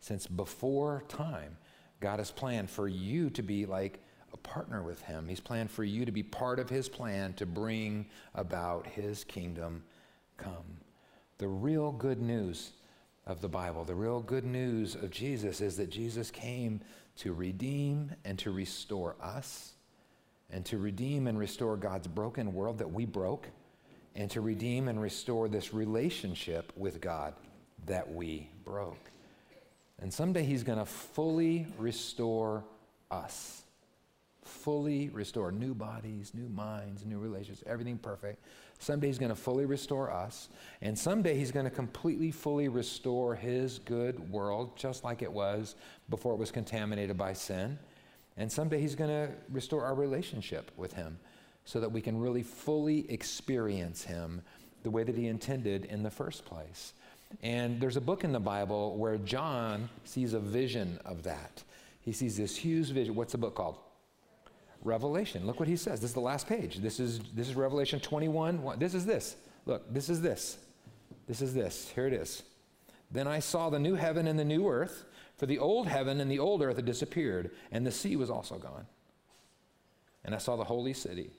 Since 0.00 0.26
before 0.26 1.04
time, 1.08 1.56
God 2.00 2.18
has 2.18 2.30
planned 2.30 2.70
for 2.70 2.88
you 2.88 3.30
to 3.30 3.42
be 3.42 3.64
like 3.64 4.00
a 4.32 4.36
partner 4.36 4.82
with 4.82 5.00
him. 5.02 5.28
He's 5.28 5.40
planned 5.40 5.70
for 5.70 5.84
you 5.84 6.04
to 6.04 6.12
be 6.12 6.22
part 6.22 6.58
of 6.58 6.68
his 6.68 6.88
plan 6.88 7.32
to 7.34 7.46
bring 7.46 8.06
about 8.34 8.86
his 8.86 9.24
kingdom 9.24 9.84
come. 10.36 10.80
The 11.38 11.48
real 11.48 11.92
good 11.92 12.20
news 12.20 12.72
of 13.26 13.40
the 13.40 13.48
Bible. 13.48 13.84
The 13.84 13.94
real 13.94 14.20
good 14.20 14.44
news 14.44 14.94
of 14.94 15.10
Jesus 15.10 15.60
is 15.60 15.76
that 15.76 15.90
Jesus 15.90 16.30
came 16.30 16.80
to 17.16 17.32
redeem 17.32 18.12
and 18.24 18.38
to 18.40 18.50
restore 18.50 19.16
us 19.20 19.74
and 20.50 20.64
to 20.66 20.78
redeem 20.78 21.26
and 21.26 21.38
restore 21.38 21.76
God's 21.76 22.06
broken 22.06 22.54
world 22.54 22.78
that 22.78 22.92
we 22.92 23.04
broke, 23.04 23.48
and 24.14 24.30
to 24.30 24.40
redeem 24.40 24.86
and 24.86 25.00
restore 25.00 25.48
this 25.48 25.74
relationship 25.74 26.72
with 26.76 27.00
God 27.00 27.34
that 27.86 28.12
we 28.12 28.48
broke. 28.64 29.10
And 30.00 30.12
someday 30.12 30.44
He's 30.44 30.62
going 30.62 30.78
to 30.78 30.86
fully 30.86 31.66
restore 31.78 32.64
us. 33.10 33.62
Fully 34.44 35.08
restore 35.08 35.50
new 35.50 35.74
bodies, 35.74 36.32
new 36.34 36.48
minds, 36.48 37.04
new 37.04 37.18
relationships, 37.18 37.64
everything 37.66 37.98
perfect. 37.98 38.44
Someday 38.78 39.06
He's 39.06 39.18
going 39.18 39.30
to 39.30 39.36
fully 39.36 39.64
restore 39.64 40.10
us. 40.10 40.48
And 40.82 40.98
someday 40.98 41.38
He's 41.38 41.52
going 41.52 41.64
to 41.64 41.70
completely, 41.70 42.30
fully 42.30 42.68
restore 42.68 43.34
His 43.34 43.78
good 43.78 44.30
world, 44.30 44.76
just 44.76 45.04
like 45.04 45.22
it 45.22 45.32
was 45.32 45.74
before 46.10 46.34
it 46.34 46.38
was 46.38 46.50
contaminated 46.50 47.16
by 47.16 47.32
sin. 47.32 47.78
And 48.36 48.50
someday 48.50 48.80
He's 48.80 48.94
going 48.94 49.10
to 49.10 49.32
restore 49.50 49.84
our 49.84 49.94
relationship 49.94 50.70
with 50.76 50.92
Him 50.92 51.18
so 51.64 51.80
that 51.80 51.90
we 51.90 52.00
can 52.00 52.18
really 52.18 52.42
fully 52.42 53.10
experience 53.10 54.04
Him 54.04 54.42
the 54.82 54.90
way 54.90 55.02
that 55.02 55.16
He 55.16 55.28
intended 55.28 55.86
in 55.86 56.02
the 56.02 56.10
first 56.10 56.44
place. 56.44 56.92
And 57.42 57.80
there's 57.80 57.96
a 57.96 58.00
book 58.00 58.22
in 58.22 58.32
the 58.32 58.40
Bible 58.40 58.96
where 58.96 59.16
John 59.18 59.88
sees 60.04 60.34
a 60.34 60.40
vision 60.40 60.98
of 61.04 61.22
that. 61.24 61.62
He 62.00 62.12
sees 62.12 62.36
this 62.36 62.56
huge 62.56 62.90
vision. 62.90 63.14
What's 63.14 63.32
the 63.32 63.38
book 63.38 63.54
called? 63.54 63.78
Revelation. 64.84 65.46
Look 65.46 65.58
what 65.58 65.68
he 65.68 65.76
says. 65.76 66.00
This 66.00 66.10
is 66.10 66.14
the 66.14 66.20
last 66.20 66.46
page. 66.46 66.76
This 66.76 67.00
is, 67.00 67.20
this 67.34 67.48
is 67.48 67.56
Revelation 67.56 67.98
21. 68.00 68.78
This 68.78 68.94
is 68.94 69.06
this. 69.06 69.36
Look, 69.66 69.92
this 69.92 70.10
is 70.10 70.20
this. 70.20 70.58
This 71.26 71.40
is 71.40 71.54
this. 71.54 71.90
Here 71.94 72.06
it 72.06 72.12
is. 72.12 72.42
Then 73.10 73.26
I 73.26 73.38
saw 73.38 73.70
the 73.70 73.78
new 73.78 73.94
heaven 73.94 74.26
and 74.26 74.38
the 74.38 74.44
new 74.44 74.68
earth, 74.68 75.04
for 75.36 75.46
the 75.46 75.58
old 75.58 75.86
heaven 75.86 76.20
and 76.20 76.30
the 76.30 76.38
old 76.38 76.62
earth 76.62 76.76
had 76.76 76.84
disappeared, 76.84 77.50
and 77.72 77.86
the 77.86 77.90
sea 77.90 78.16
was 78.16 78.30
also 78.30 78.56
gone. 78.56 78.86
And 80.24 80.34
I 80.34 80.38
saw 80.38 80.56
the 80.56 80.64
holy 80.64 80.92
city, 80.92 81.30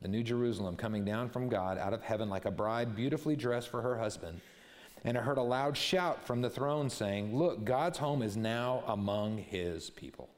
the 0.00 0.08
new 0.08 0.22
Jerusalem, 0.22 0.76
coming 0.76 1.04
down 1.04 1.28
from 1.28 1.48
God 1.48 1.78
out 1.78 1.92
of 1.92 2.02
heaven 2.02 2.28
like 2.28 2.44
a 2.44 2.50
bride 2.50 2.96
beautifully 2.96 3.36
dressed 3.36 3.68
for 3.68 3.82
her 3.82 3.98
husband. 3.98 4.40
And 5.04 5.18
I 5.18 5.20
heard 5.20 5.38
a 5.38 5.42
loud 5.42 5.76
shout 5.76 6.26
from 6.26 6.40
the 6.40 6.50
throne 6.50 6.88
saying, 6.88 7.36
Look, 7.36 7.64
God's 7.64 7.98
home 7.98 8.22
is 8.22 8.36
now 8.36 8.82
among 8.86 9.38
his 9.38 9.90
people, 9.90 10.30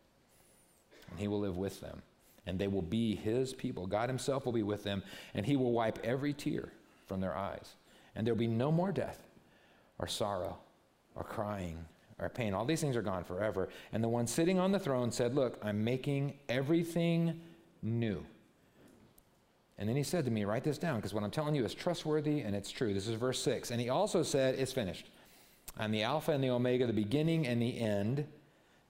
and 1.10 1.18
he 1.18 1.28
will 1.28 1.40
live 1.40 1.56
with 1.56 1.80
them, 1.80 2.02
and 2.46 2.58
they 2.58 2.68
will 2.68 2.82
be 2.82 3.14
his 3.14 3.52
people. 3.52 3.86
God 3.86 4.08
himself 4.08 4.44
will 4.44 4.52
be 4.52 4.62
with 4.62 4.84
them, 4.84 5.02
and 5.34 5.46
he 5.46 5.56
will 5.56 5.72
wipe 5.72 5.98
every 6.04 6.32
tear 6.32 6.70
from 7.06 7.20
their 7.20 7.36
eyes. 7.36 7.74
And 8.14 8.26
there 8.26 8.34
will 8.34 8.40
be 8.40 8.46
no 8.46 8.72
more 8.72 8.92
death, 8.92 9.26
or 9.98 10.06
sorrow, 10.06 10.58
or 11.14 11.24
crying, 11.24 11.78
or 12.18 12.28
pain. 12.28 12.54
All 12.54 12.64
these 12.64 12.80
things 12.80 12.96
are 12.96 13.02
gone 13.02 13.24
forever. 13.24 13.68
And 13.92 14.02
the 14.02 14.08
one 14.08 14.26
sitting 14.26 14.58
on 14.58 14.72
the 14.72 14.78
throne 14.78 15.10
said, 15.10 15.34
Look, 15.34 15.58
I'm 15.62 15.84
making 15.84 16.34
everything 16.48 17.40
new. 17.82 18.24
And 19.78 19.88
then 19.88 19.96
he 19.96 20.02
said 20.02 20.24
to 20.24 20.30
me, 20.30 20.44
Write 20.44 20.64
this 20.64 20.78
down, 20.78 20.96
because 20.96 21.12
what 21.12 21.24
I'm 21.24 21.30
telling 21.30 21.54
you 21.54 21.64
is 21.64 21.74
trustworthy 21.74 22.40
and 22.40 22.54
it's 22.54 22.70
true. 22.70 22.94
This 22.94 23.08
is 23.08 23.14
verse 23.14 23.40
6. 23.42 23.70
And 23.70 23.80
he 23.80 23.88
also 23.90 24.22
said, 24.22 24.58
It's 24.58 24.72
finished. 24.72 25.10
I'm 25.78 25.90
the 25.90 26.02
Alpha 26.02 26.32
and 26.32 26.42
the 26.42 26.50
Omega, 26.50 26.86
the 26.86 26.92
beginning 26.92 27.46
and 27.46 27.60
the 27.60 27.78
end. 27.78 28.26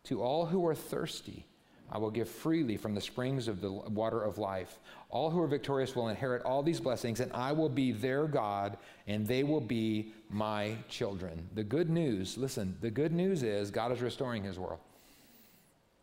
To 0.05 0.23
all 0.23 0.47
who 0.47 0.65
are 0.69 0.75
thirsty, 0.75 1.47
I 1.91 1.99
will 1.99 2.11
give 2.11 2.29
freely 2.29 2.77
from 2.77 2.95
the 2.95 3.01
springs 3.01 3.49
of 3.49 3.61
the 3.61 3.71
water 3.71 4.23
of 4.23 4.39
life. 4.39 4.79
All 5.09 5.31
who 5.31 5.41
are 5.41 5.47
victorious 5.47 5.95
will 5.95 6.09
inherit 6.09 6.43
all 6.43 6.63
these 6.63 6.81
blessings, 6.81 7.21
and 7.21 7.33
I 7.33 7.53
will 7.53 7.69
be 7.69 7.93
their 7.93 8.27
God, 8.27 8.77
and 9.07 9.27
they 9.27 9.45
will 9.45 9.61
be 9.61 10.13
my 10.29 10.77
children. 10.89 11.49
The 11.55 11.63
good 11.63 11.89
news, 11.89 12.37
listen, 12.37 12.77
the 12.81 12.91
good 12.91 13.13
news 13.13 13.43
is 13.43 13.71
God 13.71 13.93
is 13.93 14.03
restoring 14.03 14.43
his 14.43 14.59
world, 14.59 14.81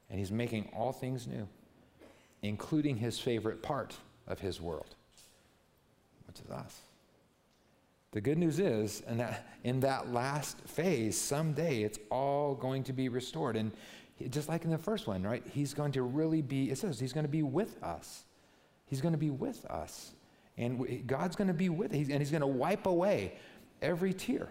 and 0.10 0.18
he's 0.18 0.32
making 0.32 0.70
all 0.74 0.94
things 0.94 1.28
new, 1.28 1.48
including 2.42 2.98
his 2.98 3.20
favorite 3.20 3.62
part 3.62 3.96
of 4.28 4.40
his 4.40 4.62
world, 4.62 4.96
which 6.28 6.40
is 6.40 6.50
us. 6.50 6.80
The 8.12 8.22
good 8.22 8.38
news 8.38 8.60
is, 8.60 9.02
and 9.08 9.20
that 9.20 9.48
in 9.64 9.80
that 9.80 10.14
last 10.14 10.60
phase, 10.68 11.20
someday 11.20 11.82
it's 11.82 11.98
all 12.12 12.54
going 12.54 12.84
to 12.84 12.94
be 12.94 13.10
restored. 13.10 13.58
And 13.58 13.72
just 14.30 14.50
like 14.50 14.64
in 14.66 14.72
the 14.72 14.78
first 14.78 15.08
one, 15.08 15.24
right? 15.24 15.44
He's 15.52 15.74
going 15.74 15.92
to 15.94 16.04
really 16.04 16.42
be, 16.42 16.70
it 16.70 16.78
says, 16.78 17.00
he's 17.00 17.14
going 17.14 17.26
to 17.26 17.32
be 17.32 17.44
with 17.44 17.82
us. 17.84 18.24
He's 18.86 19.02
going 19.02 19.14
to 19.14 19.18
be 19.18 19.30
with 19.30 19.66
us. 19.66 20.14
And 20.58 21.08
God's 21.08 21.36
going 21.36 21.48
to 21.48 21.54
be 21.54 21.70
with 21.70 21.92
us, 21.92 22.10
and 22.10 22.20
he's 22.20 22.32
going 22.32 22.42
to 22.42 22.48
wipe 22.48 22.86
away 22.86 23.34
every 23.82 24.14
tear. 24.14 24.50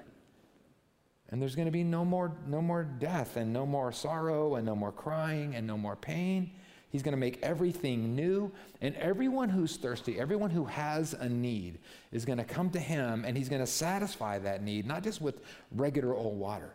And 1.30 1.40
there's 1.40 1.54
going 1.54 1.66
to 1.66 1.72
be 1.72 1.84
no 1.84 2.04
more, 2.04 2.32
no 2.46 2.60
more 2.60 2.82
death, 2.84 3.36
and 3.36 3.52
no 3.52 3.64
more 3.64 3.92
sorrow, 3.92 4.56
and 4.56 4.66
no 4.66 4.74
more 4.74 4.92
crying, 4.92 5.54
and 5.54 5.66
no 5.66 5.78
more 5.78 5.96
pain. 5.96 6.50
He's 6.92 7.02
going 7.02 7.12
to 7.12 7.18
make 7.18 7.42
everything 7.42 8.14
new. 8.14 8.52
And 8.82 8.94
everyone 8.96 9.48
who's 9.48 9.76
thirsty, 9.78 10.20
everyone 10.20 10.50
who 10.50 10.66
has 10.66 11.14
a 11.14 11.26
need, 11.26 11.78
is 12.12 12.26
going 12.26 12.36
to 12.36 12.44
come 12.44 12.68
to 12.70 12.78
him 12.78 13.24
and 13.26 13.34
he's 13.34 13.48
going 13.48 13.62
to 13.62 13.66
satisfy 13.66 14.38
that 14.40 14.62
need, 14.62 14.86
not 14.86 15.02
just 15.02 15.22
with 15.22 15.40
regular 15.74 16.14
old 16.14 16.38
water. 16.38 16.74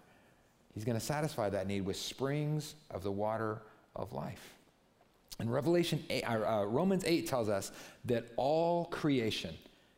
He's 0.78 0.86
going 0.86 1.00
to 1.00 1.04
satisfy 1.04 1.50
that 1.50 1.66
need 1.66 1.82
with 1.82 1.98
springs 1.98 2.76
of 2.92 3.02
the 3.02 3.12
water 3.12 3.64
of 3.96 4.14
life. 4.14 4.54
And 5.40 5.52
Revelation 5.52 6.04
8, 6.08 6.22
uh, 6.22 6.30
uh, 6.30 6.66
Romans 6.66 7.04
8 7.04 7.26
tells 7.26 7.50
us 7.50 7.72
that 8.06 8.28
all 8.36 8.86
creation 8.86 9.56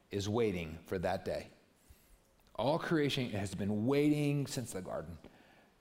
is 0.10 0.30
waiting 0.30 0.80
for 0.86 0.98
that 1.00 1.26
day. 1.26 1.48
All 2.56 2.80
creation 2.80 3.30
has 3.32 3.54
been 3.54 3.88
waiting 3.88 4.48
since 4.48 4.72
the 4.72 4.80
garden 4.80 5.18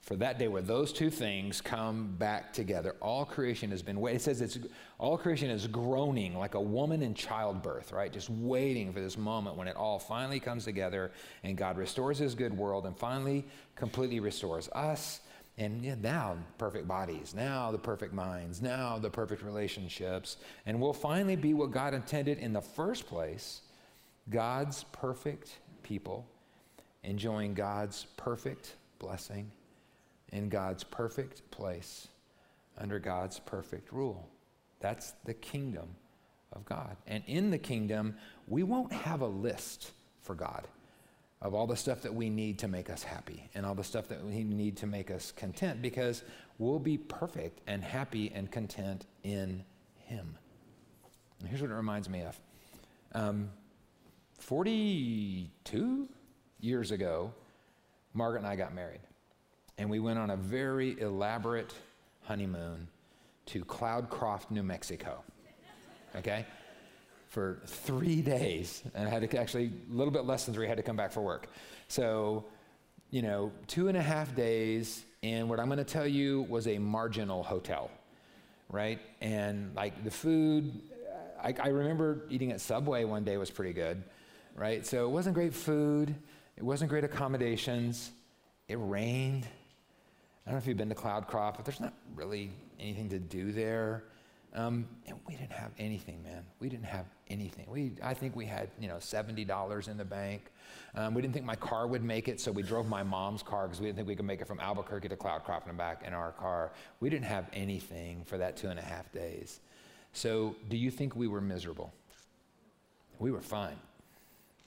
for 0.09 0.17
that 0.17 0.39
day 0.39 0.49
where 0.49 0.63
those 0.63 0.91
two 0.91 1.11
things 1.11 1.61
come 1.61 2.15
back 2.19 2.51
together. 2.55 2.97
All 3.03 3.27
creation 3.27 3.71
has 3.73 3.83
been 3.83 4.01
waiting. 4.01 4.17
It 4.17 4.23
says 4.23 4.41
it's 4.41 4.57
all 4.97 5.19
creation 5.19 5.51
is 5.51 5.67
groaning 5.67 6.35
like 6.35 6.55
a 6.55 6.61
woman 6.61 7.03
in 7.03 7.13
childbirth, 7.13 7.93
right? 7.93 8.11
Just 8.11 8.31
waiting 8.31 8.91
for 8.91 9.01
this 9.01 9.19
moment 9.19 9.59
when 9.59 9.69
it 9.69 9.77
all 9.77 9.99
finally 9.99 10.41
comes 10.41 10.65
together 10.65 11.11
and 11.45 11.59
God 11.59 11.77
restores 11.77 12.17
his 12.17 12.35
good 12.35 12.57
world 12.57 12.87
and 12.87 12.97
finally 12.97 13.45
completely 13.77 14.19
restores 14.19 14.71
us. 14.71 15.21
And 15.59 15.83
now, 16.03 16.39
perfect 16.57 16.89
bodies, 16.89 17.35
now 17.35 17.71
the 17.71 17.77
perfect 17.77 18.15
minds, 18.15 18.63
now 18.63 18.99
the 18.99 19.11
perfect 19.11 19.43
relationships. 19.43 20.39
And 20.65 20.81
we'll 20.81 20.95
finally 20.95 21.37
be 21.37 21.53
what 21.53 21.71
God 21.71 21.93
intended 21.93 22.39
in 22.39 22.55
the 22.55 22.63
first 22.63 23.07
place 23.07 23.61
God's 24.31 24.85
perfect 24.85 25.59
people, 25.83 26.25
enjoying 27.03 27.53
God's 27.53 28.07
perfect 28.17 28.77
blessing 28.99 29.51
in 30.33 30.49
God's 30.49 30.85
perfect 30.85 31.51
place 31.51 32.09
under 32.79 32.99
God's 32.99 33.39
perfect 33.41 33.93
rule. 33.93 34.29
That's 34.81 35.13
the 35.25 35.35
kingdom 35.35 35.97
of 36.53 36.65
God. 36.65 36.97
And 37.07 37.23
in 37.27 37.51
the 37.51 37.59
kingdom, 37.59 38.15
we 38.47 38.63
won't 38.63 38.93
have 38.93 39.21
a 39.21 39.27
list 39.27 39.93
for 40.23 40.35
God 40.35 40.67
of 41.41 41.55
all 41.55 41.67
the 41.67 41.77
stuff 41.77 42.03
that 42.03 42.15
we 42.15 42.31
need 42.31 42.59
to 42.61 42.69
make 42.69 42.91
us 42.91 43.03
happy 43.03 43.49
and 43.55 43.65
all 43.65 43.75
the 43.75 43.85
stuff 43.85 44.09
that 44.09 44.25
we 44.25 44.43
need 44.43 44.77
to 44.79 44.87
make 44.87 45.11
us 45.11 45.33
content 45.33 45.81
because 45.83 46.25
we'll 46.59 46.81
be 46.81 46.99
perfect 46.99 47.61
and 47.67 47.83
happy 47.83 48.33
and 48.35 48.51
content 48.51 49.07
in 49.23 49.65
Him. 49.97 50.37
And 51.41 51.49
here's 51.49 51.61
what 51.61 51.71
it 51.71 51.75
reminds 51.75 52.09
me 52.09 52.23
of 52.23 52.41
um, 53.13 53.51
42 54.41 56.09
years 56.61 56.91
ago, 56.91 57.33
Margaret 58.15 58.41
and 58.41 58.49
I 58.49 58.57
got 58.57 58.75
married 58.75 59.01
and 59.79 59.89
we 59.89 60.01
went 60.01 60.19
on 60.19 60.31
a 60.31 60.37
very 60.37 61.01
elaborate 61.01 61.73
honeymoon 62.23 62.89
to 63.47 63.65
Cloudcroft, 63.65 64.51
New 64.51 64.63
Mexico. 64.63 65.23
Okay? 66.17 66.45
For 67.29 67.61
three 67.65 68.21
days. 68.21 68.83
And 68.95 69.07
I 69.07 69.11
had 69.11 69.29
to 69.29 69.39
actually, 69.39 69.73
a 69.91 69.95
little 69.95 70.13
bit 70.13 70.25
less 70.25 70.45
than 70.45 70.55
three, 70.55 70.67
I 70.67 70.69
had 70.69 70.77
to 70.79 70.83
come 70.83 70.97
back 70.97 71.13
for 71.13 71.21
work. 71.21 71.49
So, 71.87 72.45
you 73.11 73.23
know, 73.23 73.53
two 73.69 73.89
and 73.89 73.97
a 73.97 74.03
half 74.03 74.35
days 74.35 75.05
in 75.23 75.49
what 75.49 75.61
I'm 75.61 75.67
going 75.67 75.79
to 75.79 75.85
tell 75.85 76.07
you 76.07 76.43
was 76.49 76.67
a 76.67 76.79
marginal 76.79 77.43
hotel, 77.43 77.91
right? 78.69 78.99
And 79.21 79.75
like 79.75 80.05
the 80.05 80.11
food, 80.11 80.81
I, 81.43 81.55
I 81.63 81.69
remember 81.69 82.25
eating 82.29 82.51
at 82.53 82.61
Subway 82.61 83.05
one 83.05 83.25
day 83.25 83.37
was 83.37 83.51
pretty 83.51 83.73
good, 83.73 84.03
right? 84.57 84.85
So 84.85 85.07
it 85.07 85.11
wasn't 85.11 85.35
great 85.35 85.55
food, 85.55 86.15
it 86.57 86.63
wasn't 86.63 86.91
great 86.91 87.05
accommodations, 87.05 88.11
it 88.67 88.77
rained 88.77 89.47
I 90.49 90.51
don't 90.51 90.61
know 90.61 90.63
if 90.63 90.67
you've 90.67 90.79
been 90.79 90.89
to 90.89 90.95
Cloudcroft, 90.95 91.57
but 91.57 91.67
there's 91.67 91.79
not 91.79 91.93
really 92.17 92.51
anything 92.81 93.11
to 93.11 93.19
do 93.19 93.53
there. 93.53 94.05
Um, 94.55 94.89
and 95.07 95.15
we 95.29 95.35
didn't 95.35 95.53
have 95.53 95.73
anything, 95.79 96.23
man. 96.23 96.43
We 96.59 96.71
didn't 96.71 96.87
have 96.87 97.05
anything. 97.29 97.67
We, 97.69 97.93
I 98.03 98.15
think 98.15 98.35
we 98.35 98.47
had, 98.47 98.71
you 98.81 98.89
know, 98.89 98.97
$70 98.97 99.89
in 99.89 99.99
the 99.99 100.07
bank. 100.07 100.51
Um, 100.95 101.13
we 101.13 101.21
didn't 101.21 101.35
think 101.35 101.45
my 101.45 101.55
car 101.55 101.87
would 101.87 102.03
make 102.03 102.29
it, 102.29 102.41
so 102.41 102.51
we 102.51 102.63
drove 102.63 102.89
my 102.89 103.03
mom's 103.03 103.43
car 103.43 103.67
because 103.67 103.79
we 103.79 103.89
didn't 103.89 103.97
think 103.97 104.09
we 104.09 104.17
could 104.17 104.25
make 104.25 104.41
it 104.41 104.47
from 104.47 104.59
Albuquerque 104.59 105.11
to 105.11 105.17
Cloudcroft 105.17 105.69
and 105.69 105.77
back 105.77 106.03
in 106.07 106.15
our 106.15 106.33
car. 106.33 106.73
We 107.01 107.11
didn't 107.11 107.27
have 107.27 107.45
anything 107.53 108.25
for 108.25 108.39
that 108.39 108.57
two 108.57 108.69
and 108.69 108.79
a 108.79 108.83
half 108.83 109.13
days. 109.13 109.61
So, 110.15 110.57
do 110.71 110.79
you 110.79 110.91
think 110.91 111.15
we 111.15 111.29
were 111.29 111.43
miserable? 111.43 111.93
We 113.19 113.33
were 113.33 113.43
fine. 113.43 113.77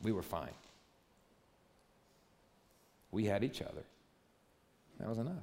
We 0.04 0.12
were 0.12 0.22
fine. 0.22 0.54
We 3.10 3.26
had 3.26 3.44
each 3.44 3.64
other. 3.64 3.82
That 5.00 5.10
was 5.10 5.18
enough. 5.18 5.42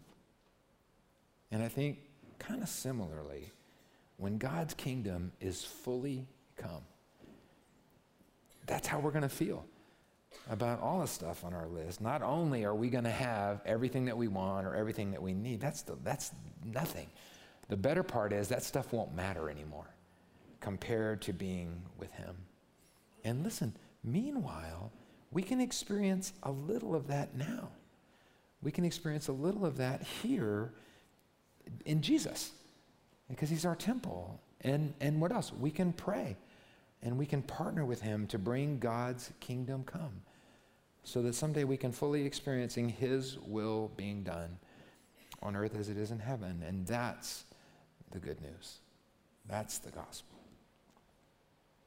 And 1.51 1.63
I 1.63 1.69
think, 1.69 1.99
kind 2.39 2.63
of 2.63 2.69
similarly, 2.69 3.51
when 4.17 4.39
God's 4.39 4.75
kingdom 4.75 5.33
is 5.41 5.65
fully 5.65 6.27
come, 6.57 6.83
that's 8.67 8.87
how 8.87 8.99
we're 8.99 9.11
going 9.11 9.23
to 9.23 9.29
feel 9.29 9.65
about 10.51 10.81
all 10.81 11.01
the 11.01 11.07
stuff 11.07 11.45
on 11.45 11.55
our 11.55 11.67
list. 11.67 12.01
Not 12.01 12.23
only 12.23 12.65
are 12.65 12.75
we 12.75 12.91
going 12.91 13.05
to 13.05 13.11
have 13.11 13.61
everything 13.65 14.05
that 14.07 14.17
we 14.17 14.29
want 14.29 14.67
or 14.67 14.75
everything 14.75 15.11
that 15.13 15.23
we 15.23 15.35
need, 15.35 15.61
that's, 15.61 15.83
the, 15.83 15.97
that's 16.03 16.33
nothing. 16.65 17.07
The 17.69 17.77
better 17.77 18.03
part 18.03 18.33
is 18.33 18.49
that 18.49 18.63
stuff 18.63 18.93
won't 18.93 19.15
matter 19.15 19.51
anymore 19.51 19.87
compared 20.61 21.23
to 21.23 21.33
being 21.33 21.83
with 21.99 22.13
Him. 22.13 22.35
And 23.25 23.45
listen, 23.45 23.75
meanwhile, 24.03 24.91
we 25.31 25.43
can 25.43 25.61
experience 25.61 26.33
a 26.43 26.51
little 26.51 26.95
of 26.95 27.07
that 27.09 27.37
now. 27.37 27.69
We 28.63 28.73
can 28.73 28.85
experience 28.85 29.29
a 29.29 29.33
little 29.33 29.65
of 29.65 29.77
that 29.77 30.03
here 30.03 30.73
in 31.85 32.03
Jesus 32.03 32.53
because 33.29 33.51
He's 33.51 33.65
our 33.65 33.77
temple. 33.77 34.41
And, 34.63 34.95
and 35.01 35.21
what 35.21 35.33
else? 35.33 35.53
We 35.53 35.71
can 35.71 35.93
pray 35.93 36.37
and 37.03 37.17
we 37.19 37.27
can 37.27 37.43
partner 37.43 37.85
with 37.85 38.01
Him 38.01 38.27
to 38.29 38.39
bring 38.39 38.79
God's 38.79 39.31
kingdom 39.41 39.85
come 39.85 40.23
so 41.05 41.23
that 41.23 41.35
someday 41.35 41.65
we 41.65 41.77
can 41.77 41.93
fully 41.93 42.25
experiencing 42.25 42.89
His 42.89 43.39
will 43.47 43.91
being 43.97 44.23
done 44.23 44.59
on 45.43 45.57
earth 45.57 45.77
as 45.79 45.89
it 45.89 45.97
is 45.97 46.11
in 46.11 46.19
heaven. 46.19 46.63
And 46.67 46.87
that's 46.87 47.45
the 48.11 48.19
good 48.19 48.41
news. 48.41 48.79
That's 49.49 49.79
the 49.79 49.91
gospel. 49.91 50.37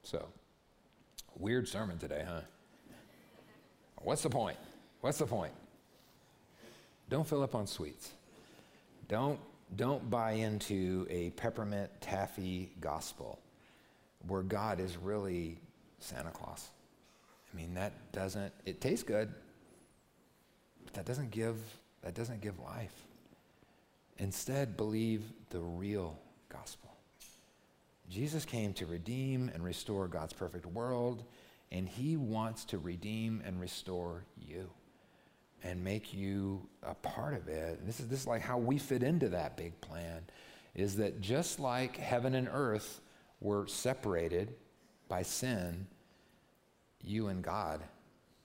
So, 0.03 0.27
weird 1.37 1.67
sermon 1.67 1.97
today, 1.97 2.23
huh? 2.27 2.41
What's 3.97 4.23
the 4.23 4.29
point? 4.29 4.57
What's 5.01 5.19
the 5.19 5.27
point? 5.27 5.53
Don't 7.09 7.27
fill 7.27 7.43
up 7.43 7.53
on 7.53 7.67
sweets. 7.67 8.11
Don't, 9.07 9.39
don't 9.75 10.09
buy 10.09 10.33
into 10.33 11.07
a 11.09 11.29
peppermint 11.31 11.89
taffy 12.01 12.71
gospel 12.81 13.39
where 14.27 14.43
God 14.43 14.79
is 14.79 14.97
really 14.97 15.57
Santa 15.99 16.31
Claus. 16.31 16.69
I 17.51 17.57
mean, 17.57 17.73
that 17.75 17.93
doesn't, 18.11 18.53
it 18.65 18.81
tastes 18.81 19.03
good, 19.03 19.33
but 20.83 20.93
that 20.93 21.05
doesn't 21.05 21.31
give, 21.31 21.57
that 22.01 22.13
doesn't 22.13 22.41
give 22.41 22.59
life. 22.59 22.93
Instead, 24.17 24.77
believe 24.77 25.23
the 25.49 25.59
real 25.59 26.19
gospel. 26.49 26.89
Jesus 28.09 28.45
came 28.45 28.73
to 28.73 28.85
redeem 28.85 29.49
and 29.53 29.63
restore 29.63 30.07
God's 30.07 30.33
perfect 30.33 30.65
world, 30.65 31.23
and 31.71 31.87
he 31.87 32.17
wants 32.17 32.65
to 32.65 32.77
redeem 32.77 33.41
and 33.45 33.59
restore 33.59 34.25
you 34.37 34.69
and 35.63 35.83
make 35.83 36.13
you 36.13 36.67
a 36.83 36.95
part 36.95 37.33
of 37.33 37.47
it. 37.47 37.85
This 37.85 37.99
is, 37.99 38.07
this 38.07 38.21
is 38.21 38.27
like 38.27 38.41
how 38.41 38.57
we 38.57 38.77
fit 38.77 39.03
into 39.03 39.29
that 39.29 39.57
big 39.57 39.79
plan 39.81 40.23
is 40.73 40.95
that 40.97 41.21
just 41.21 41.59
like 41.59 41.97
heaven 41.97 42.33
and 42.35 42.47
earth 42.51 43.01
were 43.39 43.67
separated 43.67 44.55
by 45.09 45.21
sin, 45.21 45.87
you 47.03 47.27
and 47.27 47.43
God 47.43 47.81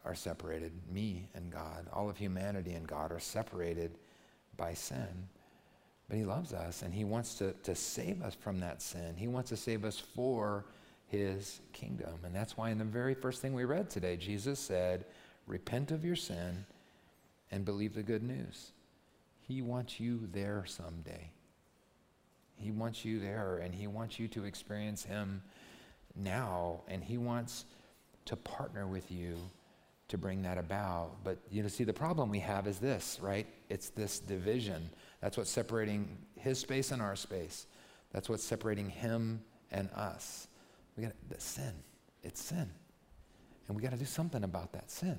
are 0.05 0.15
separated. 0.15 0.73
Me 0.93 1.29
and 1.35 1.51
God, 1.51 1.87
all 1.93 2.09
of 2.09 2.17
humanity 2.17 2.73
and 2.73 2.87
God 2.87 3.13
are 3.13 3.21
separated 3.21 3.99
by 4.57 4.75
sin. 4.75 5.29
But 6.09 6.19
He 6.19 6.25
loves 6.25 6.53
us 6.53 6.83
and 6.83 6.93
He 6.93 7.05
wants 7.05 7.35
to, 7.37 7.53
to 7.65 7.75
save 7.75 8.23
us 8.23 8.35
from 8.35 8.61
that 8.61 8.83
sin. 8.83 9.15
He 9.17 9.29
wants 9.29 9.51
to 9.51 9.57
save 9.57 9.85
us 9.85 9.99
for 9.99 10.65
His 11.07 11.61
kingdom. 11.73 12.15
And 12.25 12.35
that's 12.35 12.57
why, 12.57 12.71
in 12.71 12.79
the 12.79 12.85
very 12.85 13.15
first 13.15 13.43
thing 13.43 13.55
we 13.55 13.65
read 13.65 13.91
today, 13.91 14.17
Jesus 14.17 14.59
said, 14.59 15.05
Repent 15.47 15.93
of 15.93 16.05
your 16.05 16.17
sin 16.17 16.65
and 17.51 17.65
believe 17.65 17.95
the 17.95 18.03
good 18.03 18.23
news. 18.23 18.73
He 19.41 19.63
wants 19.63 20.01
you 20.01 20.29
there 20.33 20.65
someday. 20.67 21.31
He 22.57 22.71
wants 22.71 23.05
you 23.05 23.21
there 23.21 23.59
and 23.59 23.75
He 23.75 23.87
wants 23.87 24.19
you 24.19 24.29
to 24.29 24.45
experience 24.45 25.05
Him 25.05 25.43
now. 26.15 26.81
And 26.89 27.05
He 27.05 27.19
wants 27.19 27.67
to 28.27 28.37
partner 28.37 28.87
with 28.87 29.11
you 29.11 29.37
to 30.09 30.19
bring 30.19 30.43
that 30.43 30.59
about. 30.59 31.25
But 31.25 31.39
you 31.51 31.63
know, 31.63 31.69
see, 31.69 31.85
the 31.85 31.93
problem 31.93 32.31
we 32.31 32.41
have 32.41 32.67
is 32.67 32.79
this, 32.79 33.19
right? 33.21 33.47
It's 33.69 33.91
this 33.91 34.19
division. 34.19 34.89
That's 35.21 35.37
what's 35.37 35.51
separating 35.51 36.17
his 36.37 36.59
space 36.59 36.93
and 36.93 37.03
our 37.03 37.17
space. 37.17 37.67
That's 38.13 38.29
what's 38.29 38.45
separating 38.45 38.89
him 38.89 39.41
and 39.71 39.91
us. 39.91 40.49
We 40.97 41.05
got 41.05 41.15
the 41.29 41.41
sin. 41.41 41.73
It's 42.23 42.41
sin. 42.41 42.71
And 43.67 43.77
we 43.77 43.83
got 43.83 43.93
to 43.93 43.97
do 43.97 44.05
something 44.05 44.45
about 44.45 44.73
that 44.73 44.91
sin. 44.91 45.19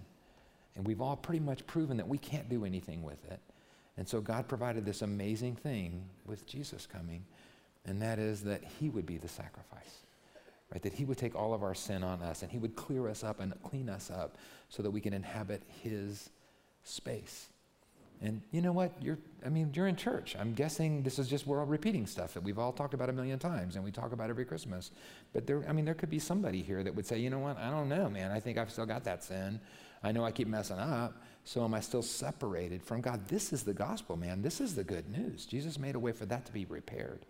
And 0.78 0.88
we've 0.88 1.02
all 1.02 1.18
pretty 1.18 1.40
much 1.40 1.68
proven 1.68 1.98
that 1.98 2.08
we 2.08 2.18
can't 2.18 2.50
do 2.50 2.64
anything 2.64 3.04
with 3.04 3.24
it. 3.30 3.40
And 3.98 4.08
so 4.08 4.22
God 4.22 4.48
provided 4.48 4.86
this 4.86 5.02
amazing 5.02 5.56
thing 5.56 6.06
with 6.26 6.46
Jesus 6.46 6.86
coming, 6.86 7.26
and 7.86 8.02
that 8.02 8.20
is 8.20 8.44
that 8.44 8.64
he 8.80 8.90
would 8.90 9.06
be 9.06 9.18
the 9.18 9.28
sacrifice 9.28 10.06
right? 10.72 10.82
That 10.82 10.94
he 10.94 11.06
would 11.06 11.18
take 11.18 11.36
all 11.36 11.54
of 11.54 11.64
our 11.64 11.74
sin 11.76 12.04
on 12.04 12.22
us 12.22 12.42
and 12.42 12.52
he 12.52 12.58
would 12.58 12.76
clear 12.76 13.08
us 13.08 13.24
up 13.24 13.40
and 13.40 13.54
clean 13.64 13.90
us 13.90 14.12
up 14.12 14.38
so 14.70 14.84
that 14.84 14.92
we 14.92 15.02
can 15.02 15.14
inhabit 15.14 15.62
his 15.82 16.30
space. 16.84 17.48
And 18.20 18.42
you 18.52 18.62
know 18.62 18.72
what? 18.72 18.92
You're, 19.00 19.20
I 19.46 19.50
mean, 19.50 19.72
you're 19.76 19.88
in 19.88 19.96
church. 19.96 20.36
I'm 20.40 20.54
guessing 20.54 21.04
this 21.04 21.20
is 21.20 21.28
just, 21.28 21.46
we're 21.46 21.60
all 21.60 21.68
repeating 21.68 22.08
stuff 22.08 22.34
that 22.34 22.42
we've 22.42 22.58
all 22.58 22.72
talked 22.72 22.96
about 22.96 23.10
a 23.10 23.14
million 23.14 23.38
times 23.38 23.76
and 23.76 23.86
we 23.86 23.92
talk 23.92 24.12
about 24.12 24.30
every 24.30 24.44
Christmas. 24.44 24.92
But 25.34 25.46
there, 25.46 25.64
I 25.70 25.72
mean, 25.72 25.86
there 25.86 25.94
could 25.94 26.10
be 26.10 26.20
somebody 26.20 26.64
here 26.64 26.84
that 26.84 26.96
would 26.96 27.06
say, 27.06 27.20
you 27.20 27.30
know 27.30 27.40
what? 27.40 27.58
I 27.58 27.70
don't 27.70 27.88
know, 27.88 28.10
man. 28.10 28.32
I 28.32 28.40
think 28.40 28.58
I've 28.58 28.72
still 28.72 28.88
got 28.88 29.04
that 29.04 29.24
sin. 29.24 29.60
I 30.08 30.14
know 30.14 30.24
I 30.24 30.32
keep 30.32 30.48
messing 30.48 30.80
up. 30.80 31.22
So 31.44 31.64
am 31.64 31.74
I 31.74 31.82
still 31.82 32.02
separated 32.02 32.82
from 32.82 33.02
God? 33.02 33.28
This 33.28 33.52
is 33.52 33.64
the 33.64 33.74
gospel, 33.74 34.16
man. 34.16 34.42
This 34.42 34.62
is 34.62 34.74
the 34.74 34.84
good 34.84 35.10
news. 35.10 35.46
Jesus 35.46 35.78
made 35.78 35.96
a 35.96 36.00
way 36.00 36.14
for 36.14 36.26
that 36.26 36.46
to 36.46 36.54
be 36.54 36.66
repaired. 36.66 37.26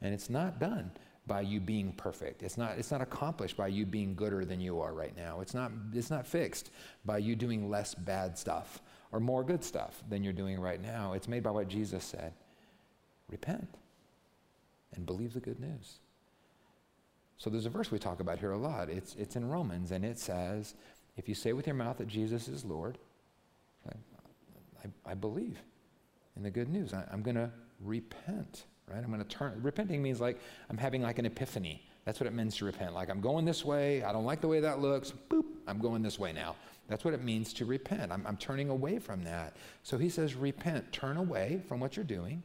And 0.00 0.12
it's 0.12 0.28
not 0.28 0.58
done 0.58 0.90
by 1.28 1.42
you 1.42 1.60
being 1.60 1.92
perfect. 1.92 2.42
It's 2.42 2.58
not, 2.58 2.76
it's 2.76 2.90
not 2.90 3.00
accomplished 3.00 3.56
by 3.56 3.68
you 3.68 3.86
being 3.86 4.16
gooder 4.16 4.44
than 4.44 4.60
you 4.60 4.80
are 4.80 4.92
right 4.92 5.16
now. 5.16 5.40
It's 5.40 5.54
not, 5.54 5.70
it's 5.94 6.10
not 6.10 6.26
fixed 6.26 6.70
by 7.04 7.18
you 7.18 7.36
doing 7.36 7.70
less 7.70 7.94
bad 7.94 8.36
stuff 8.36 8.82
or 9.12 9.20
more 9.20 9.44
good 9.44 9.62
stuff 9.62 10.02
than 10.08 10.24
you're 10.24 10.32
doing 10.32 10.58
right 10.58 10.82
now. 10.82 11.12
It's 11.12 11.28
made 11.28 11.44
by 11.44 11.50
what 11.50 11.68
Jesus 11.68 12.04
said 12.04 12.32
repent 13.28 13.68
and 14.94 15.06
believe 15.06 15.34
the 15.34 15.40
good 15.40 15.60
news. 15.60 16.00
So 17.38 17.50
there's 17.50 17.66
a 17.66 17.70
verse 17.70 17.90
we 17.90 17.98
talk 17.98 18.20
about 18.20 18.38
here 18.38 18.52
a 18.52 18.58
lot. 18.58 18.88
It's, 18.88 19.14
it's 19.16 19.34
in 19.34 19.48
Romans, 19.48 19.90
and 19.90 20.04
it 20.04 20.18
says, 20.18 20.74
if 21.16 21.28
you 21.28 21.34
say 21.34 21.52
with 21.52 21.66
your 21.66 21.76
mouth 21.76 21.98
that 21.98 22.08
Jesus 22.08 22.48
is 22.48 22.64
Lord, 22.64 22.98
I, 23.88 23.92
I, 24.84 25.12
I 25.12 25.14
believe 25.14 25.58
in 26.36 26.42
the 26.42 26.50
good 26.50 26.68
news. 26.68 26.94
I, 26.94 27.04
I'm 27.12 27.22
going 27.22 27.36
to 27.36 27.50
repent 27.80 28.64
right? 28.92 29.02
I'm 29.02 29.10
going 29.10 29.22
to 29.22 29.28
turn. 29.28 29.58
Repenting 29.62 30.02
means 30.02 30.20
like 30.20 30.40
I'm 30.70 30.78
having 30.78 31.02
like 31.02 31.18
an 31.18 31.26
epiphany. 31.26 31.82
That's 32.04 32.18
what 32.18 32.26
it 32.26 32.32
means 32.32 32.56
to 32.56 32.64
repent. 32.64 32.94
Like 32.94 33.10
I'm 33.10 33.20
going 33.20 33.44
this 33.44 33.64
way. 33.64 34.02
I 34.02 34.12
don't 34.12 34.24
like 34.24 34.40
the 34.40 34.48
way 34.48 34.60
that 34.60 34.80
looks. 34.80 35.12
Boop. 35.30 35.44
I'm 35.66 35.78
going 35.78 36.02
this 36.02 36.18
way 36.18 36.32
now. 36.32 36.56
That's 36.88 37.04
what 37.04 37.14
it 37.14 37.22
means 37.22 37.52
to 37.54 37.64
repent. 37.64 38.10
I'm, 38.12 38.26
I'm 38.26 38.36
turning 38.36 38.68
away 38.68 38.98
from 38.98 39.22
that. 39.24 39.56
So 39.82 39.96
he 39.96 40.08
says, 40.08 40.34
repent, 40.34 40.92
turn 40.92 41.16
away 41.16 41.62
from 41.68 41.78
what 41.78 41.96
you're 41.96 42.04
doing, 42.04 42.42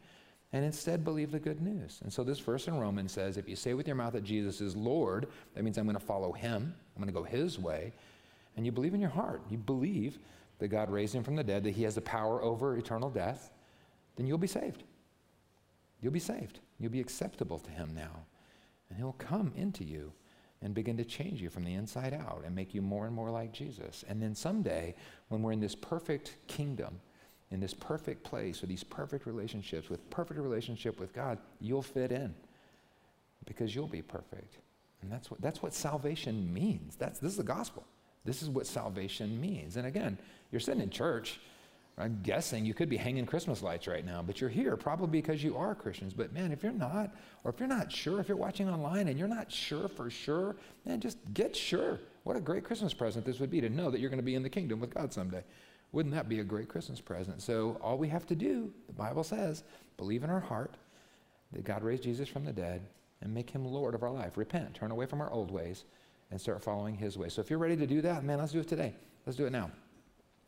and 0.54 0.64
instead 0.64 1.04
believe 1.04 1.32
the 1.32 1.40
good 1.40 1.60
news. 1.60 2.00
And 2.04 2.14
so 2.14 2.24
this 2.24 2.40
verse 2.40 2.68
in 2.68 2.78
Romans 2.78 3.12
says, 3.12 3.38
if 3.38 3.50
you 3.50 3.56
say 3.56 3.74
with 3.74 3.88
your 3.88 3.96
mouth 3.96 4.14
that 4.14 4.24
Jesus 4.24 4.62
is 4.62 4.76
Lord, 4.76 5.28
that 5.56 5.64
means 5.64 5.78
I'm 5.78 5.86
going 5.86 5.98
to 5.98 6.06
follow 6.06 6.32
him. 6.32 6.74
I'm 6.96 7.02
going 7.02 7.14
to 7.14 7.20
go 7.20 7.24
his 7.24 7.58
way. 7.58 7.94
And 8.58 8.66
you 8.66 8.74
believe 8.74 8.94
in 8.94 9.00
your 9.00 9.10
heart. 9.10 9.42
You 9.50 9.58
believe 9.58 10.20
that 10.60 10.68
God 10.68 10.90
raised 10.90 11.16
him 11.16 11.24
from 11.24 11.36
the 11.36 11.44
dead, 11.44 11.64
that 11.64 11.76
he 11.76 11.84
has 11.84 11.96
the 11.96 12.02
power 12.02 12.44
over 12.44 12.76
eternal 12.76 13.10
death, 13.10 13.52
then 14.18 14.28
you'll 14.28 14.38
be 14.38 14.48
saved. 14.48 14.84
You'll 16.02 16.12
be 16.12 16.20
saved. 16.20 16.60
You'll 16.80 16.92
be 16.92 17.00
acceptable 17.00 17.60
to 17.60 17.72
Him 17.72 17.94
now. 17.96 18.26
And 18.90 18.98
He'll 18.98 19.14
come 19.14 19.52
into 19.56 19.84
you 19.84 20.12
and 20.62 20.74
begin 20.74 20.98
to 20.98 21.06
change 21.06 21.42
you 21.42 21.50
from 21.50 21.64
the 21.64 21.74
inside 21.74 22.14
out 22.14 22.44
and 22.46 22.56
make 22.56 22.74
you 22.74 22.82
more 22.82 23.06
and 23.06 23.16
more 23.16 23.30
like 23.30 23.52
Jesus. 23.52 24.04
And 24.08 24.22
then 24.22 24.34
someday, 24.34 24.96
when 25.30 25.42
we're 25.42 25.52
in 25.52 25.60
this 25.60 25.76
perfect 25.76 26.36
kingdom, 26.48 27.00
in 27.52 27.60
this 27.60 27.74
perfect 27.74 28.24
place 28.24 28.62
with 28.62 28.70
these 28.70 28.84
perfect 28.84 29.26
relationships, 29.26 29.90
with 29.90 30.08
perfect 30.10 30.40
relationship 30.40 31.00
with 31.00 31.14
God, 31.14 31.38
you'll 31.60 31.82
fit 31.82 32.12
in 32.12 32.34
because 33.46 33.76
you'll 33.76 33.88
be 33.88 34.02
perfect. 34.02 34.58
And 35.02 35.12
that's 35.12 35.30
what, 35.30 35.40
that's 35.42 35.62
what 35.62 35.74
salvation 35.74 36.52
means. 36.52 36.96
That's, 36.96 37.20
this 37.20 37.32
is 37.32 37.38
the 37.38 37.44
gospel. 37.44 37.86
This 38.28 38.44
is 38.44 38.50
what 38.50 38.68
salvation 38.68 39.42
means. 39.42 39.78
And 39.78 39.88
again, 39.88 40.20
you're 40.52 40.62
sitting 40.62 40.82
in 40.82 40.92
church 40.92 41.40
I'm 42.00 42.20
guessing 42.22 42.64
you 42.64 42.76
could 42.76 42.90
be 42.90 42.98
hanging 42.98 43.26
Christmas 43.26 43.64
lights 43.64 43.88
right 43.88 44.06
now, 44.06 44.22
but 44.22 44.40
you're 44.40 44.52
here 44.52 44.78
probably 44.78 45.20
because 45.20 45.44
you 45.44 45.58
are 45.58 45.74
Christians. 45.74 46.14
But 46.14 46.32
man, 46.32 46.52
if 46.52 46.62
you're 46.62 46.72
not, 46.72 47.16
or 47.44 47.50
if 47.50 47.60
you're 47.60 47.68
not 47.68 47.92
sure, 47.92 48.20
if 48.20 48.28
you're 48.28 48.38
watching 48.38 48.70
online 48.70 49.08
and 49.08 49.18
you're 49.18 49.28
not 49.28 49.52
sure 49.52 49.88
for 49.88 50.12
sure, 50.12 50.56
man, 50.86 51.00
just 51.00 51.18
get 51.34 51.56
sure. 51.56 52.00
What 52.24 52.36
a 52.36 52.40
great 52.40 52.64
Christmas 52.64 52.94
present 52.94 53.26
this 53.26 53.40
would 53.40 53.50
be 53.50 53.62
to 53.62 53.70
know 53.70 53.90
that 53.90 54.00
you're 54.00 54.12
going 54.12 54.20
to 54.20 54.26
be 54.26 54.36
in 54.36 54.44
the 54.44 54.50
kingdom 54.50 54.80
with 54.80 54.94
God 54.94 55.12
someday. 55.12 55.44
Wouldn't 55.92 56.14
that 56.14 56.30
be 56.30 56.40
a 56.40 56.44
great 56.44 56.68
Christmas 56.68 57.02
present? 57.02 57.42
So 57.42 57.80
all 57.82 57.98
we 57.98 58.10
have 58.10 58.28
to 58.28 58.36
do, 58.36 58.72
the 58.86 58.94
Bible 58.94 59.24
says, 59.24 59.64
believe 59.96 60.24
in 60.24 60.30
our 60.30 60.40
heart 60.40 60.76
that 61.52 61.64
God 61.64 61.84
raised 61.84 62.04
Jesus 62.04 62.30
from 62.30 62.46
the 62.46 62.54
dead 62.54 62.82
and 63.22 63.34
make 63.34 63.50
him 63.50 63.66
Lord 63.66 63.96
of 63.96 64.04
our 64.04 64.12
life. 64.12 64.38
Repent, 64.38 64.76
turn 64.76 64.92
away 64.92 65.08
from 65.08 65.22
our 65.22 65.32
old 65.32 65.50
ways, 65.50 65.86
and 66.32 66.40
start 66.40 66.62
following 66.64 66.96
his 66.96 67.18
way. 67.18 67.30
So 67.30 67.42
if 67.42 67.50
you're 67.50 67.60
ready 67.60 67.78
to 67.78 67.88
do 67.88 68.02
that, 68.02 68.24
man, 68.24 68.40
let's 68.40 68.52
do 68.52 68.60
it 68.60 68.68
today. 68.68 68.94
Let's 69.26 69.38
do 69.38 69.46
it 69.46 69.52
now. 69.52 69.72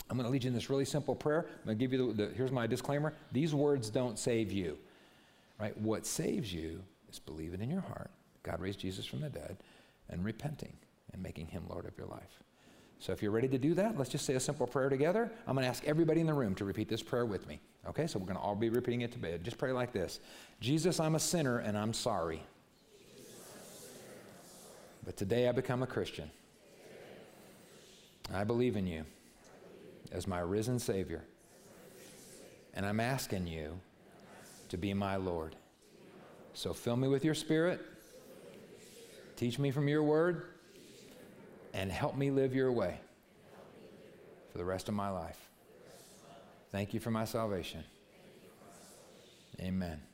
I'm 0.09 0.17
going 0.17 0.25
to 0.25 0.31
lead 0.31 0.43
you 0.43 0.47
in 0.47 0.53
this 0.53 0.69
really 0.69 0.85
simple 0.85 1.15
prayer. 1.15 1.45
I'm 1.47 1.65
going 1.65 1.77
to 1.77 1.83
give 1.83 1.93
you 1.93 2.13
the, 2.13 2.25
the, 2.25 2.33
here's 2.33 2.51
my 2.51 2.65
disclaimer. 2.65 3.13
These 3.31 3.53
words 3.53 3.89
don't 3.89 4.17
save 4.17 4.51
you, 4.51 4.77
right? 5.59 5.77
What 5.77 6.05
saves 6.05 6.51
you 6.51 6.81
is 7.09 7.19
believing 7.19 7.61
in 7.61 7.69
your 7.69 7.81
heart 7.81 8.09
God 8.43 8.61
raised 8.61 8.79
Jesus 8.79 9.05
from 9.05 9.21
the 9.21 9.29
dead 9.29 9.57
and 10.09 10.23
repenting 10.23 10.73
and 11.13 11.21
making 11.21 11.47
him 11.47 11.63
Lord 11.69 11.85
of 11.85 11.97
your 11.97 12.07
life. 12.07 12.43
So 12.99 13.13
if 13.13 13.21
you're 13.21 13.31
ready 13.31 13.47
to 13.47 13.57
do 13.57 13.73
that, 13.75 13.97
let's 13.97 14.09
just 14.09 14.25
say 14.25 14.35
a 14.35 14.39
simple 14.39 14.67
prayer 14.67 14.89
together. 14.89 15.31
I'm 15.47 15.55
going 15.55 15.63
to 15.63 15.69
ask 15.69 15.85
everybody 15.85 16.19
in 16.19 16.27
the 16.27 16.33
room 16.33 16.53
to 16.55 16.65
repeat 16.65 16.89
this 16.89 17.01
prayer 17.01 17.25
with 17.25 17.47
me. 17.47 17.59
Okay, 17.87 18.07
so 18.07 18.19
we're 18.19 18.25
going 18.25 18.37
to 18.37 18.41
all 18.41 18.55
be 18.55 18.69
repeating 18.69 19.01
it 19.01 19.11
to 19.13 19.19
bed. 19.19 19.43
Just 19.43 19.57
pray 19.57 19.71
like 19.71 19.93
this 19.93 20.19
Jesus, 20.59 20.99
I'm 20.99 21.15
a 21.15 21.19
sinner 21.19 21.59
and 21.59 21.77
I'm 21.77 21.93
sorry. 21.93 22.43
But 25.05 25.17
today 25.17 25.47
I 25.47 25.51
become 25.51 25.83
a 25.83 25.87
Christian. 25.87 26.29
I 28.33 28.43
believe 28.43 28.75
in 28.75 28.85
you 28.85 29.05
as 30.11 30.27
my 30.27 30.39
risen 30.39 30.79
Savior. 30.79 31.23
And 32.73 32.85
I'm 32.85 32.99
asking 32.99 33.47
you 33.47 33.79
to 34.69 34.77
be 34.77 34.93
my 34.93 35.15
Lord. 35.15 35.55
So 36.53 36.73
fill 36.73 36.95
me 36.95 37.07
with 37.07 37.25
your 37.25 37.33
Spirit, 37.33 37.81
teach 39.35 39.57
me 39.59 39.71
from 39.71 39.87
your 39.87 40.03
word, 40.03 40.45
and 41.73 41.91
help 41.91 42.15
me 42.15 42.31
live 42.31 42.53
your 42.53 42.71
way 42.71 42.99
for 44.51 44.57
the 44.57 44.65
rest 44.65 44.89
of 44.89 44.95
my 44.95 45.09
life. 45.09 45.49
Thank 46.71 46.93
you 46.93 46.99
for 46.99 47.11
my 47.11 47.25
salvation. 47.25 47.83
Amen. 49.59 50.08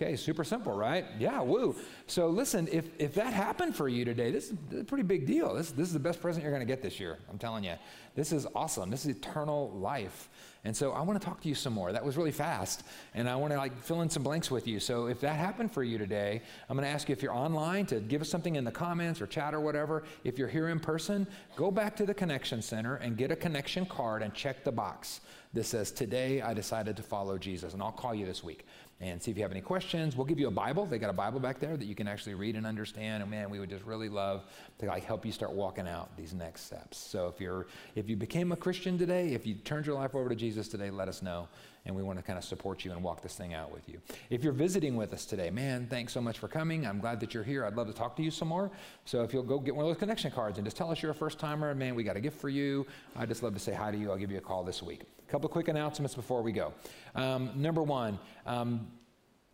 Okay, 0.00 0.16
super 0.16 0.44
simple, 0.44 0.72
right? 0.72 1.04
Yeah, 1.18 1.42
woo. 1.42 1.76
So 2.06 2.28
listen, 2.28 2.66
if, 2.72 2.88
if 2.98 3.12
that 3.16 3.34
happened 3.34 3.76
for 3.76 3.86
you 3.86 4.06
today, 4.06 4.30
this 4.30 4.46
is 4.46 4.80
a 4.80 4.82
pretty 4.82 5.02
big 5.02 5.26
deal. 5.26 5.52
This, 5.52 5.72
this 5.72 5.88
is 5.88 5.92
the 5.92 6.00
best 6.00 6.22
present 6.22 6.42
you're 6.42 6.52
going 6.52 6.66
to 6.66 6.72
get 6.72 6.82
this 6.82 6.98
year. 6.98 7.18
I'm 7.30 7.36
telling 7.36 7.64
you. 7.64 7.74
This 8.14 8.32
is 8.32 8.46
awesome. 8.54 8.88
This 8.88 9.04
is 9.04 9.14
eternal 9.14 9.70
life. 9.72 10.30
And 10.64 10.74
so 10.74 10.92
I 10.92 11.02
want 11.02 11.20
to 11.20 11.24
talk 11.24 11.42
to 11.42 11.48
you 11.48 11.54
some 11.54 11.74
more. 11.74 11.92
That 11.92 12.02
was 12.02 12.16
really 12.16 12.32
fast. 12.32 12.82
And 13.14 13.28
I 13.28 13.36
want 13.36 13.52
to 13.52 13.58
like 13.58 13.76
fill 13.76 14.00
in 14.00 14.08
some 14.08 14.22
blanks 14.22 14.50
with 14.50 14.66
you. 14.66 14.80
So 14.80 15.06
if 15.06 15.20
that 15.20 15.36
happened 15.36 15.70
for 15.70 15.82
you 15.82 15.98
today, 15.98 16.40
I'm 16.70 16.78
going 16.78 16.88
to 16.88 16.92
ask 16.92 17.10
you 17.10 17.12
if 17.12 17.22
you're 17.22 17.34
online 17.34 17.84
to 17.86 18.00
give 18.00 18.22
us 18.22 18.30
something 18.30 18.56
in 18.56 18.64
the 18.64 18.72
comments 18.72 19.20
or 19.20 19.26
chat 19.26 19.52
or 19.52 19.60
whatever. 19.60 20.04
If 20.24 20.38
you're 20.38 20.48
here 20.48 20.68
in 20.68 20.80
person, 20.80 21.26
go 21.56 21.70
back 21.70 21.94
to 21.96 22.06
the 22.06 22.14
connection 22.14 22.62
center 22.62 22.96
and 22.96 23.18
get 23.18 23.30
a 23.30 23.36
connection 23.36 23.84
card 23.84 24.22
and 24.22 24.32
check 24.32 24.64
the 24.64 24.72
box 24.72 25.20
that 25.52 25.64
says, 25.64 25.92
Today 25.92 26.40
I 26.40 26.54
decided 26.54 26.96
to 26.96 27.02
follow 27.02 27.36
Jesus. 27.36 27.74
And 27.74 27.82
I'll 27.82 27.92
call 27.92 28.14
you 28.14 28.24
this 28.24 28.42
week 28.42 28.66
and 29.00 29.22
see 29.22 29.30
if 29.30 29.36
you 29.36 29.42
have 29.42 29.50
any 29.50 29.62
questions. 29.62 30.14
We'll 30.14 30.26
give 30.26 30.38
you 30.38 30.48
a 30.48 30.52
Bible. 30.52 30.84
They 30.84 30.98
got 30.98 31.08
a 31.10 31.14
Bible 31.14 31.40
back 31.40 31.58
there 31.58 31.76
that 31.76 31.86
you 31.86 31.94
can 31.94 32.06
actually 32.06 32.34
read 32.34 32.54
and 32.54 32.66
understand. 32.66 33.22
And 33.22 33.30
man, 33.30 33.48
we 33.48 33.58
would 33.58 33.70
just 33.70 33.84
really 33.84 34.10
love 34.10 34.44
to 34.78 34.86
like 34.86 35.04
help 35.04 35.24
you 35.24 35.32
start 35.32 35.52
walking 35.52 35.88
out 35.88 36.14
these 36.16 36.34
next 36.34 36.66
steps. 36.66 36.98
So 36.98 37.28
if 37.28 37.40
you're 37.40 37.66
if 37.94 38.08
you 38.08 38.16
became 38.16 38.52
a 38.52 38.56
Christian 38.56 38.98
today, 38.98 39.32
if 39.32 39.46
you 39.46 39.54
turned 39.54 39.86
your 39.86 39.94
life 39.94 40.14
over 40.14 40.28
to 40.28 40.34
Jesus 40.34 40.68
today, 40.68 40.90
let 40.90 41.08
us 41.08 41.22
know. 41.22 41.48
And 41.86 41.96
we 41.96 42.02
want 42.02 42.18
to 42.18 42.22
kind 42.22 42.38
of 42.38 42.44
support 42.44 42.84
you 42.84 42.92
and 42.92 43.02
walk 43.02 43.22
this 43.22 43.34
thing 43.34 43.54
out 43.54 43.72
with 43.72 43.88
you. 43.88 44.02
If 44.28 44.44
you're 44.44 44.52
visiting 44.52 44.96
with 44.96 45.14
us 45.14 45.24
today, 45.24 45.48
man, 45.48 45.86
thanks 45.88 46.12
so 46.12 46.20
much 46.20 46.38
for 46.38 46.46
coming. 46.46 46.86
I'm 46.86 47.00
glad 47.00 47.20
that 47.20 47.32
you're 47.32 47.42
here. 47.42 47.64
I'd 47.64 47.74
love 47.74 47.86
to 47.86 47.94
talk 47.94 48.16
to 48.16 48.22
you 48.22 48.30
some 48.30 48.48
more. 48.48 48.70
So 49.06 49.22
if 49.22 49.32
you'll 49.32 49.42
go 49.42 49.58
get 49.58 49.74
one 49.74 49.86
of 49.86 49.88
those 49.88 49.98
connection 49.98 50.30
cards 50.30 50.58
and 50.58 50.66
just 50.66 50.76
tell 50.76 50.90
us 50.90 51.00
you're 51.00 51.12
a 51.12 51.14
first 51.14 51.38
timer, 51.38 51.74
man, 51.74 51.94
we 51.94 52.04
got 52.04 52.16
a 52.16 52.20
gift 52.20 52.38
for 52.38 52.50
you. 52.50 52.86
I'd 53.16 53.28
just 53.28 53.42
love 53.42 53.54
to 53.54 53.60
say 53.60 53.72
hi 53.72 53.90
to 53.90 53.96
you. 53.96 54.10
I'll 54.10 54.18
give 54.18 54.30
you 54.30 54.36
a 54.36 54.42
call 54.42 54.62
this 54.62 54.82
week. 54.82 55.04
Couple 55.30 55.46
of 55.46 55.52
quick 55.52 55.68
announcements 55.68 56.16
before 56.16 56.42
we 56.42 56.50
go. 56.50 56.72
Um, 57.14 57.52
number 57.54 57.84
one, 57.84 58.18
um, 58.46 58.88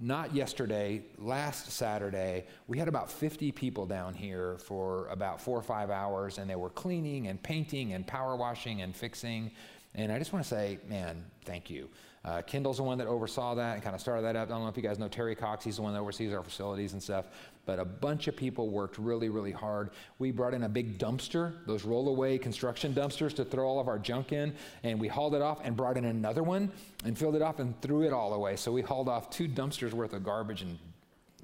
not 0.00 0.34
yesterday, 0.34 1.02
last 1.18 1.70
Saturday, 1.70 2.46
we 2.66 2.78
had 2.78 2.88
about 2.88 3.10
50 3.10 3.52
people 3.52 3.84
down 3.84 4.14
here 4.14 4.56
for 4.56 5.06
about 5.08 5.38
four 5.38 5.58
or 5.58 5.62
five 5.62 5.90
hours, 5.90 6.38
and 6.38 6.48
they 6.48 6.56
were 6.56 6.70
cleaning 6.70 7.26
and 7.26 7.42
painting 7.42 7.92
and 7.92 8.06
power 8.06 8.36
washing 8.36 8.80
and 8.80 8.96
fixing. 8.96 9.50
And 9.94 10.10
I 10.10 10.18
just 10.18 10.32
want 10.32 10.46
to 10.46 10.48
say, 10.48 10.78
man, 10.88 11.22
thank 11.44 11.68
you. 11.68 11.90
Uh, 12.26 12.42
Kendall's 12.42 12.78
the 12.78 12.82
one 12.82 12.98
that 12.98 13.06
oversaw 13.06 13.54
that 13.54 13.74
and 13.74 13.82
kind 13.84 13.94
of 13.94 14.00
started 14.00 14.22
that 14.22 14.34
up. 14.34 14.48
I 14.48 14.50
don't 14.50 14.62
know 14.62 14.68
if 14.68 14.76
you 14.76 14.82
guys 14.82 14.98
know 14.98 15.06
Terry 15.06 15.36
Cox. 15.36 15.64
He's 15.64 15.76
the 15.76 15.82
one 15.82 15.92
that 15.92 16.00
oversees 16.00 16.32
our 16.32 16.42
facilities 16.42 16.92
and 16.92 17.00
stuff. 17.00 17.26
But 17.66 17.78
a 17.78 17.84
bunch 17.84 18.26
of 18.26 18.34
people 18.34 18.68
worked 18.68 18.98
really, 18.98 19.28
really 19.28 19.52
hard. 19.52 19.90
We 20.18 20.32
brought 20.32 20.52
in 20.52 20.64
a 20.64 20.68
big 20.68 20.98
dumpster, 20.98 21.64
those 21.66 21.82
rollaway 21.82 22.42
construction 22.42 22.92
dumpsters 22.92 23.34
to 23.36 23.44
throw 23.44 23.68
all 23.68 23.78
of 23.78 23.86
our 23.86 23.98
junk 23.98 24.32
in, 24.32 24.54
and 24.82 25.00
we 25.00 25.06
hauled 25.06 25.36
it 25.36 25.42
off 25.42 25.60
and 25.62 25.76
brought 25.76 25.96
in 25.96 26.04
another 26.06 26.42
one 26.42 26.72
and 27.04 27.16
filled 27.16 27.36
it 27.36 27.42
off 27.42 27.60
and 27.60 27.80
threw 27.80 28.02
it 28.02 28.12
all 28.12 28.34
away. 28.34 28.56
So 28.56 28.72
we 28.72 28.82
hauled 28.82 29.08
off 29.08 29.30
two 29.30 29.46
dumpsters 29.46 29.92
worth 29.92 30.12
of 30.12 30.24
garbage 30.24 30.62
and 30.62 30.78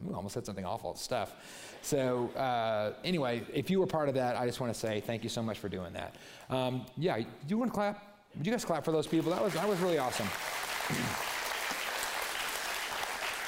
ooh, 0.08 0.14
almost 0.14 0.34
said 0.34 0.44
something 0.44 0.64
awful 0.64 0.96
stuff. 0.96 1.34
So 1.82 2.28
uh, 2.36 2.94
anyway, 3.04 3.42
if 3.52 3.70
you 3.70 3.78
were 3.78 3.86
part 3.86 4.08
of 4.08 4.16
that, 4.16 4.36
I 4.36 4.46
just 4.46 4.60
want 4.60 4.72
to 4.72 4.78
say 4.78 5.00
thank 5.00 5.22
you 5.22 5.28
so 5.28 5.42
much 5.44 5.60
for 5.60 5.68
doing 5.68 5.92
that. 5.92 6.16
Um, 6.50 6.86
yeah, 6.96 7.18
do 7.18 7.26
you 7.46 7.58
want 7.58 7.70
to 7.70 7.74
clap? 7.74 8.08
Would 8.36 8.46
you 8.46 8.52
guys 8.52 8.64
clap 8.64 8.84
for 8.84 8.92
those 8.92 9.06
people? 9.06 9.30
That 9.30 9.42
was 9.42 9.54
that 9.54 9.68
was 9.68 9.78
really 9.80 9.98
awesome. 9.98 10.28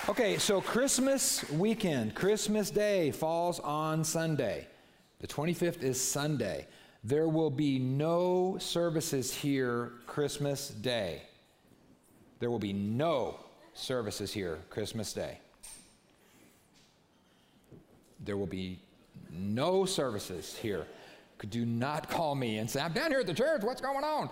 Okay, 0.06 0.36
so 0.38 0.60
Christmas 0.60 1.50
weekend, 1.50 2.14
Christmas 2.14 2.70
Day 2.70 3.10
falls 3.10 3.58
on 3.60 4.04
Sunday. 4.04 4.68
The 5.20 5.26
25th 5.26 5.82
is 5.82 6.00
Sunday. 6.00 6.66
There 7.02 7.28
will 7.28 7.50
be 7.50 7.78
no 7.78 8.56
services 8.60 9.32
here 9.32 9.92
Christmas 10.06 10.68
Day. 10.68 11.22
There 12.38 12.50
will 12.50 12.58
be 12.58 12.72
no 12.72 13.40
services 13.72 14.32
here 14.32 14.58
Christmas 14.70 15.12
Day. 15.12 15.38
There 18.20 18.36
will 18.36 18.46
be 18.46 18.78
no 19.30 19.84
services 19.84 20.56
here. 20.56 20.86
Do 21.44 21.64
not 21.66 22.08
call 22.08 22.34
me 22.34 22.58
and 22.58 22.68
say, 22.70 22.80
I'm 22.80 22.92
down 22.92 23.10
here 23.10 23.20
at 23.20 23.26
the 23.26 23.34
church, 23.34 23.62
what's 23.62 23.80
going 23.80 24.04
on? 24.04 24.30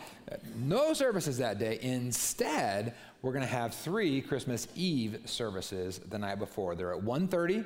No 0.56 0.92
services 0.92 1.38
that 1.38 1.58
day. 1.58 1.78
Instead, 1.82 2.94
we're 3.22 3.32
going 3.32 3.44
to 3.44 3.50
have 3.50 3.74
three 3.74 4.20
Christmas 4.20 4.68
Eve 4.74 5.20
services 5.24 6.00
the 6.08 6.18
night 6.18 6.38
before. 6.38 6.74
They're 6.74 6.94
at 6.94 7.00
1.30, 7.00 7.64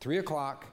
3 0.00 0.18
o'clock, 0.18 0.66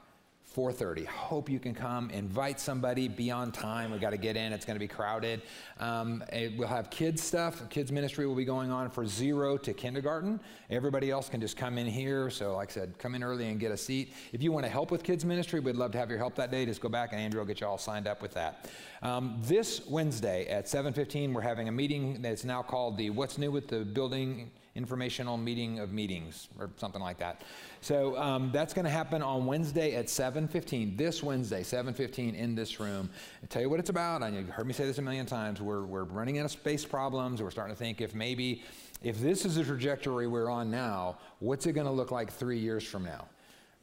4.30 0.56 1.06
hope 1.06 1.50
you 1.50 1.60
can 1.60 1.74
come. 1.74 2.10
Invite 2.10 2.60
somebody. 2.60 3.08
Be 3.08 3.32
on 3.32 3.54
time. 3.54 3.92
We 3.92 4.00
got 4.00 4.10
to 4.10 4.18
get 4.18 4.36
in. 4.36 4.52
It's 4.52 4.66
going 4.66 4.76
to 4.76 4.80
be 4.80 4.88
crowded. 4.88 5.42
Um, 5.80 6.24
we'll 6.58 6.68
have 6.68 6.90
kids 6.90 7.24
stuff. 7.24 7.70
Kids 7.70 7.90
ministry 7.90 8.28
will 8.28 8.36
be 8.36 8.44
going 8.44 8.70
on 8.70 8.90
for 8.90 9.06
zero 9.06 9.56
to 9.58 9.74
kindergarten. 9.74 10.42
Everybody 10.70 11.10
else 11.10 11.30
can 11.30 11.40
just 11.40 11.56
come 11.56 11.78
in 11.78 11.88
here. 11.88 12.30
So 12.30 12.56
like 12.56 12.70
i 12.70 12.74
said 12.74 12.98
come 12.98 13.16
in 13.16 13.24
early 13.24 13.48
and 13.48 13.60
get 13.62 13.72
a 13.72 13.78
seat. 13.78 14.14
If 14.34 14.44
you 14.44 14.52
want 14.52 14.66
to 14.66 14.72
help 14.72 14.92
with 14.92 15.04
kids 15.04 15.24
ministry 15.24 15.62
we'd 15.62 15.76
love 15.76 15.92
to 15.94 15.98
have 15.98 16.10
your 16.10 16.20
help 16.20 16.36
that 16.36 16.52
day. 16.52 16.66
Just 16.66 16.82
go 16.82 16.90
back 16.90 17.14
and 17.14 17.22
andrew 17.22 17.40
will 17.40 17.48
get 17.48 17.62
you 17.62 17.68
all 17.68 17.78
signed 17.78 18.08
up 18.08 18.22
with 18.22 18.34
that. 18.34 18.70
Um, 19.02 19.40
this 19.44 19.88
wednesday 19.88 20.48
at 20.48 20.66
7.15 20.66 21.34
we're 21.34 21.42
having 21.42 21.70
a 21.70 21.72
meeting 21.72 22.22
that's 22.22 22.44
now 22.44 22.62
called 22.62 22.98
the 22.98 23.10
what's 23.10 23.38
new 23.38 23.52
with 23.52 23.68
the 23.68 23.86
building 23.86 24.52
informational 24.76 25.38
meeting 25.38 25.80
of 25.80 25.92
meetings 25.92 26.48
or 26.58 26.70
something 26.78 27.02
like 27.02 27.18
that. 27.18 27.42
So 27.82 28.18
um, 28.18 28.52
that's 28.54 28.74
going 28.74 28.86
to 28.86 28.92
happen 28.92 29.22
on 29.22 29.46
Wednesday 29.46 29.96
at 29.96 30.06
7:15. 30.08 30.98
This 30.98 31.22
Wednesday, 31.22 31.62
7:15 31.62 32.36
in 32.36 32.56
this 32.56 32.80
room. 32.80 33.10
I'll 33.42 33.50
tell 33.50 33.62
you 33.62 33.70
what 33.70 33.80
it's 33.80 33.90
about. 33.90 34.24
I 34.24 34.30
know 34.30 34.40
you've 34.40 34.50
heard 34.50 34.68
me 34.68 34.74
say 34.74 34.86
this 34.86 34.98
a 34.98 35.02
million 35.02 35.26
times. 35.26 35.62
We're 35.62 35.84
we're 35.84 36.04
running 36.04 36.40
out 36.40 36.46
of 36.46 36.52
space 36.52 36.86
problems. 36.86 37.42
We're 37.42 37.52
starting 37.52 37.76
to 37.76 37.80
think 37.80 38.02
if 38.02 38.16
maybe 38.16 38.64
if 39.04 39.20
this 39.20 39.46
is 39.46 39.56
the 39.56 39.64
trajectory 39.64 40.28
we're 40.28 40.50
on 40.50 40.70
now, 40.70 41.18
what's 41.40 41.66
it 41.66 41.74
going 41.74 41.88
to 41.88 41.92
look 41.92 42.12
like 42.12 42.32
three 42.32 42.60
years 42.60 42.84
from 42.84 43.04
now, 43.04 43.28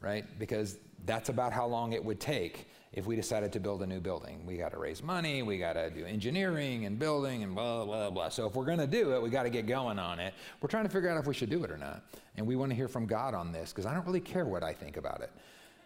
right? 0.01 0.25
Because 0.39 0.77
that's 1.05 1.29
about 1.29 1.51
how 1.51 1.67
long 1.67 1.93
it 1.93 2.03
would 2.03 2.19
take 2.19 2.67
if 2.91 3.05
we 3.05 3.15
decided 3.15 3.53
to 3.53 3.59
build 3.59 3.83
a 3.83 3.87
new 3.87 3.99
building. 3.99 4.45
We 4.45 4.57
got 4.57 4.71
to 4.71 4.79
raise 4.79 5.03
money, 5.03 5.43
we 5.43 5.57
got 5.57 5.73
to 5.73 5.89
do 5.89 6.05
engineering 6.05 6.85
and 6.85 6.97
building 6.97 7.43
and 7.43 7.53
blah, 7.53 7.85
blah, 7.85 8.09
blah. 8.09 8.29
So 8.29 8.47
if 8.47 8.55
we're 8.55 8.65
going 8.65 8.79
to 8.79 8.87
do 8.87 9.13
it, 9.13 9.21
we 9.21 9.29
got 9.29 9.43
to 9.43 9.49
get 9.49 9.67
going 9.67 9.99
on 9.99 10.19
it. 10.19 10.33
We're 10.61 10.69
trying 10.69 10.85
to 10.85 10.89
figure 10.89 11.09
out 11.09 11.17
if 11.19 11.27
we 11.27 11.33
should 11.33 11.49
do 11.51 11.63
it 11.63 11.71
or 11.71 11.77
not. 11.77 12.03
And 12.35 12.47
we 12.47 12.55
want 12.55 12.71
to 12.71 12.75
hear 12.75 12.87
from 12.87 13.05
God 13.05 13.33
on 13.33 13.51
this 13.51 13.71
because 13.71 13.85
I 13.85 13.93
don't 13.93 14.05
really 14.05 14.19
care 14.19 14.45
what 14.45 14.63
I 14.63 14.73
think 14.73 14.97
about 14.97 15.21
it. 15.21 15.31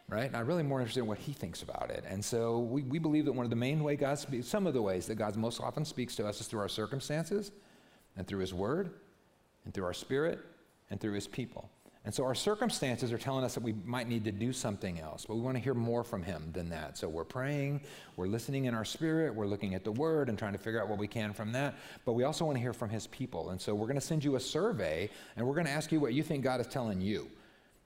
Right? 0.09 0.25
And 0.25 0.35
I'm 0.35 0.45
really 0.45 0.63
more 0.63 0.79
interested 0.79 0.99
in 0.99 1.07
what 1.07 1.17
he 1.17 1.31
thinks 1.31 1.61
about 1.61 1.89
it. 1.89 2.03
And 2.07 2.23
so 2.23 2.59
we, 2.59 2.83
we 2.83 2.99
believe 2.99 3.25
that 3.25 3.31
one 3.31 3.45
of 3.45 3.49
the 3.49 3.55
main 3.55 3.83
ways 3.83 3.99
God 3.99 4.19
speaks, 4.19 4.47
some 4.47 4.67
of 4.67 4.73
the 4.73 4.81
ways 4.81 5.07
that 5.07 5.15
God 5.15 5.35
most 5.35 5.61
often 5.61 5.85
speaks 5.85 6.15
to 6.17 6.27
us 6.27 6.41
is 6.41 6.47
through 6.47 6.59
our 6.59 6.69
circumstances 6.69 7.51
and 8.17 8.27
through 8.27 8.39
his 8.39 8.53
word 8.53 8.91
and 9.65 9.73
through 9.73 9.85
our 9.85 9.93
spirit 9.93 10.39
and 10.89 10.99
through 10.99 11.13
his 11.13 11.27
people. 11.27 11.69
And 12.05 12.13
so 12.13 12.25
our 12.25 12.35
circumstances 12.35 13.13
are 13.13 13.17
telling 13.17 13.45
us 13.45 13.53
that 13.53 13.63
we 13.63 13.73
might 13.85 14.09
need 14.09 14.25
to 14.25 14.31
do 14.31 14.51
something 14.51 14.99
else, 14.99 15.25
but 15.25 15.35
we 15.35 15.41
want 15.41 15.55
to 15.55 15.63
hear 15.63 15.73
more 15.73 16.03
from 16.03 16.21
Him 16.21 16.49
than 16.51 16.69
that. 16.69 16.97
So 16.97 17.07
we're 17.07 17.23
praying, 17.23 17.79
we're 18.17 18.27
listening 18.27 18.65
in 18.65 18.73
our 18.73 18.83
spirit, 18.83 19.33
we're 19.33 19.47
looking 19.47 19.73
at 19.73 19.85
the 19.85 19.91
Word 19.91 20.27
and 20.27 20.37
trying 20.37 20.51
to 20.51 20.59
figure 20.59 20.81
out 20.81 20.89
what 20.89 20.99
we 20.99 21.07
can 21.07 21.31
from 21.31 21.53
that. 21.53 21.75
But 22.03 22.13
we 22.13 22.25
also 22.25 22.43
want 22.43 22.57
to 22.57 22.61
hear 22.61 22.73
from 22.73 22.89
His 22.89 23.07
people. 23.07 23.51
And 23.51 23.61
so 23.61 23.73
we're 23.73 23.87
going 23.87 23.99
to 23.99 24.05
send 24.05 24.21
you 24.21 24.35
a 24.35 24.39
survey 24.39 25.09
and 25.37 25.47
we're 25.47 25.53
going 25.53 25.65
to 25.65 25.71
ask 25.71 25.93
you 25.93 26.01
what 26.01 26.13
you 26.13 26.23
think 26.23 26.43
God 26.43 26.59
is 26.59 26.67
telling 26.67 26.99
you. 26.99 27.29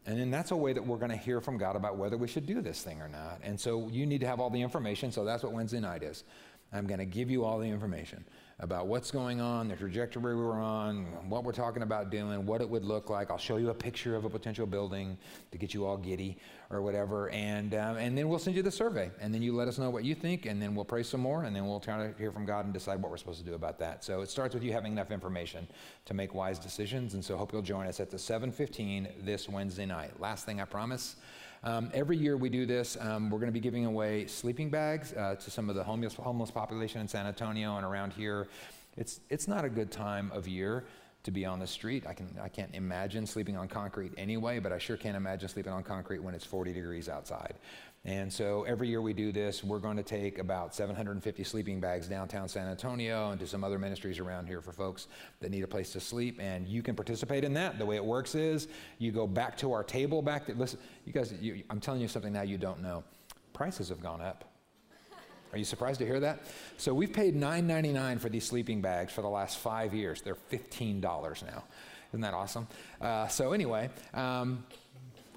And 0.07 0.19
then 0.19 0.31
that's 0.31 0.51
a 0.51 0.55
way 0.55 0.73
that 0.73 0.85
we're 0.85 0.97
going 0.97 1.11
to 1.11 1.17
hear 1.17 1.39
from 1.39 1.57
God 1.57 1.75
about 1.75 1.97
whether 1.97 2.17
we 2.17 2.27
should 2.27 2.47
do 2.47 2.61
this 2.61 2.81
thing 2.81 3.01
or 3.01 3.09
not. 3.09 3.41
And 3.43 3.59
so 3.59 3.87
you 3.89 4.07
need 4.07 4.21
to 4.21 4.27
have 4.27 4.39
all 4.39 4.49
the 4.49 4.61
information. 4.61 5.11
So 5.11 5.25
that's 5.25 5.43
what 5.43 5.51
Wednesday 5.51 5.81
night 5.81 6.01
is. 6.01 6.23
I'm 6.73 6.87
going 6.87 6.99
to 6.99 7.05
give 7.05 7.29
you 7.29 7.45
all 7.45 7.59
the 7.59 7.67
information 7.67 8.25
about 8.59 8.87
what's 8.87 9.11
going 9.11 9.39
on, 9.39 9.67
the 9.67 9.75
trajectory 9.75 10.35
we're 10.35 10.59
on, 10.59 11.05
what 11.29 11.43
we're 11.43 11.51
talking 11.51 11.83
about 11.83 12.09
doing, 12.09 12.43
what 12.43 12.59
it 12.59 12.67
would 12.67 12.83
look 12.83 13.07
like. 13.07 13.29
I'll 13.29 13.37
show 13.37 13.57
you 13.57 13.69
a 13.69 13.73
picture 13.73 14.15
of 14.15 14.25
a 14.25 14.29
potential 14.29 14.65
building 14.65 15.15
to 15.51 15.59
get 15.59 15.75
you 15.75 15.85
all 15.85 15.95
giddy 15.95 16.39
or 16.71 16.81
whatever, 16.81 17.29
and 17.29 17.75
um, 17.75 17.97
and 17.97 18.17
then 18.17 18.27
we'll 18.27 18.39
send 18.39 18.55
you 18.55 18.63
the 18.63 18.71
survey, 18.71 19.11
and 19.21 19.31
then 19.31 19.43
you 19.43 19.55
let 19.55 19.67
us 19.67 19.77
know 19.77 19.91
what 19.91 20.03
you 20.03 20.15
think, 20.15 20.47
and 20.47 20.59
then 20.59 20.73
we'll 20.73 20.85
pray 20.85 21.03
some 21.03 21.21
more, 21.21 21.43
and 21.43 21.55
then 21.55 21.67
we'll 21.67 21.79
try 21.79 22.07
to 22.07 22.17
hear 22.17 22.31
from 22.31 22.47
God 22.47 22.65
and 22.65 22.73
decide 22.73 22.99
what 22.99 23.11
we're 23.11 23.17
supposed 23.17 23.39
to 23.39 23.45
do 23.45 23.53
about 23.53 23.77
that. 23.77 24.03
So 24.03 24.21
it 24.21 24.29
starts 24.29 24.55
with 24.55 24.63
you 24.63 24.71
having 24.71 24.91
enough 24.91 25.11
information 25.11 25.67
to 26.05 26.15
make 26.15 26.33
wise 26.33 26.57
decisions, 26.57 27.13
and 27.13 27.23
so 27.23 27.37
hope 27.37 27.53
you'll 27.53 27.61
join 27.61 27.85
us 27.85 27.99
at 27.99 28.09
the 28.09 28.17
7:15 28.17 29.23
this 29.23 29.47
Wednesday 29.47 29.85
night. 29.85 30.19
Last 30.19 30.47
thing 30.47 30.59
I 30.59 30.65
promise. 30.65 31.15
Um, 31.67 31.91
every 31.93 32.15
year 32.15 32.37
we 32.37 32.47
do 32.47 32.65
this. 32.65 32.95
Um, 32.97 33.29
we're 33.29 33.39
going 33.39 33.49
to 33.49 33.53
be 33.53 33.59
giving 33.59 33.85
away 33.85 34.25
sleeping 34.27 34.69
bags 34.69 35.11
uh, 35.11 35.35
to 35.35 35.51
some 35.51 35.67
of 35.67 35.75
the 35.75 35.83
homeless, 35.83 36.13
homeless 36.13 36.49
population 36.49 37.01
in 37.01 37.09
San 37.09 37.27
Antonio 37.27 37.75
and 37.75 37.85
around 37.85 38.13
here. 38.13 38.47
It's, 38.95 39.19
it's 39.29 39.49
not 39.49 39.65
a 39.65 39.69
good 39.69 39.91
time 39.91 40.31
of 40.33 40.47
year 40.47 40.85
to 41.23 41.31
be 41.31 41.45
on 41.45 41.59
the 41.59 41.67
street. 41.67 42.05
I, 42.07 42.13
can, 42.13 42.33
I 42.41 42.47
can't 42.47 42.73
imagine 42.73 43.27
sleeping 43.27 43.57
on 43.57 43.67
concrete 43.67 44.13
anyway, 44.17 44.59
but 44.59 44.71
I 44.71 44.77
sure 44.77 44.95
can't 44.95 45.17
imagine 45.17 45.49
sleeping 45.49 45.73
on 45.73 45.83
concrete 45.83 46.19
when 46.19 46.33
it's 46.33 46.45
40 46.45 46.71
degrees 46.71 47.09
outside. 47.09 47.55
And 48.07 48.31
so 48.31 48.63
every 48.63 48.87
year 48.87 49.01
we 49.01 49.11
do 49.11 49.33
this, 49.33 49.65
we're 49.65 49.79
going 49.79 49.97
to 49.97 50.03
take 50.03 50.39
about 50.39 50.73
750 50.73 51.43
sleeping 51.43 51.81
bags 51.81 52.07
downtown 52.07 52.47
San 52.47 52.65
Antonio 52.69 53.31
and 53.31 53.39
to 53.41 53.45
some 53.45 53.65
other 53.65 53.77
ministries 53.77 54.17
around 54.17 54.47
here 54.47 54.61
for 54.61 54.71
folks 54.71 55.07
that 55.41 55.51
need 55.51 55.65
a 55.65 55.67
place 55.67 55.91
to 55.91 55.99
sleep. 55.99 56.39
And 56.41 56.65
you 56.69 56.81
can 56.81 56.95
participate 56.95 57.43
in 57.43 57.53
that. 57.55 57.77
The 57.77 57.85
way 57.85 57.97
it 57.97 58.05
works 58.05 58.33
is 58.33 58.69
you 58.97 59.11
go 59.11 59.27
back 59.27 59.57
to 59.57 59.73
our 59.73 59.83
table 59.83 60.21
back 60.21 60.47
there. 60.47 60.55
Listen, 60.55 60.79
you 61.03 61.11
guys, 61.11 61.33
you, 61.41 61.63
I'm 61.69 61.81
telling 61.81 61.99
you 61.99 62.07
something 62.07 62.31
now 62.31 62.43
you 62.43 62.57
don't 62.57 62.81
know. 62.81 63.03
Prices 63.51 63.89
have 63.89 64.01
gone 64.01 64.21
up. 64.21 64.45
Are 65.51 65.57
you 65.57 65.65
surprised 65.65 65.99
to 65.99 66.05
hear 66.05 66.21
that? 66.21 66.43
So 66.77 66.93
we've 66.93 67.11
paid 67.11 67.35
$9.99 67.35 68.21
for 68.21 68.29
these 68.29 68.45
sleeping 68.45 68.79
bags 68.79 69.11
for 69.11 69.21
the 69.21 69.29
last 69.29 69.57
five 69.57 69.93
years. 69.93 70.21
They're 70.21 70.37
$15 70.49 71.01
now. 71.45 71.63
Isn't 72.11 72.21
that 72.21 72.33
awesome? 72.33 72.67
Uh, 73.01 73.27
so 73.27 73.51
anyway, 73.51 73.89
um, 74.13 74.63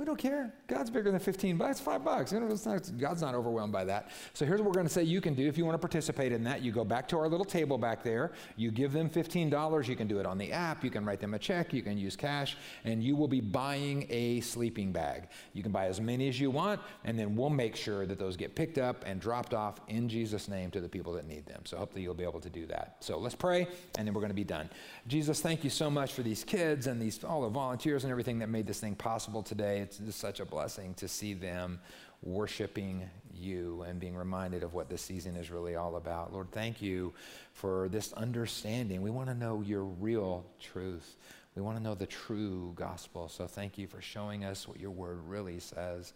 we 0.00 0.06
don't 0.06 0.16
care. 0.16 0.50
God's 0.66 0.88
bigger 0.88 1.10
than 1.10 1.20
15 1.20 1.58
bucks, 1.58 1.78
five 1.78 2.02
bucks. 2.02 2.32
Not, 2.32 2.98
God's 2.98 3.20
not 3.20 3.34
overwhelmed 3.34 3.72
by 3.74 3.84
that. 3.84 4.10
So 4.32 4.46
here's 4.46 4.58
what 4.58 4.68
we're 4.68 4.74
going 4.74 4.86
to 4.86 4.92
say 4.92 5.02
you 5.02 5.20
can 5.20 5.34
do 5.34 5.46
if 5.46 5.58
you 5.58 5.66
want 5.66 5.74
to 5.74 5.78
participate 5.78 6.32
in 6.32 6.42
that. 6.44 6.62
You 6.62 6.72
go 6.72 6.86
back 6.86 7.06
to 7.08 7.18
our 7.18 7.28
little 7.28 7.44
table 7.44 7.76
back 7.76 8.02
there. 8.02 8.32
You 8.56 8.70
give 8.70 8.94
them 8.94 9.10
$15. 9.10 9.88
You 9.88 9.96
can 9.96 10.08
do 10.08 10.18
it 10.18 10.24
on 10.24 10.38
the 10.38 10.52
app. 10.52 10.82
You 10.82 10.90
can 10.90 11.04
write 11.04 11.20
them 11.20 11.34
a 11.34 11.38
check. 11.38 11.74
You 11.74 11.82
can 11.82 11.98
use 11.98 12.16
cash. 12.16 12.56
And 12.84 13.04
you 13.04 13.14
will 13.14 13.28
be 13.28 13.42
buying 13.42 14.06
a 14.08 14.40
sleeping 14.40 14.90
bag. 14.90 15.28
You 15.52 15.62
can 15.62 15.70
buy 15.70 15.84
as 15.84 16.00
many 16.00 16.30
as 16.30 16.40
you 16.40 16.50
want. 16.50 16.80
And 17.04 17.18
then 17.18 17.36
we'll 17.36 17.50
make 17.50 17.76
sure 17.76 18.06
that 18.06 18.18
those 18.18 18.38
get 18.38 18.54
picked 18.54 18.78
up 18.78 19.04
and 19.04 19.20
dropped 19.20 19.52
off 19.52 19.80
in 19.88 20.08
Jesus' 20.08 20.48
name 20.48 20.70
to 20.70 20.80
the 20.80 20.88
people 20.88 21.12
that 21.12 21.28
need 21.28 21.44
them. 21.44 21.60
So 21.66 21.76
hopefully 21.76 22.00
you'll 22.00 22.14
be 22.14 22.24
able 22.24 22.40
to 22.40 22.50
do 22.50 22.64
that. 22.68 22.96
So 23.00 23.18
let's 23.18 23.34
pray, 23.34 23.68
and 23.98 24.06
then 24.06 24.14
we're 24.14 24.22
going 24.22 24.30
to 24.30 24.34
be 24.34 24.44
done. 24.44 24.70
Jesus, 25.08 25.42
thank 25.42 25.62
you 25.62 25.68
so 25.68 25.90
much 25.90 26.14
for 26.14 26.22
these 26.22 26.42
kids 26.42 26.86
and 26.86 27.02
these 27.02 27.22
all 27.22 27.42
the 27.42 27.48
volunteers 27.50 28.04
and 28.04 28.10
everything 28.10 28.38
that 28.38 28.48
made 28.48 28.66
this 28.66 28.80
thing 28.80 28.94
possible 28.94 29.42
today. 29.42 29.89
It's 29.90 29.98
just 29.98 30.20
such 30.20 30.38
a 30.38 30.44
blessing 30.44 30.94
to 30.94 31.08
see 31.08 31.34
them 31.34 31.80
worshiping 32.22 33.10
you 33.34 33.84
and 33.88 33.98
being 33.98 34.14
reminded 34.14 34.62
of 34.62 34.72
what 34.72 34.88
this 34.88 35.02
season 35.02 35.34
is 35.34 35.50
really 35.50 35.74
all 35.74 35.96
about. 35.96 36.32
Lord, 36.32 36.52
thank 36.52 36.80
you 36.80 37.12
for 37.54 37.88
this 37.88 38.12
understanding. 38.12 39.02
We 39.02 39.10
want 39.10 39.30
to 39.30 39.34
know 39.34 39.62
your 39.62 39.82
real 39.82 40.46
truth. 40.60 41.16
We 41.56 41.62
want 41.62 41.76
to 41.76 41.82
know 41.82 41.96
the 41.96 42.06
true 42.06 42.72
gospel. 42.76 43.28
So 43.28 43.48
thank 43.48 43.78
you 43.78 43.88
for 43.88 44.00
showing 44.00 44.44
us 44.44 44.68
what 44.68 44.78
your 44.78 44.92
word 44.92 45.18
really 45.26 45.58
says. 45.58 46.12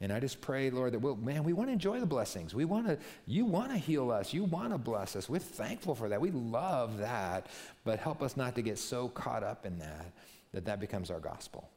And 0.00 0.12
I 0.12 0.20
just 0.20 0.40
pray, 0.40 0.70
Lord, 0.70 0.92
that 0.92 1.00
we'll, 1.00 1.16
man, 1.16 1.42
we 1.42 1.52
want 1.52 1.68
to 1.68 1.72
enjoy 1.72 1.98
the 1.98 2.06
blessings. 2.06 2.54
We 2.54 2.64
want 2.64 2.86
to, 2.86 2.96
you 3.26 3.44
want 3.44 3.72
to 3.72 3.76
heal 3.76 4.12
us. 4.12 4.32
You 4.32 4.44
want 4.44 4.70
to 4.70 4.78
bless 4.78 5.16
us. 5.16 5.28
We're 5.28 5.40
thankful 5.40 5.96
for 5.96 6.08
that. 6.10 6.20
We 6.20 6.30
love 6.30 6.98
that. 6.98 7.48
But 7.82 7.98
help 7.98 8.22
us 8.22 8.36
not 8.36 8.54
to 8.54 8.62
get 8.62 8.78
so 8.78 9.08
caught 9.08 9.42
up 9.42 9.66
in 9.66 9.80
that 9.80 10.12
that 10.52 10.66
that 10.66 10.78
becomes 10.78 11.10
our 11.10 11.18
gospel 11.18 11.68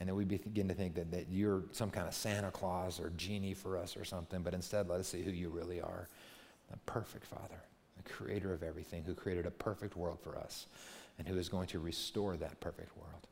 and 0.00 0.08
then 0.08 0.16
we 0.16 0.24
begin 0.24 0.66
to 0.68 0.74
think 0.74 0.94
that, 0.94 1.10
that 1.12 1.26
you're 1.30 1.62
some 1.72 1.90
kind 1.90 2.08
of 2.08 2.14
Santa 2.14 2.50
Claus 2.50 2.98
or 2.98 3.12
genie 3.16 3.54
for 3.54 3.76
us 3.76 3.96
or 3.96 4.04
something, 4.04 4.42
but 4.42 4.54
instead 4.54 4.88
let 4.88 4.98
us 4.98 5.08
see 5.08 5.22
who 5.22 5.30
you 5.30 5.50
really 5.50 5.80
are 5.80 6.08
the 6.70 6.76
perfect 6.86 7.26
Father, 7.26 7.60
the 7.96 8.10
creator 8.10 8.54
of 8.54 8.62
everything, 8.62 9.02
who 9.04 9.14
created 9.14 9.44
a 9.44 9.50
perfect 9.50 9.96
world 9.96 10.18
for 10.22 10.38
us, 10.38 10.66
and 11.18 11.26
who 11.26 11.36
is 11.36 11.48
going 11.48 11.66
to 11.66 11.78
restore 11.78 12.36
that 12.36 12.58
perfect 12.60 12.96
world. 12.96 13.26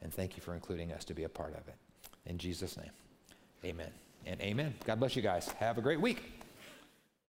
And 0.00 0.12
thank 0.12 0.36
you 0.36 0.42
for 0.42 0.54
including 0.54 0.92
us 0.92 1.04
to 1.06 1.14
be 1.14 1.24
a 1.24 1.28
part 1.28 1.54
of 1.54 1.66
it. 1.68 1.74
In 2.26 2.38
Jesus' 2.38 2.76
name, 2.76 2.90
amen 3.64 3.90
and 4.26 4.40
amen. 4.40 4.74
God 4.84 5.00
bless 5.00 5.16
you 5.16 5.22
guys. 5.22 5.48
Have 5.58 5.76
a 5.76 5.82
great 5.82 6.00
week. 6.00 6.43